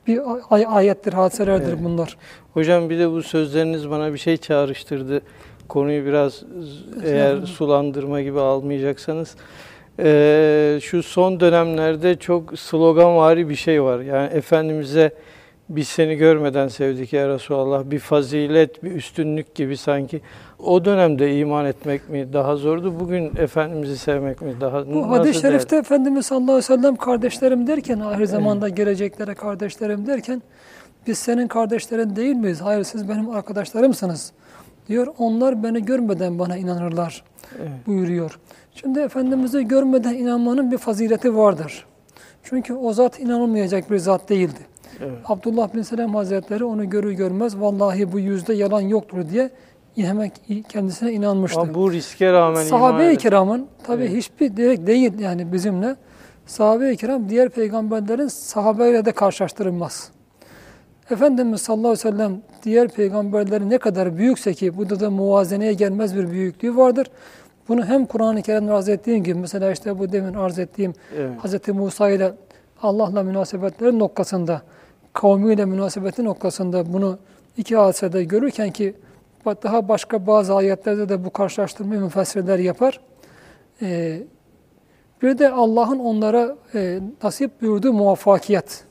bir 0.08 0.22
ay- 0.50 0.66
ayettir, 0.68 1.14
hadiselerdir 1.14 1.68
Evet. 1.70 1.80
bunlar. 1.84 2.18
Hocam 2.54 2.90
bir 2.90 3.00
de 3.00 3.12
bu 3.12 3.24
sözleriniz 3.24 3.90
bana 3.90 4.14
bir 4.14 4.18
şey 4.18 4.38
çağrıştırdı. 4.38 5.22
Konuyu 5.70 6.06
biraz 6.06 6.44
eğer 7.04 7.42
sulandırma 7.42 8.22
gibi 8.22 8.40
almayacaksanız. 8.40 9.36
Ee, 10.04 10.80
şu 10.82 11.04
son 11.04 11.40
dönemlerde 11.40 12.16
çok 12.16 12.60
sloganvari 12.60 13.50
bir 13.50 13.56
şey 13.56 13.84
var. 13.84 14.00
Yani 14.00 14.34
Efendimiz'e 14.34 15.12
biz 15.70 15.88
seni 15.88 16.16
görmeden 16.16 16.68
sevdik 16.68 17.14
ya 17.14 17.30
Resulallah. 17.30 17.84
Bir 17.92 18.00
fazilet, 18.00 18.84
bir 18.84 18.92
üstünlük 18.92 19.56
gibi 19.56 19.78
sanki. 19.78 20.22
O 20.60 20.86
dönemde 20.86 21.38
iman 21.38 21.66
etmek 21.66 22.10
mi 22.10 22.34
daha 22.34 22.56
zordu? 22.56 23.00
Bugün 23.00 23.32
Efendimiz'i 23.38 23.98
sevmek 23.98 24.42
mi 24.42 24.54
daha 24.62 24.88
Bu 24.88 25.10
hadis-i 25.10 25.42
şerifte 25.42 25.76
Efendimiz 25.76 26.26
sallallahu 26.26 26.52
aleyhi 26.52 26.72
ve 26.72 26.76
sellem 26.76 26.96
kardeşlerim 26.96 27.68
derken, 27.68 28.00
ahir 28.00 28.26
zamanda 28.26 28.70
geleceklere 28.70 29.34
kardeşlerim 29.34 30.08
derken, 30.08 30.42
biz 31.08 31.18
senin 31.18 31.48
kardeşlerin 31.48 32.16
değil 32.16 32.36
miyiz? 32.36 32.62
Hayır 32.62 32.84
siz 32.84 33.10
benim 33.10 33.30
arkadaşlarımsınız 33.30 34.32
diyor. 34.88 35.08
Onlar 35.18 35.64
beni 35.64 35.86
görmeden 35.86 36.40
bana 36.40 36.58
inanırlar 36.58 37.24
Evet. 37.60 37.88
buyuruyor. 37.88 38.40
Şimdi 38.76 39.00
Efendimiz'i 39.00 39.68
görmeden 39.68 40.14
inanmanın 40.14 40.72
bir 40.72 40.78
fazileti 40.78 41.38
vardır. 41.38 41.86
Çünkü 42.44 42.74
o 42.74 42.94
zat 42.94 43.20
inanılmayacak 43.20 43.92
bir 43.92 43.98
zat 43.98 44.30
değildi. 44.30 44.60
Evet. 45.02 45.18
Abdullah 45.26 45.74
bin 45.74 45.82
Selam 45.82 46.16
Hazretleri 46.16 46.64
onu 46.64 46.90
görür 46.90 47.12
görmez 47.12 47.60
vallahi 47.60 48.12
bu 48.12 48.20
yüzde 48.20 48.54
yalan 48.54 48.82
yoktur 48.82 49.30
diye 49.32 49.50
hemen 49.96 50.32
kendisine 50.70 51.12
inanmıştı. 51.12 51.60
Ama 51.60 51.74
bu 51.74 51.92
riske 51.92 52.34
rağmen 52.34 52.64
Sahabe-i 52.64 53.18
kiramın 53.18 53.68
tabi 53.84 54.04
Evet. 54.04 54.16
hiçbir 54.16 54.58
direkt 54.58 54.88
değil 54.88 55.20
yani 55.20 55.52
bizimle. 55.52 55.96
Sahabe-i 56.46 56.98
kiram 56.98 57.30
diğer 57.30 57.50
peygamberlerin 57.50 58.28
sahabeyle 58.28 59.06
de 59.06 59.12
karşılaştırılmaz. 59.12 60.12
Efendimiz 61.12 61.62
sallallahu 61.62 61.88
aleyhi 61.88 62.08
ve 62.08 62.12
sellem 62.12 62.42
diğer 62.64 62.88
peygamberlerin 62.88 63.70
ne 63.70 63.78
kadar 63.78 64.18
büyükse 64.18 64.54
ki 64.54 64.78
burada 64.78 65.00
da 65.00 65.10
muvazeneye 65.10 65.74
gelmez 65.74 66.16
bir 66.16 66.32
büyüklüğü 66.32 66.78
vardır. 66.78 67.08
Bunu 67.72 67.86
hem 67.86 68.06
Kur'an-ı 68.06 68.42
Kerim'de 68.42 68.72
arz 68.72 68.90
ettiğim 68.90 69.24
gibi 69.24 69.40
mesela 69.40 69.72
işte 69.72 70.00
bu 70.00 70.12
demin 70.12 70.34
arz 70.34 70.60
ettiğim 70.60 70.94
Evet. 71.18 71.32
Hz. 71.44 71.68
Musa 71.68 72.10
ile 72.10 72.34
Allah'la 72.82 73.24
münasebetleri 73.24 74.00
noktasında, 74.00 74.62
kavmiyle 75.14 75.66
münasebeti 75.66 76.24
noktasında 76.24 76.94
bunu 76.94 77.20
iki 77.58 77.76
hadisede 77.76 78.24
görürken 78.24 78.72
ki 78.72 78.94
daha 79.46 79.88
başka 79.88 80.28
bazı 80.28 80.56
ayetlerde 80.56 81.10
de 81.10 81.26
bu 81.26 81.30
karşılaştırmayı 81.30 82.02
müfessirler 82.02 82.60
yapar. 82.60 83.00
Ee, 83.82 84.24
bir 85.22 85.38
de 85.38 85.50
Allah'ın 85.50 86.00
onlara 86.00 86.56
e, 86.76 87.00
nasip 87.24 87.62
buyurduğu 87.62 87.94
muvaffakiyet. 87.94 88.84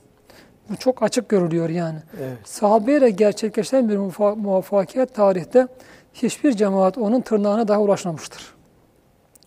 Bu 0.71 0.77
çok 0.77 1.03
açık 1.03 1.29
görülüyor 1.29 1.69
yani. 1.69 1.99
Evet. 2.21 2.39
Sahabeyle 2.45 3.11
gerçekleşen 3.11 3.89
bir 3.89 3.97
muvaffakiyet 4.37 5.15
tarihte 5.15 5.67
hiçbir 6.15 6.53
cemaat 6.53 6.99
onun 6.99 7.21
tırnağına 7.21 7.69
daha 7.69 7.81
ulaşmamıştır. 7.81 8.60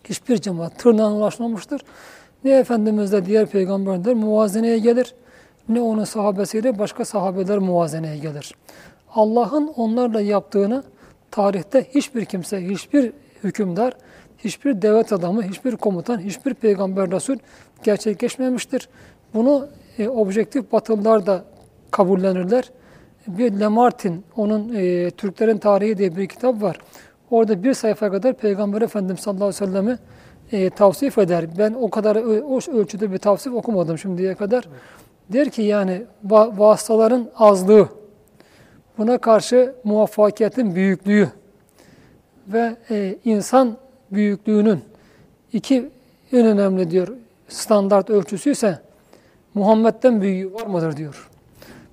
Hiçbir 0.04 0.36
cemaat 0.36 0.78
tırnağına 0.78 1.16
ulaşmamıştır. 1.16 1.82
Ne 2.44 2.50
Efendimizle 2.50 3.26
diğer 3.26 3.46
peygamberler 3.46 4.14
muvazeneye 4.14 4.78
gelir, 4.78 5.14
ne 5.68 5.80
onun 5.80 6.04
sahabesiyle 6.04 6.78
başka 6.78 7.04
sahabeler 7.04 7.58
muvazeneye 7.58 8.18
gelir. 8.18 8.54
Allah'ın 9.14 9.66
onlarla 9.76 10.20
yaptığını 10.20 10.82
tarihte 11.30 11.86
hiçbir 11.94 12.24
kimse, 12.24 12.68
hiçbir 12.68 13.12
hükümdar, 13.44 13.96
hiçbir 14.38 14.82
devlet 14.82 15.12
adamı, 15.12 15.42
hiçbir 15.42 15.76
komutan, 15.76 16.18
hiçbir 16.18 16.54
peygamber 16.54 17.10
Resul 17.10 17.36
gerçekleşmemiştir. 17.82 18.88
Bunu 19.34 19.68
e, 19.98 20.08
objektif 20.08 20.72
batılılar 20.72 21.26
da 21.26 21.44
kabullenirler. 21.90 22.70
Bir 23.26 23.52
Lamartin, 23.52 24.24
onun 24.36 24.74
e, 24.74 25.10
Türklerin 25.10 25.58
Tarihi 25.58 25.98
diye 25.98 26.16
bir 26.16 26.26
kitap 26.26 26.62
var. 26.62 26.78
Orada 27.30 27.62
bir 27.62 27.74
sayfa 27.74 28.10
kadar 28.10 28.34
Peygamber 28.34 28.82
Efendimiz 28.82 29.20
sallallahu 29.20 29.44
aleyhi 29.44 29.62
ve 29.62 29.66
sellem'i 29.66 29.98
e, 30.52 30.70
tavsif 30.70 31.18
eder. 31.18 31.44
Ben 31.58 31.72
o 31.72 31.90
kadar 31.90 32.16
o 32.16 32.78
ölçüde 32.78 33.12
bir 33.12 33.18
tavsif 33.18 33.54
okumadım 33.54 33.98
şimdiye 33.98 34.34
kadar. 34.34 34.68
Der 35.32 35.50
ki 35.50 35.62
yani 35.62 36.02
va- 36.26 36.58
vasıtaların 36.58 37.28
azlığı, 37.36 37.88
buna 38.98 39.18
karşı 39.18 39.74
muvaffakiyetin 39.84 40.74
büyüklüğü 40.74 41.28
ve 42.48 42.76
e, 42.90 43.16
insan 43.24 43.76
büyüklüğünün 44.10 44.80
iki 45.52 45.90
en 46.32 46.46
önemli 46.46 46.90
diyor 46.90 47.08
standart 47.48 48.10
ölçüsü 48.10 48.50
ise 48.50 48.78
Muhammed'den 49.54 50.20
büyüğü 50.20 50.54
var 50.54 50.66
mıdır 50.66 50.96
diyor. 50.96 51.28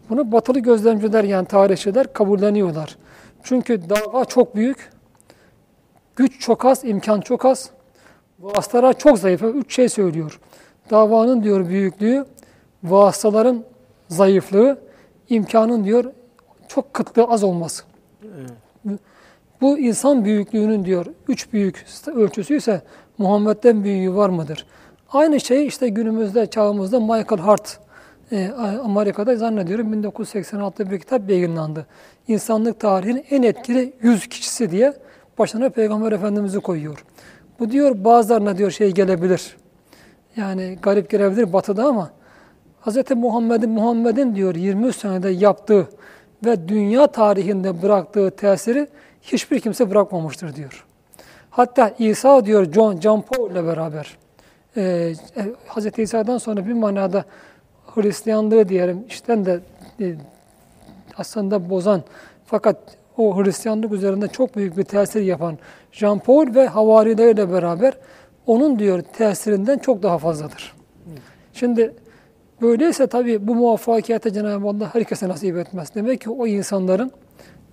Bunu 0.09 0.31
batılı 0.31 0.59
gözlemciler 0.59 1.23
yani 1.23 1.47
tarihçiler 1.47 2.13
kabulleniyorlar. 2.13 2.97
Çünkü 3.43 3.89
dava 3.89 4.25
çok 4.25 4.55
büyük, 4.55 4.91
güç 6.21 6.39
çok 6.39 6.65
az, 6.65 6.85
imkan 6.85 7.21
çok 7.21 7.45
az, 7.45 7.69
vasıtalar 8.39 8.97
çok 8.97 9.19
zayıf. 9.19 9.43
Üç 9.43 9.75
şey 9.75 9.89
söylüyor. 9.89 10.39
Davanın 10.89 11.43
diyor 11.43 11.69
büyüklüğü, 11.69 12.25
vasıtaların 12.83 13.63
zayıflığı, 14.09 14.77
imkanın 15.29 15.83
diyor 15.83 16.05
çok 16.67 16.93
kıtlığı 16.93 17.23
az 17.23 17.43
olması. 17.43 17.83
Bu 19.61 19.79
insan 19.79 20.25
büyüklüğünün 20.25 20.85
diyor 20.85 21.05
üç 21.27 21.53
büyük 21.53 21.85
ölçüsü 22.15 22.55
ise 22.55 22.81
Muhammed'den 23.17 23.83
büyüğü 23.83 24.15
var 24.15 24.29
mıdır? 24.29 24.65
Aynı 25.11 25.39
şey 25.39 25.67
işte 25.67 25.89
günümüzde 25.89 26.45
çağımızda 26.45 26.99
Michael 26.99 27.41
Hart 27.41 27.79
e, 28.31 28.49
Amerika'da 28.83 29.35
zannediyorum 29.35 29.93
1986'da 29.93 30.91
bir 30.91 30.99
kitap 30.99 31.29
yayınlandı. 31.29 31.85
İnsanlık 32.27 32.79
tarihinin 32.79 33.25
en 33.29 33.43
etkili 33.43 33.93
100 34.01 34.27
kişisi 34.27 34.71
diye 34.71 34.93
başına 35.39 35.69
Peygamber 35.69 36.11
Efendimiz'i 36.11 36.59
koyuyor. 36.59 37.05
Bu 37.59 37.71
diyor 37.71 38.03
bazılarına 38.03 38.57
diyor 38.57 38.71
şey 38.71 38.91
gelebilir. 38.91 39.57
Yani 40.35 40.77
garip 40.81 41.09
gelebilir 41.09 41.53
batıda 41.53 41.85
ama 41.85 42.11
Hz. 42.85 43.11
Muhammed'in 43.15 43.69
Muhammed'in 43.69 44.35
diyor 44.35 44.55
23 44.55 44.95
senede 44.95 45.29
yaptığı 45.29 45.87
ve 46.45 46.67
dünya 46.67 47.07
tarihinde 47.07 47.81
bıraktığı 47.81 48.31
tesiri 48.31 48.87
hiçbir 49.21 49.59
kimse 49.59 49.89
bırakmamıştır 49.89 50.55
diyor. 50.55 50.85
Hatta 51.49 51.93
İsa 51.99 52.45
diyor 52.45 52.71
John, 52.73 52.99
John 52.99 53.21
Paul 53.21 53.51
ile 53.51 53.65
beraber 53.65 54.17
e, 54.77 54.81
e, 54.81 55.13
Hz. 55.67 55.99
İsa'dan 55.99 56.37
sonra 56.37 56.67
bir 56.67 56.73
manada 56.73 57.25
Hristiyanlığı 57.95 58.69
diyelim 58.69 59.05
işten 59.09 59.45
de 59.45 59.59
e, 59.99 60.15
aslında 61.17 61.69
bozan 61.69 62.03
fakat 62.45 62.77
o 63.21 63.43
Hristiyanlık 63.43 63.93
üzerinde 63.93 64.27
çok 64.27 64.55
büyük 64.55 64.77
bir 64.77 64.83
tesir 64.83 65.21
yapan 65.21 65.57
Jean 65.91 66.19
Paul 66.19 66.55
ve 66.55 66.67
havarileriyle 66.67 67.53
beraber 67.53 67.93
onun 68.45 68.79
diyor 68.79 69.01
tesirinden 69.01 69.77
çok 69.77 70.03
daha 70.03 70.17
fazladır. 70.17 70.73
Şimdi 71.53 71.93
böyleyse 72.61 73.07
tabii 73.07 73.47
bu 73.47 73.55
muvaffakiyete 73.55 74.33
Cenab-ı 74.33 74.67
Allah 74.67 74.95
herkese 74.95 75.29
nasip 75.29 75.57
etmez. 75.57 75.95
Demek 75.95 76.21
ki 76.21 76.29
o 76.29 76.47
insanların 76.47 77.11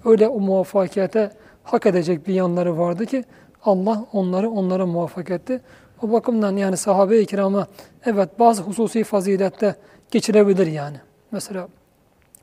öyle 0.04 0.28
o 0.28 0.40
muvaffakiyete 0.40 1.30
hak 1.64 1.86
edecek 1.86 2.26
bir 2.26 2.34
yanları 2.34 2.78
vardı 2.78 3.06
ki 3.06 3.24
Allah 3.64 4.04
onları 4.12 4.50
onlara 4.50 4.86
muvaffak 4.86 5.30
etti. 5.30 5.60
O 6.02 6.12
bakımdan 6.12 6.56
yani 6.56 6.76
sahabe-i 6.76 7.26
kirama 7.26 7.66
evet 8.06 8.38
bazı 8.38 8.62
hususi 8.62 9.04
fazilette 9.04 9.76
geçirebilir 10.10 10.66
yani. 10.66 10.96
Mesela 11.30 11.68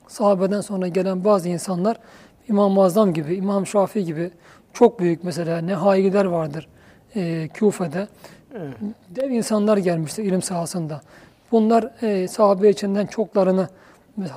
sahabeden 0.07 0.61
sonra 0.61 0.87
gelen 0.87 1.23
bazı 1.25 1.49
insanlar 1.49 1.97
İmam-ı 2.49 2.83
Azam 2.83 3.13
gibi, 3.13 3.35
İmam 3.35 3.67
Şafii 3.67 4.05
gibi 4.05 4.31
çok 4.73 4.99
büyük 4.99 5.23
mesela 5.23 5.61
nehailer 5.61 6.25
vardır 6.25 6.67
e, 7.15 7.47
Küfe'de. 7.53 8.07
Evet. 8.55 8.73
Dev 9.09 9.31
insanlar 9.31 9.77
gelmiştir 9.77 10.23
ilim 10.23 10.41
sahasında. 10.41 11.01
Bunlar 11.51 11.91
e, 12.01 12.27
sahabe 12.27 12.69
içinden 12.69 13.05
çoklarını 13.05 13.67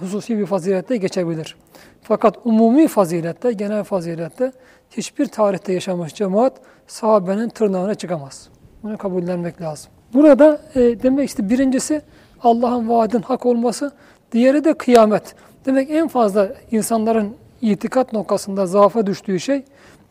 hususi 0.01 0.39
bir 0.39 0.47
fazilette 0.47 0.97
geçebilir. 0.97 1.57
Fakat 2.03 2.37
umumi 2.45 2.89
fazilette, 2.89 3.53
genel 3.53 3.85
fazilette 3.85 4.53
hiçbir 4.91 5.27
tarihte 5.27 5.73
yaşamış 5.73 6.15
cemaat 6.15 6.53
sahabenin 6.87 7.49
tırnağına 7.49 7.95
çıkamaz. 7.95 8.49
Bunu 8.83 8.99
kabullenmek 8.99 9.61
lazım. 9.61 9.91
Burada 10.15 10.61
e, 10.75 10.81
demek 10.81 11.29
işte 11.29 11.51
birincisi 11.51 12.03
Allah'ın 12.43 12.89
vaadin 12.89 13.23
hak 13.23 13.47
olması, 13.47 13.93
diğeri 14.33 14.65
de 14.65 14.75
kıyamet. 14.75 15.35
Demek 15.67 15.91
en 15.91 16.09
fazla 16.09 16.49
insanların 16.71 17.35
itikat 17.63 18.13
noktasında 18.13 18.67
zaafa 18.67 19.07
düştüğü 19.07 19.41
şey 19.41 19.65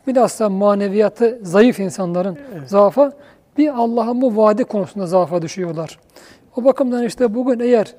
bilhassa 0.07 0.49
maneviyatı 0.49 1.39
zayıf 1.43 1.79
insanların 1.79 2.37
zaafa 2.65 3.11
bir 3.57 3.79
Allah'ın 3.79 4.21
bu 4.21 4.37
vaadi 4.37 4.63
konusunda 4.63 5.07
zaafa 5.07 5.41
düşüyorlar. 5.41 5.99
O 6.55 6.63
bakımdan 6.63 7.03
işte 7.03 7.35
bugün 7.35 7.59
eğer 7.59 7.95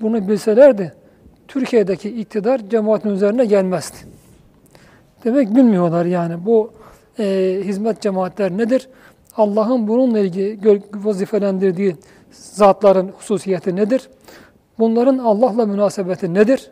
bunu 0.00 0.28
bilselerdi 0.28 0.92
Türkiye'deki 1.48 2.20
iktidar 2.20 2.68
cemaatin 2.68 3.10
üzerine 3.10 3.44
gelmezdi. 3.44 3.96
Demek 5.24 5.56
bilmiyorlar 5.56 6.04
yani 6.04 6.46
bu 6.46 6.72
e, 7.18 7.58
hizmet 7.64 8.00
cemaatler 8.00 8.50
nedir? 8.50 8.88
Allah'ın 9.36 9.88
bununla 9.88 10.18
ilgili 10.18 10.82
vazifelendirdiği 10.94 11.96
zatların 12.30 13.08
hususiyeti 13.08 13.76
nedir? 13.76 14.08
Bunların 14.78 15.18
Allah'la 15.18 15.66
münasebeti 15.66 16.34
nedir? 16.34 16.70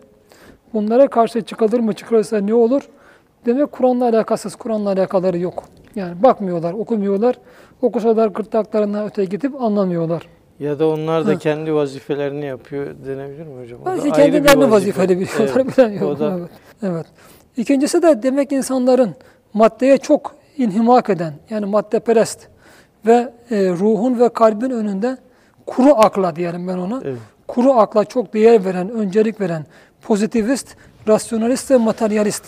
Bunlara 0.75 1.09
karşı 1.09 1.43
çıkılır 1.43 1.81
mı 1.81 1.93
çıkılırsa 1.93 2.39
ne 2.41 2.55
olur? 2.55 2.83
Demek 3.47 3.73
Kur'an'la 3.73 4.05
alakasız, 4.09 4.57
Kur'an'la 4.57 4.89
alakaları 4.93 5.39
yok. 5.39 5.65
Yani 5.95 6.23
bakmıyorlar, 6.23 6.73
okumuyorlar. 6.73 7.39
Okusalar 7.83 8.27
gırtlaklarına 8.27 9.05
öte 9.05 9.25
gidip 9.25 9.63
anlamıyorlar. 9.63 10.29
Ya 10.61 10.79
da 10.79 10.89
onlar 10.89 11.27
da 11.27 11.31
Ha. 11.31 11.39
kendi 11.39 11.75
vazifelerini 11.75 12.45
yapıyor 12.45 12.87
denebilir 13.07 13.47
mi 13.47 13.63
hocam? 13.63 13.79
Belki 13.87 14.05
bir 14.05 14.11
kendilerini 14.13 14.71
vazife. 14.71 14.71
vazifeli 14.71 15.21
biliyorlar, 15.21 15.63
Evet, 15.65 15.79
bilen 15.79 15.91
yok. 15.91 16.03
O 16.03 16.19
da 16.19 16.37
Evet. 16.39 16.51
evet. 16.83 17.07
İkincisi 17.57 18.03
de 18.03 18.23
demek 18.23 18.53
insanların 18.53 19.15
maddeye 19.55 19.99
çok 19.99 20.35
inhimak 20.57 21.11
eden, 21.11 21.33
yani 21.51 21.67
maddeperest 21.67 22.49
ve 23.07 23.33
e, 23.51 23.69
ruhun 23.71 24.21
ve 24.21 24.29
kalbin 24.29 24.71
önünde 24.71 25.17
kuru 25.67 25.95
akla 25.95 26.37
diyelim 26.37 26.69
ben 26.69 26.79
ona. 26.79 27.01
evet. 27.05 27.19
Kuru 27.49 27.73
akla 27.73 28.05
çok 28.05 28.35
değer 28.35 28.65
veren, 28.65 28.91
öncelik 28.91 29.41
veren 29.41 29.65
pozitivist, 30.03 30.77
rasyonalist 31.09 31.71
ve 31.71 31.77
materyalist. 31.77 32.45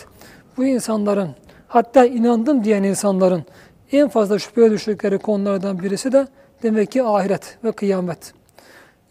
Bu 0.57 0.65
insanların, 0.65 1.29
hatta 1.67 2.05
inandım 2.05 2.63
diyen 2.63 2.83
insanların 2.83 3.43
en 3.91 4.09
fazla 4.09 4.39
şüpheye 4.39 4.71
düştükleri 4.71 5.17
konulardan 5.17 5.79
birisi 5.79 6.11
de 6.11 6.27
demek 6.63 6.91
ki 6.91 7.03
ahiret 7.03 7.57
ve 7.63 7.71
kıyamet. 7.71 8.33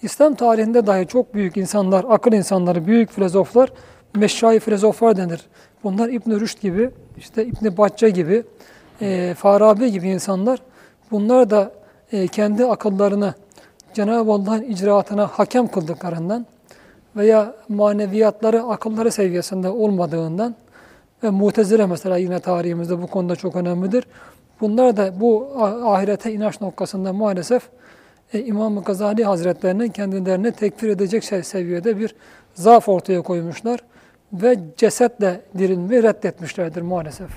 İslam 0.02 0.34
tarihinde 0.34 0.86
dahi 0.86 1.06
çok 1.06 1.34
büyük 1.34 1.56
insanlar, 1.56 2.04
akıl 2.08 2.32
insanları, 2.32 2.86
büyük 2.86 3.10
filozoflar, 3.10 3.72
meşrahi 4.14 4.60
filozoflar 4.60 5.16
denir. 5.16 5.40
Bunlar 5.84 6.08
İbn 6.08 6.40
Rüşd 6.40 6.60
gibi, 6.60 6.90
işte 7.16 7.46
İbn 7.46 7.76
Bacca 7.76 8.08
gibi, 8.08 8.44
e, 9.00 9.34
Farabi 9.38 9.92
gibi 9.92 10.08
insanlar. 10.08 10.58
Bunlar 11.10 11.50
da 11.50 11.72
e, 12.12 12.28
kendi 12.28 12.66
akıllarını 12.66 13.34
Cenab-ı 13.94 14.32
Allah'ın 14.32 14.62
icraatına 14.62 15.26
hakem 15.26 15.68
kıldıklarından 15.68 16.46
veya 17.16 17.54
maneviyatları 17.68 18.62
akılları 18.62 19.10
seviyesinde 19.12 19.68
olmadığından 19.68 20.54
ve 21.22 21.30
Mutezile 21.30 21.86
mesela 21.86 22.16
yine 22.16 22.40
tarihimizde 22.40 23.02
bu 23.02 23.06
konuda 23.06 23.36
çok 23.36 23.56
önemlidir. 23.56 24.04
Bunlar 24.60 24.96
da 24.96 25.20
bu 25.20 25.48
ah- 25.58 25.92
ahirete 25.92 26.32
inanç 26.32 26.60
noktasında 26.60 27.12
maalesef 27.12 27.62
e, 28.32 28.40
İmam-ı 28.44 28.82
Gazali 28.82 29.24
Hazretlerinin 29.24 29.88
kendilerini 29.88 30.52
tekfir 30.52 30.88
edecek 30.88 31.24
şey 31.24 31.42
seviyede 31.42 31.98
bir 31.98 32.14
zaaf 32.54 32.88
ortaya 32.88 33.22
koymuşlar 33.22 33.80
ve 34.32 34.56
cesetle 34.76 35.40
dirilmeyi 35.58 36.02
reddetmişlerdir 36.02 36.82
maalesef. 36.82 37.30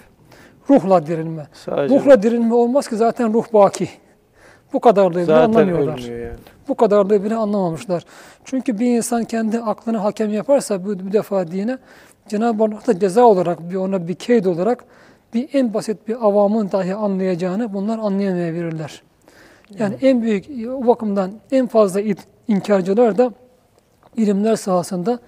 Ruhla 0.69 1.07
dirilme. 1.07 1.47
Sadece 1.53 1.95
Ruhla 1.95 2.23
dirilme 2.23 2.53
olmaz 2.53 2.87
ki 2.87 2.95
zaten 2.95 3.33
ruh 3.33 3.53
baki. 3.53 3.89
Bu 4.73 4.79
kadarlığı 4.79 5.15
bile 5.15 5.25
zaten 5.25 5.43
anlamıyorlar. 5.43 5.97
yani. 5.97 6.29
Bu 6.67 6.75
kadarlığı 6.75 7.23
bile 7.23 7.35
anlamamışlar. 7.35 8.05
Çünkü 8.45 8.79
bir 8.79 8.97
insan 8.97 9.23
kendi 9.23 9.59
aklını 9.59 9.97
hakem 9.97 10.33
yaparsa 10.33 10.85
bu 10.85 10.99
bir 10.99 11.13
defa 11.13 11.47
dine 11.51 11.77
Cenab-ı 12.27 12.63
Allah 12.63 12.87
da 12.87 12.99
ceza 12.99 13.23
olarak 13.23 13.71
bir 13.71 13.75
ona 13.75 14.07
bir 14.07 14.15
keyd 14.15 14.45
olarak 14.45 14.83
bir 15.33 15.49
en 15.53 15.73
basit 15.73 16.07
bir 16.07 16.25
avamın 16.27 16.71
dahi 16.71 16.95
anlayacağını 16.95 17.73
bunlar 17.73 17.99
anlayamayabilirler. 17.99 19.01
Yani 19.79 19.95
en 20.01 20.21
büyük 20.21 20.67
o 20.69 20.87
bakımdan 20.87 21.31
en 21.51 21.67
fazla 21.67 22.01
inkarcılar 22.47 23.17
da 23.17 23.31
ilimler 24.17 24.55
sahasında 24.55 25.19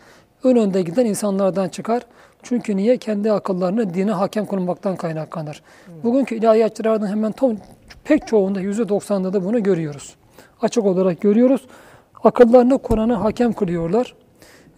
ön 0.44 0.56
önde 0.56 0.82
giden 0.82 1.06
insanlardan 1.06 1.70
çıkar. 1.70 2.04
Çünkü 2.44 2.78
niye? 2.78 2.98
Kendi 2.98 3.32
akıllarını 3.32 3.94
dine 3.94 4.12
hakem 4.12 4.46
kılmaktan 4.46 4.96
kaynaklanır. 4.96 5.64
Bugünkü 6.04 6.36
ilahiyatçılardan 6.36 7.08
hemen 7.08 7.32
tam, 7.32 7.56
pek 8.04 8.28
çoğunda 8.28 8.62
%90'da 8.62 9.34
da 9.34 9.46
bunu 9.46 9.64
görüyoruz. 9.64 10.16
Açık 10.62 10.86
olarak 10.86 11.22
görüyoruz. 11.22 11.68
Akıllarını 12.24 12.78
Kur'an'a 12.78 13.24
hakem 13.24 13.54
kılıyorlar. 13.54 14.16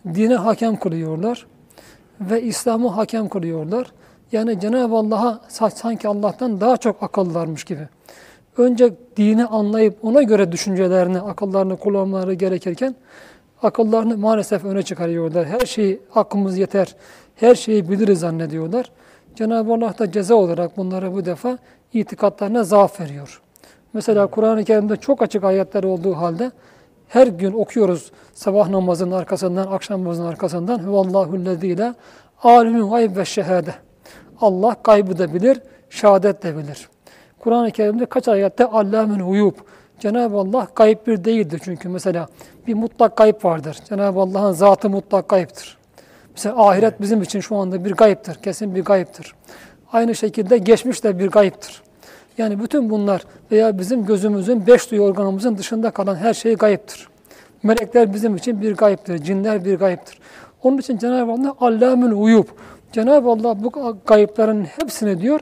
Dine 0.05 0.35
hakem 0.35 0.75
kılıyorlar. 0.75 1.45
Ve 2.21 2.41
İslam'ı 2.41 2.87
hakem 2.87 3.29
kılıyorlar. 3.29 3.87
Yani 4.31 4.59
Cenab-ı 4.59 4.95
Allah'a 4.95 5.41
sa- 5.49 5.75
sanki 5.75 6.07
Allah'tan 6.07 6.61
daha 6.61 6.77
çok 6.77 7.03
akıllarmış 7.03 7.63
gibi. 7.63 7.87
Önce 8.57 8.93
dini 9.17 9.45
anlayıp 9.45 10.05
ona 10.05 10.21
göre 10.21 10.51
düşüncelerini, 10.51 11.19
akıllarını 11.21 11.77
kullanmaları 11.77 12.33
gerekirken 12.33 12.95
akıllarını 13.63 14.17
maalesef 14.17 14.65
öne 14.65 14.83
çıkarıyorlar. 14.83 15.45
Her 15.45 15.65
şeyi 15.65 16.01
aklımız 16.15 16.57
yeter, 16.57 16.95
her 17.35 17.55
şeyi 17.55 17.89
biliriz 17.89 18.19
zannediyorlar. 18.19 18.91
Cenab-ı 19.35 19.73
Allah 19.73 19.93
da 19.99 20.11
ceza 20.11 20.35
olarak 20.35 20.77
bunlara 20.77 21.13
bu 21.13 21.25
defa 21.25 21.57
itikatlarına 21.93 22.63
zaaf 22.63 22.99
veriyor. 22.99 23.41
Mesela 23.93 24.27
Kur'an-ı 24.27 24.63
Kerim'de 24.63 24.95
çok 24.95 25.21
açık 25.21 25.43
ayetler 25.43 25.83
olduğu 25.83 26.13
halde 26.13 26.51
her 27.07 27.27
gün 27.27 27.53
okuyoruz 27.53 28.11
sabah 28.33 28.69
namazının 28.69 29.11
arkasından, 29.11 29.67
akşam 29.67 30.03
namazının 30.03 30.27
arkasından 30.27 30.79
Huvallahu 30.79 31.45
lezî 31.45 31.77
la 31.77 31.95
alimul 32.43 32.89
gayb 32.89 33.17
ve 33.17 33.25
şehade. 33.25 33.73
Allah 34.41 34.75
gaybı 34.83 35.17
da 35.17 35.33
bilir, 35.33 35.61
şehadet 35.89 36.43
de 36.43 36.57
bilir. 36.57 36.89
Kur'an-ı 37.39 37.71
Kerim'de 37.71 38.05
kaç 38.05 38.27
ayette 38.27 38.65
Allah'ın 38.65 39.19
uyup 39.19 39.55
Cenab-ı 39.99 40.37
Allah 40.37 40.67
gayb 40.75 41.07
bir 41.07 41.23
değildir 41.23 41.61
çünkü 41.63 41.89
mesela 41.89 42.27
bir 42.67 42.73
mutlak 42.73 43.17
gayb 43.17 43.45
vardır. 43.45 43.77
Cenab-ı 43.89 44.19
Allah'ın 44.19 44.51
zatı 44.51 44.89
mutlak 44.89 45.29
gayiptir. 45.29 45.77
Mesela 46.35 46.67
ahiret 46.67 47.01
bizim 47.01 47.21
için 47.21 47.39
şu 47.39 47.55
anda 47.55 47.85
bir 47.85 47.91
gayiptir, 47.91 48.35
kesin 48.35 48.75
bir 48.75 48.85
gayiptir. 48.85 49.35
Aynı 49.93 50.15
şekilde 50.15 50.57
geçmiş 50.57 51.03
de 51.03 51.19
bir 51.19 51.27
gayiptir. 51.27 51.81
Yani 52.39 52.59
bütün 52.59 52.89
bunlar 52.89 53.23
veya 53.51 53.79
bizim 53.79 54.05
gözümüzün, 54.05 54.67
beş 54.67 54.91
duyu 54.91 55.01
organımızın 55.01 55.57
dışında 55.57 55.91
kalan 55.91 56.15
her 56.15 56.33
şey 56.33 56.55
gayiptir. 56.55 57.07
Melekler 57.63 58.13
bizim 58.13 58.35
için 58.35 58.61
bir 58.61 58.75
gayiptir, 58.75 59.17
cinler 59.17 59.65
bir 59.65 59.75
gayiptir. 59.75 60.19
Onun 60.63 60.77
için 60.77 60.97
Cenab-ı 60.97 61.31
Allah 61.31 61.55
Allah'ın 61.59 62.11
uyup, 62.11 62.49
Cenab-ı 62.91 63.29
Allah 63.29 63.63
bu 63.63 63.97
gayiplerin 64.07 64.63
hepsini 64.63 65.21
diyor, 65.21 65.39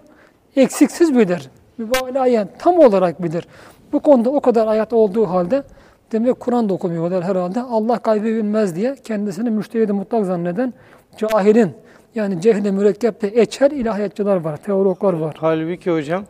eksiksiz 0.55 1.17
bilir. 1.17 1.49
Mübalayen 1.77 2.49
tam 2.59 2.79
olarak 2.79 3.23
bilir. 3.23 3.47
Bu 3.93 3.99
konuda 3.99 4.29
o 4.29 4.39
kadar 4.39 4.67
ayet 4.67 4.93
olduğu 4.93 5.25
halde 5.25 5.63
demek 6.11 6.39
Kur'an 6.39 6.69
da 6.69 6.73
okumuyorlar 6.73 7.23
herhalde. 7.23 7.61
Allah 7.61 7.99
gaybı 8.03 8.25
bilmez 8.25 8.75
diye 8.75 8.95
kendisini 9.03 9.49
müştehidi 9.49 9.93
mutlak 9.93 10.25
zanneden 10.25 10.73
cahilin 11.17 11.71
yani 12.15 12.41
cehli 12.41 12.71
mürekkeple 12.71 13.41
eçer 13.41 13.71
ilahiyatçılar 13.71 14.35
var, 14.35 14.57
teologlar 14.57 15.13
var. 15.13 15.35
Halbuki 15.39 15.91
hocam 15.91 16.23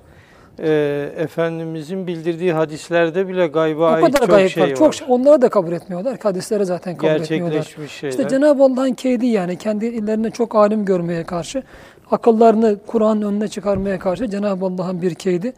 e, 0.60 1.12
Efendimizin 1.18 2.08
bildirdiği 2.08 2.54
hadislerde 2.54 3.28
bile 3.28 3.48
gayba 3.48 3.90
ait 3.92 4.18
çok 4.18 4.30
gayip 4.30 4.52
şey 4.52 4.64
var. 4.64 4.76
Çok 4.76 4.96
şey, 4.96 5.08
onları 5.10 5.42
da 5.42 5.50
kabul 5.50 5.72
etmiyorlar. 5.72 6.18
Hadisleri 6.24 6.66
zaten 6.66 6.98
kabul 6.98 7.22
etmiyorlar. 7.22 7.52
Gerçekleşmiş 7.52 7.92
şeyler. 7.92 8.12
İşte 8.12 8.28
Cenab-ı 8.28 8.64
Allah'ın 8.64 8.94
keydi 8.94 9.26
yani 9.26 9.58
kendilerine 9.58 10.32
çok 10.32 10.56
alim 10.56 10.86
görmeye 10.86 11.24
karşı, 11.24 11.64
akıllarını 12.12 12.78
Kur'an'ın 12.88 13.22
önüne 13.22 13.48
çıkarmaya 13.48 14.00
karşı 14.00 14.30
Cenab-ı 14.30 14.66
Allah'ın 14.66 15.02
bir 15.02 15.16
keydi. 15.16 15.54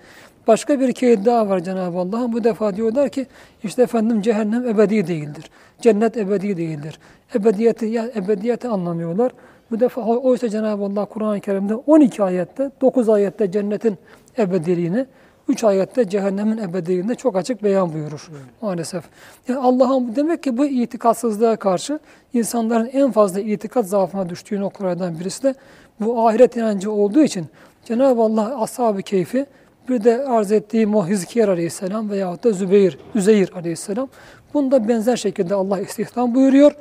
Başka 0.47 0.79
bir 0.79 0.93
keydi 0.93 1.25
daha 1.25 1.49
var 1.49 1.59
Cenab-ı 1.59 1.97
Allah'ın. 1.97 2.33
Bu 2.33 2.43
defa 2.43 2.75
diyorlar 2.75 3.09
ki 3.09 3.25
işte 3.63 3.81
efendim 3.81 4.21
cehennem 4.21 4.67
ebedi 4.67 5.07
değildir. 5.07 5.49
Cennet 5.81 6.17
ebedi 6.17 6.57
değildir. 6.57 6.99
Ebediyeti 7.35 7.85
ya 7.85 8.09
ebediyeti 8.15 8.67
anlamıyorlar. 8.67 9.31
Bu 9.71 9.79
defa 9.79 10.01
oysa 10.01 10.49
Cenab-ı 10.49 10.83
Allah 10.83 11.05
Kur'an-ı 11.05 11.39
Kerim'de 11.39 11.75
12 11.75 12.23
ayette, 12.23 12.71
9 12.81 13.09
ayette 13.09 13.51
cennetin 13.51 13.97
ebediliğini, 14.39 15.05
3 15.47 15.63
ayette 15.63 16.09
cehennemin 16.09 16.57
ebediliğini 16.57 17.15
çok 17.15 17.35
açık 17.35 17.63
beyan 17.63 17.93
buyurur 17.93 18.29
maalesef. 18.61 19.03
Yani 19.47 19.59
Allah'ın 19.59 20.15
demek 20.15 20.43
ki 20.43 20.57
bu 20.57 20.65
itikatsızlığa 20.65 21.55
karşı 21.55 21.99
insanların 22.33 22.89
en 22.93 23.11
fazla 23.11 23.39
itikat 23.39 23.85
zaafına 23.85 24.29
düştüğü 24.29 24.59
noktalardan 24.59 25.19
birisi 25.19 25.43
de 25.43 25.55
bu 25.99 26.27
ahiret 26.27 26.55
inancı 26.55 26.91
olduğu 26.91 27.21
için 27.21 27.45
Cenab-ı 27.85 28.21
Allah 28.21 28.61
ashab-ı 28.61 29.01
keyfi 29.01 29.45
bir 29.89 30.03
de 30.03 30.25
arz 30.27 30.51
ettiğim 30.51 30.95
o 30.95 31.01
aleyhisselam 31.47 32.09
veyahut 32.09 32.43
da 32.43 32.51
Zübeyir, 32.51 32.97
Üzeyir 33.15 33.51
aleyhisselam 33.55 34.09
bunda 34.53 34.87
benzer 34.87 35.15
şekilde 35.15 35.55
Allah 35.55 35.79
istihdam 35.79 36.35
buyuruyor 36.35 36.71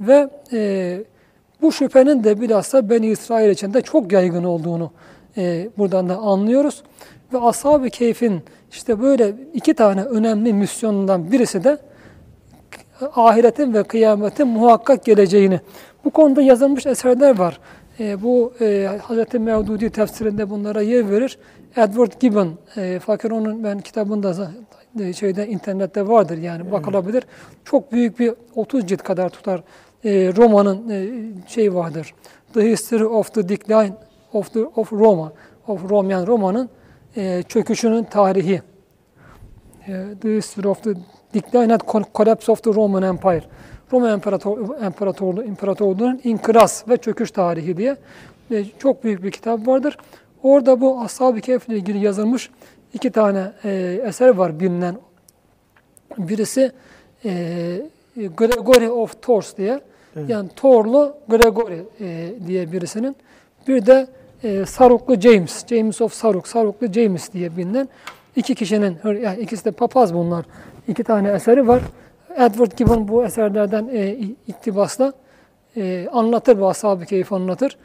ve 0.00 0.30
e, 0.52 1.04
bu 1.62 1.72
şüphenin 1.72 2.24
de 2.24 2.40
bilhassa 2.40 2.90
Beni 2.90 3.06
İsrail 3.06 3.50
içinde 3.50 3.80
çok 3.80 4.12
yaygın 4.12 4.44
olduğunu 4.44 4.90
e, 5.36 5.68
buradan 5.78 6.08
da 6.08 6.16
anlıyoruz. 6.16 6.82
Ve 7.32 7.38
ashab-ı 7.38 7.90
keyfin 7.90 8.42
işte 8.70 9.00
böyle 9.00 9.34
iki 9.54 9.74
tane 9.74 10.02
önemli 10.02 10.52
misyonundan 10.52 11.32
birisi 11.32 11.64
de 11.64 11.78
ahiretin 13.14 13.74
ve 13.74 13.82
kıyametin 13.82 14.48
muhakkak 14.48 15.04
geleceğini. 15.04 15.60
Bu 16.04 16.10
konuda 16.10 16.42
yazılmış 16.42 16.86
eserler 16.86 17.38
var. 17.38 17.60
E, 18.00 18.22
bu 18.22 18.52
e, 18.60 18.88
Hz. 19.08 19.34
Mevdudi 19.34 19.90
tefsirinde 19.90 20.50
bunlara 20.50 20.82
yer 20.82 21.10
verir. 21.10 21.38
Edward 21.76 22.12
Gibbon, 22.20 22.54
e, 22.76 22.98
fakir 22.98 23.30
onun 23.30 23.64
ben 23.64 23.80
kitabında 23.80 24.50
e, 25.00 25.12
şeyde 25.12 25.46
internette 25.46 26.08
vardır 26.08 26.38
yani 26.38 26.72
bakılabilir. 26.72 27.24
Çok 27.64 27.92
büyük 27.92 28.18
bir 28.18 28.34
30 28.54 28.86
cilt 28.86 29.02
kadar 29.02 29.28
tutar 29.28 29.62
e, 30.04 30.32
romanın 30.36 30.90
e, 30.90 31.08
şey 31.48 31.74
vardır. 31.74 32.14
The 32.54 32.70
History 32.70 33.04
of 33.04 33.34
the 33.34 33.48
Decline 33.48 33.92
of 34.32 34.52
the 34.52 34.60
of 34.60 34.92
Roma, 34.92 35.32
of 35.66 35.90
Rome 35.90 36.12
yani 36.12 36.26
Roma'nın 36.26 36.68
e, 37.16 37.42
çöküşünün 37.42 38.04
tarihi. 38.04 38.62
E, 39.88 40.04
the 40.20 40.28
History 40.36 40.68
of 40.68 40.82
the 40.82 40.94
Decline 41.34 41.74
and 41.74 41.80
Collapse 42.14 42.52
of 42.52 42.62
the 42.62 42.74
Roman 42.74 43.02
Empire. 43.02 43.44
Roma 43.92 44.10
İmparator, 44.10 44.58
İmparatorluğu, 44.86 45.44
İmparatorluğu'nun 45.44 46.20
inkıraz 46.24 46.84
ve 46.88 46.96
çöküş 46.96 47.30
tarihi 47.30 47.76
diye 47.76 47.96
e, 48.50 48.64
çok 48.78 49.04
büyük 49.04 49.22
bir 49.22 49.30
kitap 49.30 49.66
vardır. 49.66 49.98
Orada 50.42 50.80
bu 50.80 51.00
Ashab-ı 51.00 51.40
Kehf 51.40 51.68
ile 51.68 51.76
ilgili 51.76 52.04
yazılmış 52.04 52.50
iki 52.94 53.10
tane 53.10 53.52
e, 53.64 54.00
eser 54.04 54.28
var 54.28 54.60
bilinen. 54.60 54.96
Birisi 56.18 56.72
e, 57.24 57.30
Gregory 58.16 58.90
of 58.90 59.22
Tours 59.22 59.56
diye. 59.56 59.80
Evet. 60.16 60.30
Yani 60.30 60.48
Torlu 60.56 61.16
Gregory 61.28 61.80
e, 62.00 62.34
diye 62.46 62.72
birisinin. 62.72 63.16
Bir 63.68 63.86
de 63.86 64.06
e, 64.42 64.66
Saruklu 64.66 65.20
James, 65.20 65.66
James 65.66 66.00
of 66.00 66.12
Saruk, 66.12 66.48
Saruklu 66.48 66.92
James 66.92 67.32
diye 67.32 67.56
bilinen 67.56 67.88
iki 68.36 68.54
kişinin, 68.54 68.96
yani 69.04 69.40
ikisi 69.40 69.64
de 69.64 69.70
papaz 69.70 70.14
bunlar. 70.14 70.44
İki 70.88 71.04
tane 71.04 71.30
eseri 71.30 71.68
var. 71.68 71.82
Edward 72.36 72.72
Gibbon 72.76 73.08
bu 73.08 73.24
eserlerden 73.24 73.88
e, 73.92 74.16
iktibasla 74.46 75.12
e, 75.76 76.08
anlatır, 76.12 76.60
bu 76.60 76.68
ashab-ı 76.68 77.04
keyif 77.04 77.32
anlatır. 77.32 77.76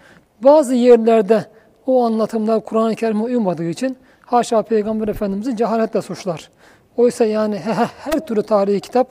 Bazı 0.44 0.76
yerlerde 0.76 1.46
o 1.86 2.04
anlatımlar 2.06 2.66
Kur'an-ı 2.66 2.96
Kerim'e 2.96 3.24
uymadığı 3.24 3.70
için 3.70 3.98
haşa 4.26 4.62
Peygamber 4.62 5.08
Efendimiz'i 5.08 5.58
cehaletle 5.58 6.02
suçlar. 6.02 6.50
Oysa 6.98 7.26
yani 7.26 7.60
her 7.98 8.26
türlü 8.26 8.44
tarihi 8.44 8.80
kitap 8.80 9.08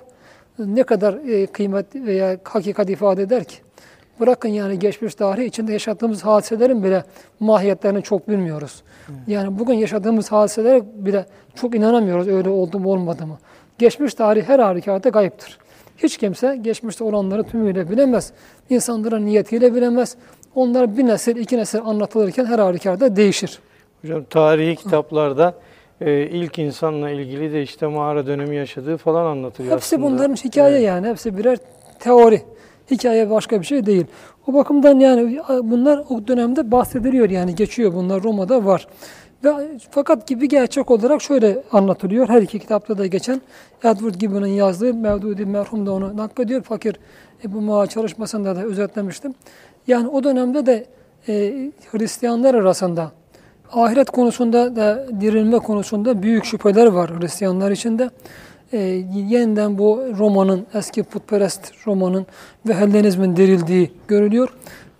ne 0.58 0.82
kadar 0.82 1.14
e, 1.14 1.46
kıymet 1.46 1.94
veya 1.94 2.36
hakikat 2.44 2.90
ifade 2.90 3.22
eder 3.22 3.44
ki? 3.44 3.56
Bırakın 4.20 4.48
yani 4.48 4.78
geçmiş 4.78 5.14
tarih 5.14 5.44
içinde 5.44 5.72
yaşadığımız 5.72 6.24
hadiselerin 6.24 6.84
bile 6.84 7.04
mahiyetlerini 7.40 8.02
çok 8.02 8.28
bilmiyoruz. 8.28 8.82
Yani 9.26 9.58
bugün 9.58 9.74
yaşadığımız 9.74 10.32
hadiselere 10.32 10.82
bile 10.94 11.26
çok 11.54 11.74
inanamıyoruz 11.74 12.28
öyle 12.28 12.48
oldu 12.48 12.78
mu 12.78 12.90
olmadı 12.90 13.26
mı. 13.26 13.38
Geçmiş 13.78 14.14
tarih 14.14 14.48
her 14.48 14.58
halükarda 14.58 15.08
gayiptir. 15.08 15.58
Hiç 15.98 16.16
kimse 16.16 16.58
geçmişte 16.62 17.04
olanları 17.04 17.44
tümüyle 17.44 17.90
bilemez. 17.90 18.32
İnsanların 18.70 19.26
niyetiyle 19.26 19.74
bilemez. 19.74 20.16
Onlar 20.54 20.96
bir 20.96 21.06
nesil, 21.06 21.36
iki 21.36 21.56
nesil 21.58 21.80
anlatılırken 21.84 22.44
her 22.44 22.58
halükarda 22.58 23.16
değişir. 23.16 23.58
Hocam 24.02 24.24
tarihi 24.24 24.76
kitaplarda 24.76 25.54
e, 26.00 26.12
ilk 26.22 26.58
insanla 26.58 27.10
ilgili 27.10 27.52
de 27.52 27.62
işte 27.62 27.86
mağara 27.86 28.26
dönemi 28.26 28.56
yaşadığı 28.56 28.96
falan 28.96 29.26
anlatılıyor 29.26 29.74
Hepsi 29.74 29.96
aslında. 29.96 30.10
bunların 30.10 30.34
hikaye 30.34 30.76
evet. 30.76 30.86
yani. 30.86 31.08
Hepsi 31.08 31.38
birer 31.38 31.58
teori. 31.98 32.42
Hikaye 32.90 33.30
başka 33.30 33.60
bir 33.60 33.66
şey 33.66 33.86
değil. 33.86 34.06
O 34.46 34.54
bakımdan 34.54 35.00
yani 35.00 35.40
bunlar 35.62 36.04
o 36.08 36.26
dönemde 36.26 36.70
bahsediliyor 36.70 37.30
yani 37.30 37.54
geçiyor 37.54 37.94
bunlar 37.94 38.22
Roma'da 38.22 38.64
var. 38.64 38.86
Ve 39.44 39.50
fakat 39.90 40.26
gibi 40.26 40.48
gerçek 40.48 40.90
olarak 40.90 41.22
şöyle 41.22 41.62
anlatılıyor. 41.72 42.28
Her 42.28 42.42
iki 42.42 42.58
kitapta 42.58 42.98
da 42.98 43.06
geçen 43.06 43.40
Edward 43.84 44.14
Gibbon'ın 44.14 44.46
yazdığı 44.46 44.94
Mevdudi 44.94 45.46
merhum 45.46 45.86
da 45.86 45.92
onu 45.92 46.16
naklediyor. 46.16 46.62
Fakir 46.62 46.96
e, 47.44 47.52
bu 47.52 47.60
Maa 47.60 47.86
çalışmasında 47.86 48.56
da 48.56 48.62
özetlemiştim. 48.62 49.34
Yani 49.86 50.08
o 50.08 50.24
dönemde 50.24 50.66
de 50.66 50.86
e, 51.28 51.32
Hristiyanlar 51.90 52.54
arasında 52.54 53.12
ahiret 53.72 54.10
konusunda 54.10 54.76
da 54.76 55.06
dirilme 55.20 55.58
konusunda 55.58 56.22
büyük 56.22 56.44
şüpheler 56.44 56.86
var 56.86 57.20
Hristiyanlar 57.20 57.70
içinde. 57.70 58.10
E, 58.72 58.78
yeniden 59.14 59.78
bu 59.78 60.04
Roma'nın, 60.18 60.66
eski 60.74 61.02
putperest 61.02 61.86
Roma'nın 61.86 62.26
ve 62.68 62.74
Hellenizmin 62.74 63.36
dirildiği 63.36 63.90
görülüyor. 64.08 64.48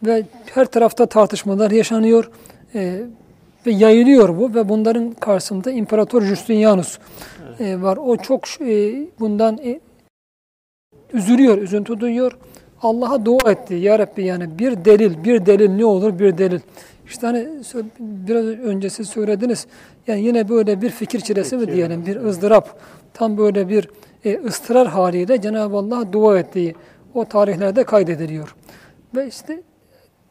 Ve 0.06 0.24
her 0.54 0.66
tarafta 0.66 1.06
tartışmalar 1.06 1.70
yaşanıyor. 1.70 2.30
E, 2.74 3.02
ve 3.66 3.70
yayılıyor 3.70 4.38
bu 4.38 4.54
ve 4.54 4.68
bunların 4.68 5.12
karşısında 5.12 5.70
İmparator 5.70 6.22
Justinianus 6.22 6.98
e, 7.60 7.82
var. 7.82 7.96
O 7.96 8.16
çok 8.16 8.60
e, 8.60 8.94
bundan 9.20 9.58
e, 9.58 9.80
üzülüyor, 11.12 11.58
üzüntü 11.58 12.00
duyuyor. 12.00 12.38
Allah'a 12.82 13.24
dua 13.24 13.50
etti. 13.50 13.74
Ya 13.74 13.98
Rabbi 13.98 14.24
yani 14.24 14.58
bir 14.58 14.84
delil, 14.84 15.24
bir 15.24 15.46
delil 15.46 15.70
ne 15.70 15.84
olur 15.84 16.18
bir 16.18 16.38
delil. 16.38 16.60
İşte 17.06 17.26
hani 17.26 17.48
biraz 17.98 18.44
önce 18.44 18.90
siz 18.90 19.08
söylediniz. 19.08 19.66
Yani 20.06 20.20
yine 20.20 20.48
böyle 20.48 20.82
bir 20.82 20.90
fikir 20.90 21.20
çilesi 21.20 21.56
mi 21.56 21.72
diyelim, 21.72 22.06
bir 22.06 22.16
ızdırap. 22.16 22.80
Tam 23.14 23.36
böyle 23.36 23.68
bir 23.68 23.88
e, 24.24 24.38
ıstırar 24.38 24.88
haliyle 24.88 25.40
Cenab-ı 25.40 25.76
Allah 25.76 26.12
dua 26.12 26.38
ettiği 26.38 26.74
o 27.14 27.24
tarihlerde 27.24 27.84
kaydediliyor. 27.84 28.54
Ve 29.16 29.26
işte 29.26 29.62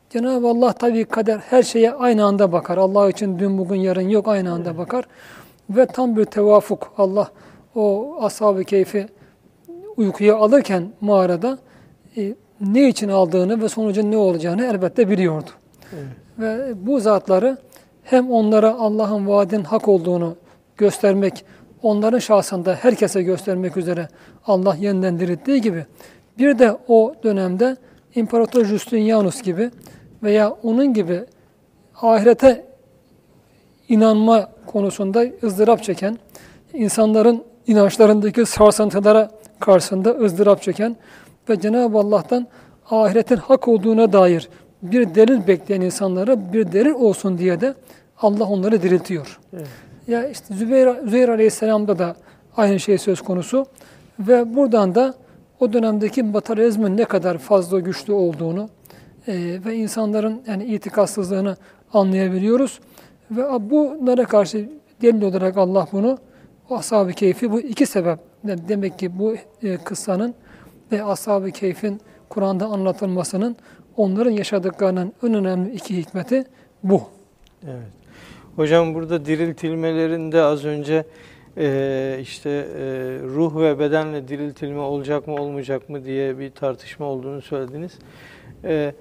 Cenab-ı 0.10 0.48
Allah 0.48 0.74
tabii 0.74 1.06
kader 1.06 1.38
her 1.38 1.64
şeye 1.64 1.92
aynı 1.92 2.26
anda 2.26 2.52
bakar. 2.52 2.78
Allah 2.78 3.10
için 3.10 3.40
dün 3.40 3.58
bugün 3.58 3.76
yarın 3.76 4.10
yok 4.10 4.28
aynı 4.28 4.54
anda 4.54 4.78
bakar. 4.78 5.06
Ve 5.70 5.86
tam 5.86 6.18
bir 6.18 6.26
tevafuk 6.26 6.94
Allah 6.98 7.32
o 7.76 8.16
ashab-ı 8.22 8.64
keyfi 8.64 9.08
uykuya 9.98 10.38
alırken 10.38 10.90
mağarada 11.02 11.58
e, 12.18 12.36
ne 12.62 12.90
için 12.90 13.10
aldığını 13.10 13.62
ve 13.62 13.70
sonucun 13.70 14.12
ne 14.12 14.18
olacağını 14.18 14.66
elbette 14.66 15.10
biliyordu. 15.10 15.50
Evet. 15.94 16.08
Ve 16.40 16.74
bu 16.88 17.00
zatları 17.00 17.58
hem 18.04 18.32
onlara 18.32 18.74
Allah'ın 18.74 19.28
vaadin 19.28 19.64
hak 19.64 19.88
olduğunu 19.88 20.36
göstermek, 20.78 21.46
onların 21.84 22.20
şahsında 22.20 22.76
herkese 22.76 23.24
göstermek 23.24 23.78
üzere 23.78 24.08
Allah 24.48 24.76
yeniden 24.76 25.20
dirilttiği 25.20 25.62
gibi 25.62 25.86
bir 26.38 26.60
de 26.60 26.78
o 26.88 27.14
dönemde 27.24 27.78
İmparator 28.16 28.66
Justinianus 28.66 29.42
gibi 29.42 29.72
veya 30.24 30.52
onun 30.64 30.94
gibi 30.94 31.26
ahirete 32.02 32.66
inanma 33.90 34.50
konusunda 34.66 35.26
ızdırap 35.44 35.84
çeken, 35.84 36.18
insanların 36.74 37.44
inançlarındaki 37.68 38.46
sarsıntılara 38.46 39.32
karşısında 39.60 40.10
ızdırap 40.10 40.62
çeken 40.62 40.96
ve 41.50 41.60
Cenab-ı 41.60 41.98
Allah'tan 41.98 42.48
ahiretin 42.90 43.38
hak 43.38 43.68
olduğuna 43.68 44.14
dair 44.14 44.50
bir 44.82 45.16
delil 45.16 45.48
bekleyen 45.48 45.82
insanlara 45.82 46.54
bir 46.54 46.72
delil 46.72 46.92
olsun 46.92 47.38
diye 47.38 47.62
de 47.62 47.74
Allah 48.22 48.44
onları 48.44 48.82
diriltiyor. 48.82 49.40
Evet. 49.54 49.68
Ya 50.10 50.28
işte 50.28 50.54
Zübeyir, 50.54 50.90
Zübeyir 51.06 51.30
Aleyhisselam'da 51.30 52.00
da 52.00 52.16
aynı 52.58 52.80
şey 52.80 52.98
söz 52.98 53.22
konusu 53.22 53.66
ve 54.20 54.56
buradan 54.56 54.96
da 54.96 55.14
o 55.60 55.74
dönemdeki 55.74 56.24
materyalizmin 56.24 56.98
ne 56.98 57.06
kadar 57.06 57.38
fazla 57.38 57.80
güçlü 57.80 58.14
olduğunu 58.14 58.70
e, 59.28 59.34
ve 59.66 59.76
insanların 59.76 60.42
yani 60.48 60.66
itikatsızlığını 60.66 61.58
anlayabiliyoruz. 61.94 62.80
Ve 63.32 63.70
bunlara 63.70 64.26
karşı 64.26 64.70
delil 65.02 65.22
olarak 65.22 65.58
Allah 65.58 65.88
bunu 65.92 66.18
o 66.70 66.76
ashab-ı 66.76 67.12
keyfi 67.12 67.52
bu 67.52 67.60
iki 67.60 67.86
sebep. 67.86 68.20
Demek 68.44 69.00
ki 69.00 69.20
bu 69.20 69.36
e, 69.64 69.78
kıssanın 69.78 70.34
ve 70.92 71.04
ashab-ı 71.04 71.52
keyfin 71.52 72.02
Kur'an'da 72.30 72.66
anlatılmasının 72.66 73.56
onların 73.98 74.32
yaşadıklarının 74.32 75.14
en 75.24 75.34
önemli 75.34 75.72
iki 75.72 75.98
hikmeti 75.98 76.46
bu. 76.84 77.02
Evet. 77.64 77.99
Hocam 78.60 78.94
burada 78.96 79.26
diriltilmelerinde 79.26 80.42
az 80.42 80.66
önce 80.66 81.04
e, 81.58 82.18
işte 82.22 82.50
e, 82.50 82.84
ruh 83.36 83.56
ve 83.62 83.80
bedenle 83.80 84.28
diriltilme 84.28 84.80
olacak 84.80 85.28
mı 85.28 85.34
olmayacak 85.34 85.90
mı 85.90 86.06
diye 86.06 86.40
bir 86.40 86.52
tartışma 86.52 87.06
olduğunu 87.06 87.42
söylediniz. 87.42 87.92
E, 88.64 88.94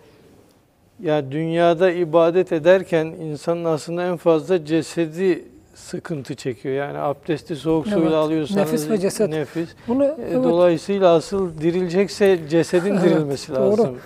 ya 1.02 1.30
dünyada 1.32 1.90
ibadet 1.90 2.52
ederken 2.52 3.06
insanın 3.06 3.64
aslında 3.64 4.06
en 4.06 4.16
fazla 4.16 4.64
cesedi 4.64 5.44
sıkıntı 5.74 6.34
çekiyor. 6.34 6.74
Yani 6.74 6.98
abdesti 6.98 7.56
soğuk 7.56 7.86
Evet. 7.88 7.98
suyla 7.98 8.16
alıyorsanız 8.16 8.56
Nefis 8.72 8.90
ve 8.90 8.98
ceset. 8.98 9.28
nefis. 9.28 9.68
Bunu 9.88 10.04
E, 10.04 10.14
evet, 10.22 10.44
Dolayısıyla 10.44 11.14
asıl 11.14 11.58
dirilecekse 11.60 12.38
cesedin 12.48 12.92
Evet, 12.92 13.04
dirilmesi 13.04 13.54
doğru. 13.54 13.70
lazım. 13.70 13.98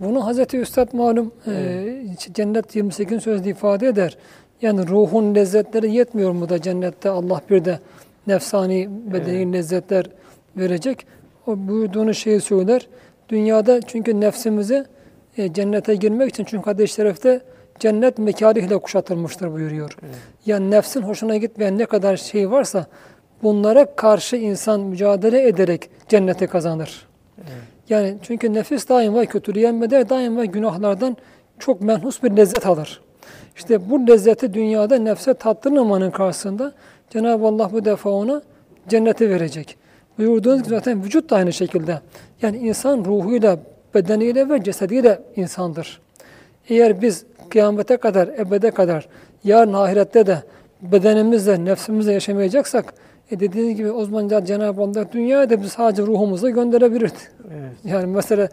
Bunu 0.00 0.26
Hazreti 0.26 0.58
Üstad 0.58 0.92
malum 0.92 1.32
e, 1.46 1.94
Cennet 2.34 2.76
28 2.76 3.22
sözde 3.22 3.50
ifade 3.50 3.86
eder. 3.86 4.16
Yani 4.62 4.88
ruhun 4.88 5.34
lezzetleri 5.34 5.92
yetmiyor 5.92 6.30
mu 6.30 6.48
da 6.48 6.62
cennette 6.62 7.10
Allah 7.10 7.40
bir 7.50 7.64
de 7.64 7.80
nefsani 8.26 8.88
bedeni 9.12 9.52
lezzetler 9.52 10.06
verecek. 10.56 11.06
O 11.46 11.68
buyurduğunu 11.68 12.14
şeyi 12.14 12.40
söyler. 12.40 12.88
Dünyada 13.28 13.80
çünkü 13.80 14.20
nefsimizi 14.20 14.84
e, 15.36 15.52
cennete 15.52 15.94
girmek 15.94 16.30
için 16.30 16.44
çünkü 16.44 16.64
hadis-i 16.64 16.94
şerifte 16.94 17.40
cennet 17.78 18.18
mekarihle 18.18 18.78
kuşatılmıştır 18.78 19.52
buyuruyor. 19.52 19.96
Evet. 20.02 20.14
Yani 20.46 20.70
nefsin 20.70 21.02
hoşuna 21.02 21.36
gitmeyen 21.36 21.78
ne 21.78 21.86
kadar 21.86 22.16
şey 22.16 22.50
varsa 22.50 22.86
bunlara 23.42 23.96
karşı 23.96 24.36
insan 24.36 24.80
mücadele 24.80 25.48
ederek 25.48 25.90
cenneti 26.08 26.46
kazanır. 26.46 27.06
Evet. 27.38 27.50
Yani 27.88 28.16
çünkü 28.22 28.54
nefis 28.54 28.88
daima 28.88 29.24
kötülüğe 29.24 29.68
emreder, 29.68 30.08
daima 30.08 30.44
günahlardan 30.44 31.16
çok 31.58 31.80
menhus 31.80 32.22
bir 32.22 32.36
lezzet 32.36 32.66
alır. 32.66 33.02
İşte 33.56 33.90
bu 33.90 34.06
lezzeti 34.06 34.54
dünyada 34.54 34.98
nefse 34.98 35.34
tattırmamanın 35.34 36.10
karşısında 36.10 36.72
Cenab-ı 37.10 37.46
Allah 37.46 37.70
bu 37.72 37.84
defa 37.84 38.10
ona 38.10 38.42
cenneti 38.88 39.30
verecek. 39.30 39.76
Buyurduğunuz 40.18 40.62
gibi 40.62 40.74
zaten 40.74 41.04
vücut 41.04 41.30
da 41.30 41.36
aynı 41.36 41.52
şekilde. 41.52 42.00
Yani 42.42 42.56
insan 42.56 43.04
ruhuyla, 43.04 43.58
bedeniyle 43.94 44.48
ve 44.48 44.62
cesediyle 44.62 45.20
insandır. 45.36 46.00
Eğer 46.68 47.02
biz 47.02 47.24
kıyamete 47.50 47.96
kadar, 47.96 48.28
ebede 48.28 48.70
kadar, 48.70 49.08
yarın 49.44 49.72
ahirette 49.72 50.26
de 50.26 50.42
bedenimizle, 50.82 51.64
nefsimizle 51.64 52.12
yaşamayacaksak, 52.12 52.94
e 53.30 53.40
dediğiniz 53.40 53.76
gibi 53.76 53.90
o 53.90 54.04
zaman 54.04 54.44
Cenab-ı 54.44 54.82
Allah 54.82 55.12
dünyaya 55.12 55.50
da 55.50 55.62
biz 55.62 55.72
sadece 55.72 56.02
ruhumuzu 56.02 56.50
gönderebilirdi. 56.50 57.14
Evet. 57.50 57.72
Yani 57.84 58.06
mesela 58.06 58.48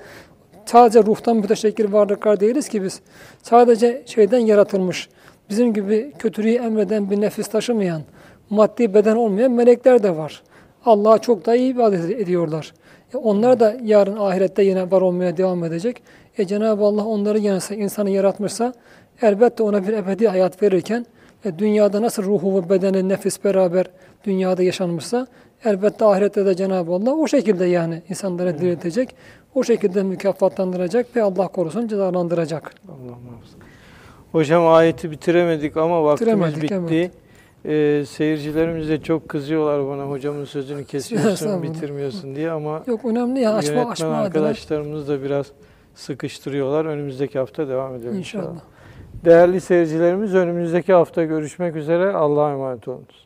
sadece 0.66 1.04
ruhtan 1.04 1.38
müteşekkir 1.38 1.92
varlıklar 1.92 2.40
değiliz 2.40 2.70
ki 2.70 2.84
biz. 2.84 3.02
Sadece 3.44 4.04
şeyden 4.06 4.40
yaratılmış, 4.40 5.10
bizim 5.50 5.74
gibi 5.74 6.14
kötülüğü 6.20 6.54
emreden 6.54 7.10
bir 7.10 7.22
nefis 7.22 7.48
taşımayan, 7.48 8.02
maddi 8.50 8.94
beden 8.94 9.16
olmayan 9.16 9.52
melekler 9.52 10.04
de 10.04 10.18
var. 10.18 10.44
Allah'a 10.86 11.18
çok 11.18 11.46
daha 11.46 11.56
iyi 11.56 11.74
ibadet 11.74 12.12
ediyorlar. 12.12 12.74
E 13.14 13.18
onlar 13.18 13.60
da 13.60 13.76
yarın 13.84 14.18
ahirette 14.18 14.64
yine 14.64 14.92
var 14.92 15.02
olmaya 15.02 15.38
devam 15.38 15.64
edecek. 15.64 16.04
E 16.38 16.46
Cenab-ı 16.46 16.84
Allah 16.84 17.06
onları 17.06 17.40
yansa, 17.40 17.76
insanı 17.76 18.10
yaratmışsa 18.10 18.74
elbette 19.22 19.64
ona 19.64 19.88
bir 19.88 19.94
ebedi 19.94 20.28
hayat 20.28 20.64
verirken 20.64 21.06
e 21.46 21.60
dünyada 21.60 22.02
nasıl 22.02 22.24
ruhu 22.24 22.56
ve 22.56 22.70
bedeni, 22.70 23.10
nefis 23.10 23.44
beraber 23.44 23.86
dünyada 24.24 24.64
yaşanmışsa 24.64 25.28
elbette 25.66 26.06
ahirette 26.06 26.46
de 26.46 26.56
Cenab-ı 26.56 26.92
Allah 26.92 27.16
o 27.16 27.28
şekilde 27.28 27.66
yani 27.66 28.02
insanları 28.10 28.60
diriltecek. 28.60 29.16
O 29.56 29.64
şekilde 29.64 30.04
mükafatlandıracak 30.04 31.16
ve 31.16 31.24
Allah 31.24 31.48
korusun 31.48 31.88
cezalandıracak. 31.88 32.74
Allah 32.90 33.18
muhafaza. 33.26 33.58
Hocam 34.32 34.68
ayeti 34.68 35.12
bitiremedik 35.12 35.78
ama 35.78 36.04
vaktimiz 36.04 36.56
Bitiremedik, 36.56 36.92
bitti. 36.92 37.12
Ee, 37.66 38.04
seyircilerimiz 38.08 38.90
de 38.90 39.02
çok 39.02 39.30
kızıyorlar 39.30 39.88
bana 39.88 40.10
hocamın 40.10 40.46
sözünü 40.46 40.86
kesiyorsun, 40.86 41.64
bitirmiyorsun 41.64 42.36
diye 42.36 42.52
ama 42.52 42.84
Yok 42.88 43.06
önemli 43.06 43.40
ya 43.40 43.54
açma 43.54 43.90
açma 43.90 44.08
arkadaşlarımız 44.08 45.08
da 45.08 45.24
biraz 45.24 45.52
sıkıştırıyorlar. 45.96 46.86
Önümüzdeki 46.86 47.40
hafta 47.40 47.68
devam 47.68 47.96
edelim 47.96 48.18
inşallah. 48.18 48.44
inşallah. 48.44 48.62
Değerli 49.26 49.62
seyircilerimiz 49.62 50.36
önümüzdeki 50.36 50.94
hafta 50.94 51.24
görüşmek 51.24 51.76
üzere. 51.76 52.12
Allah'a 52.14 52.52
emanet 52.52 52.88
olunuz. 52.88 53.23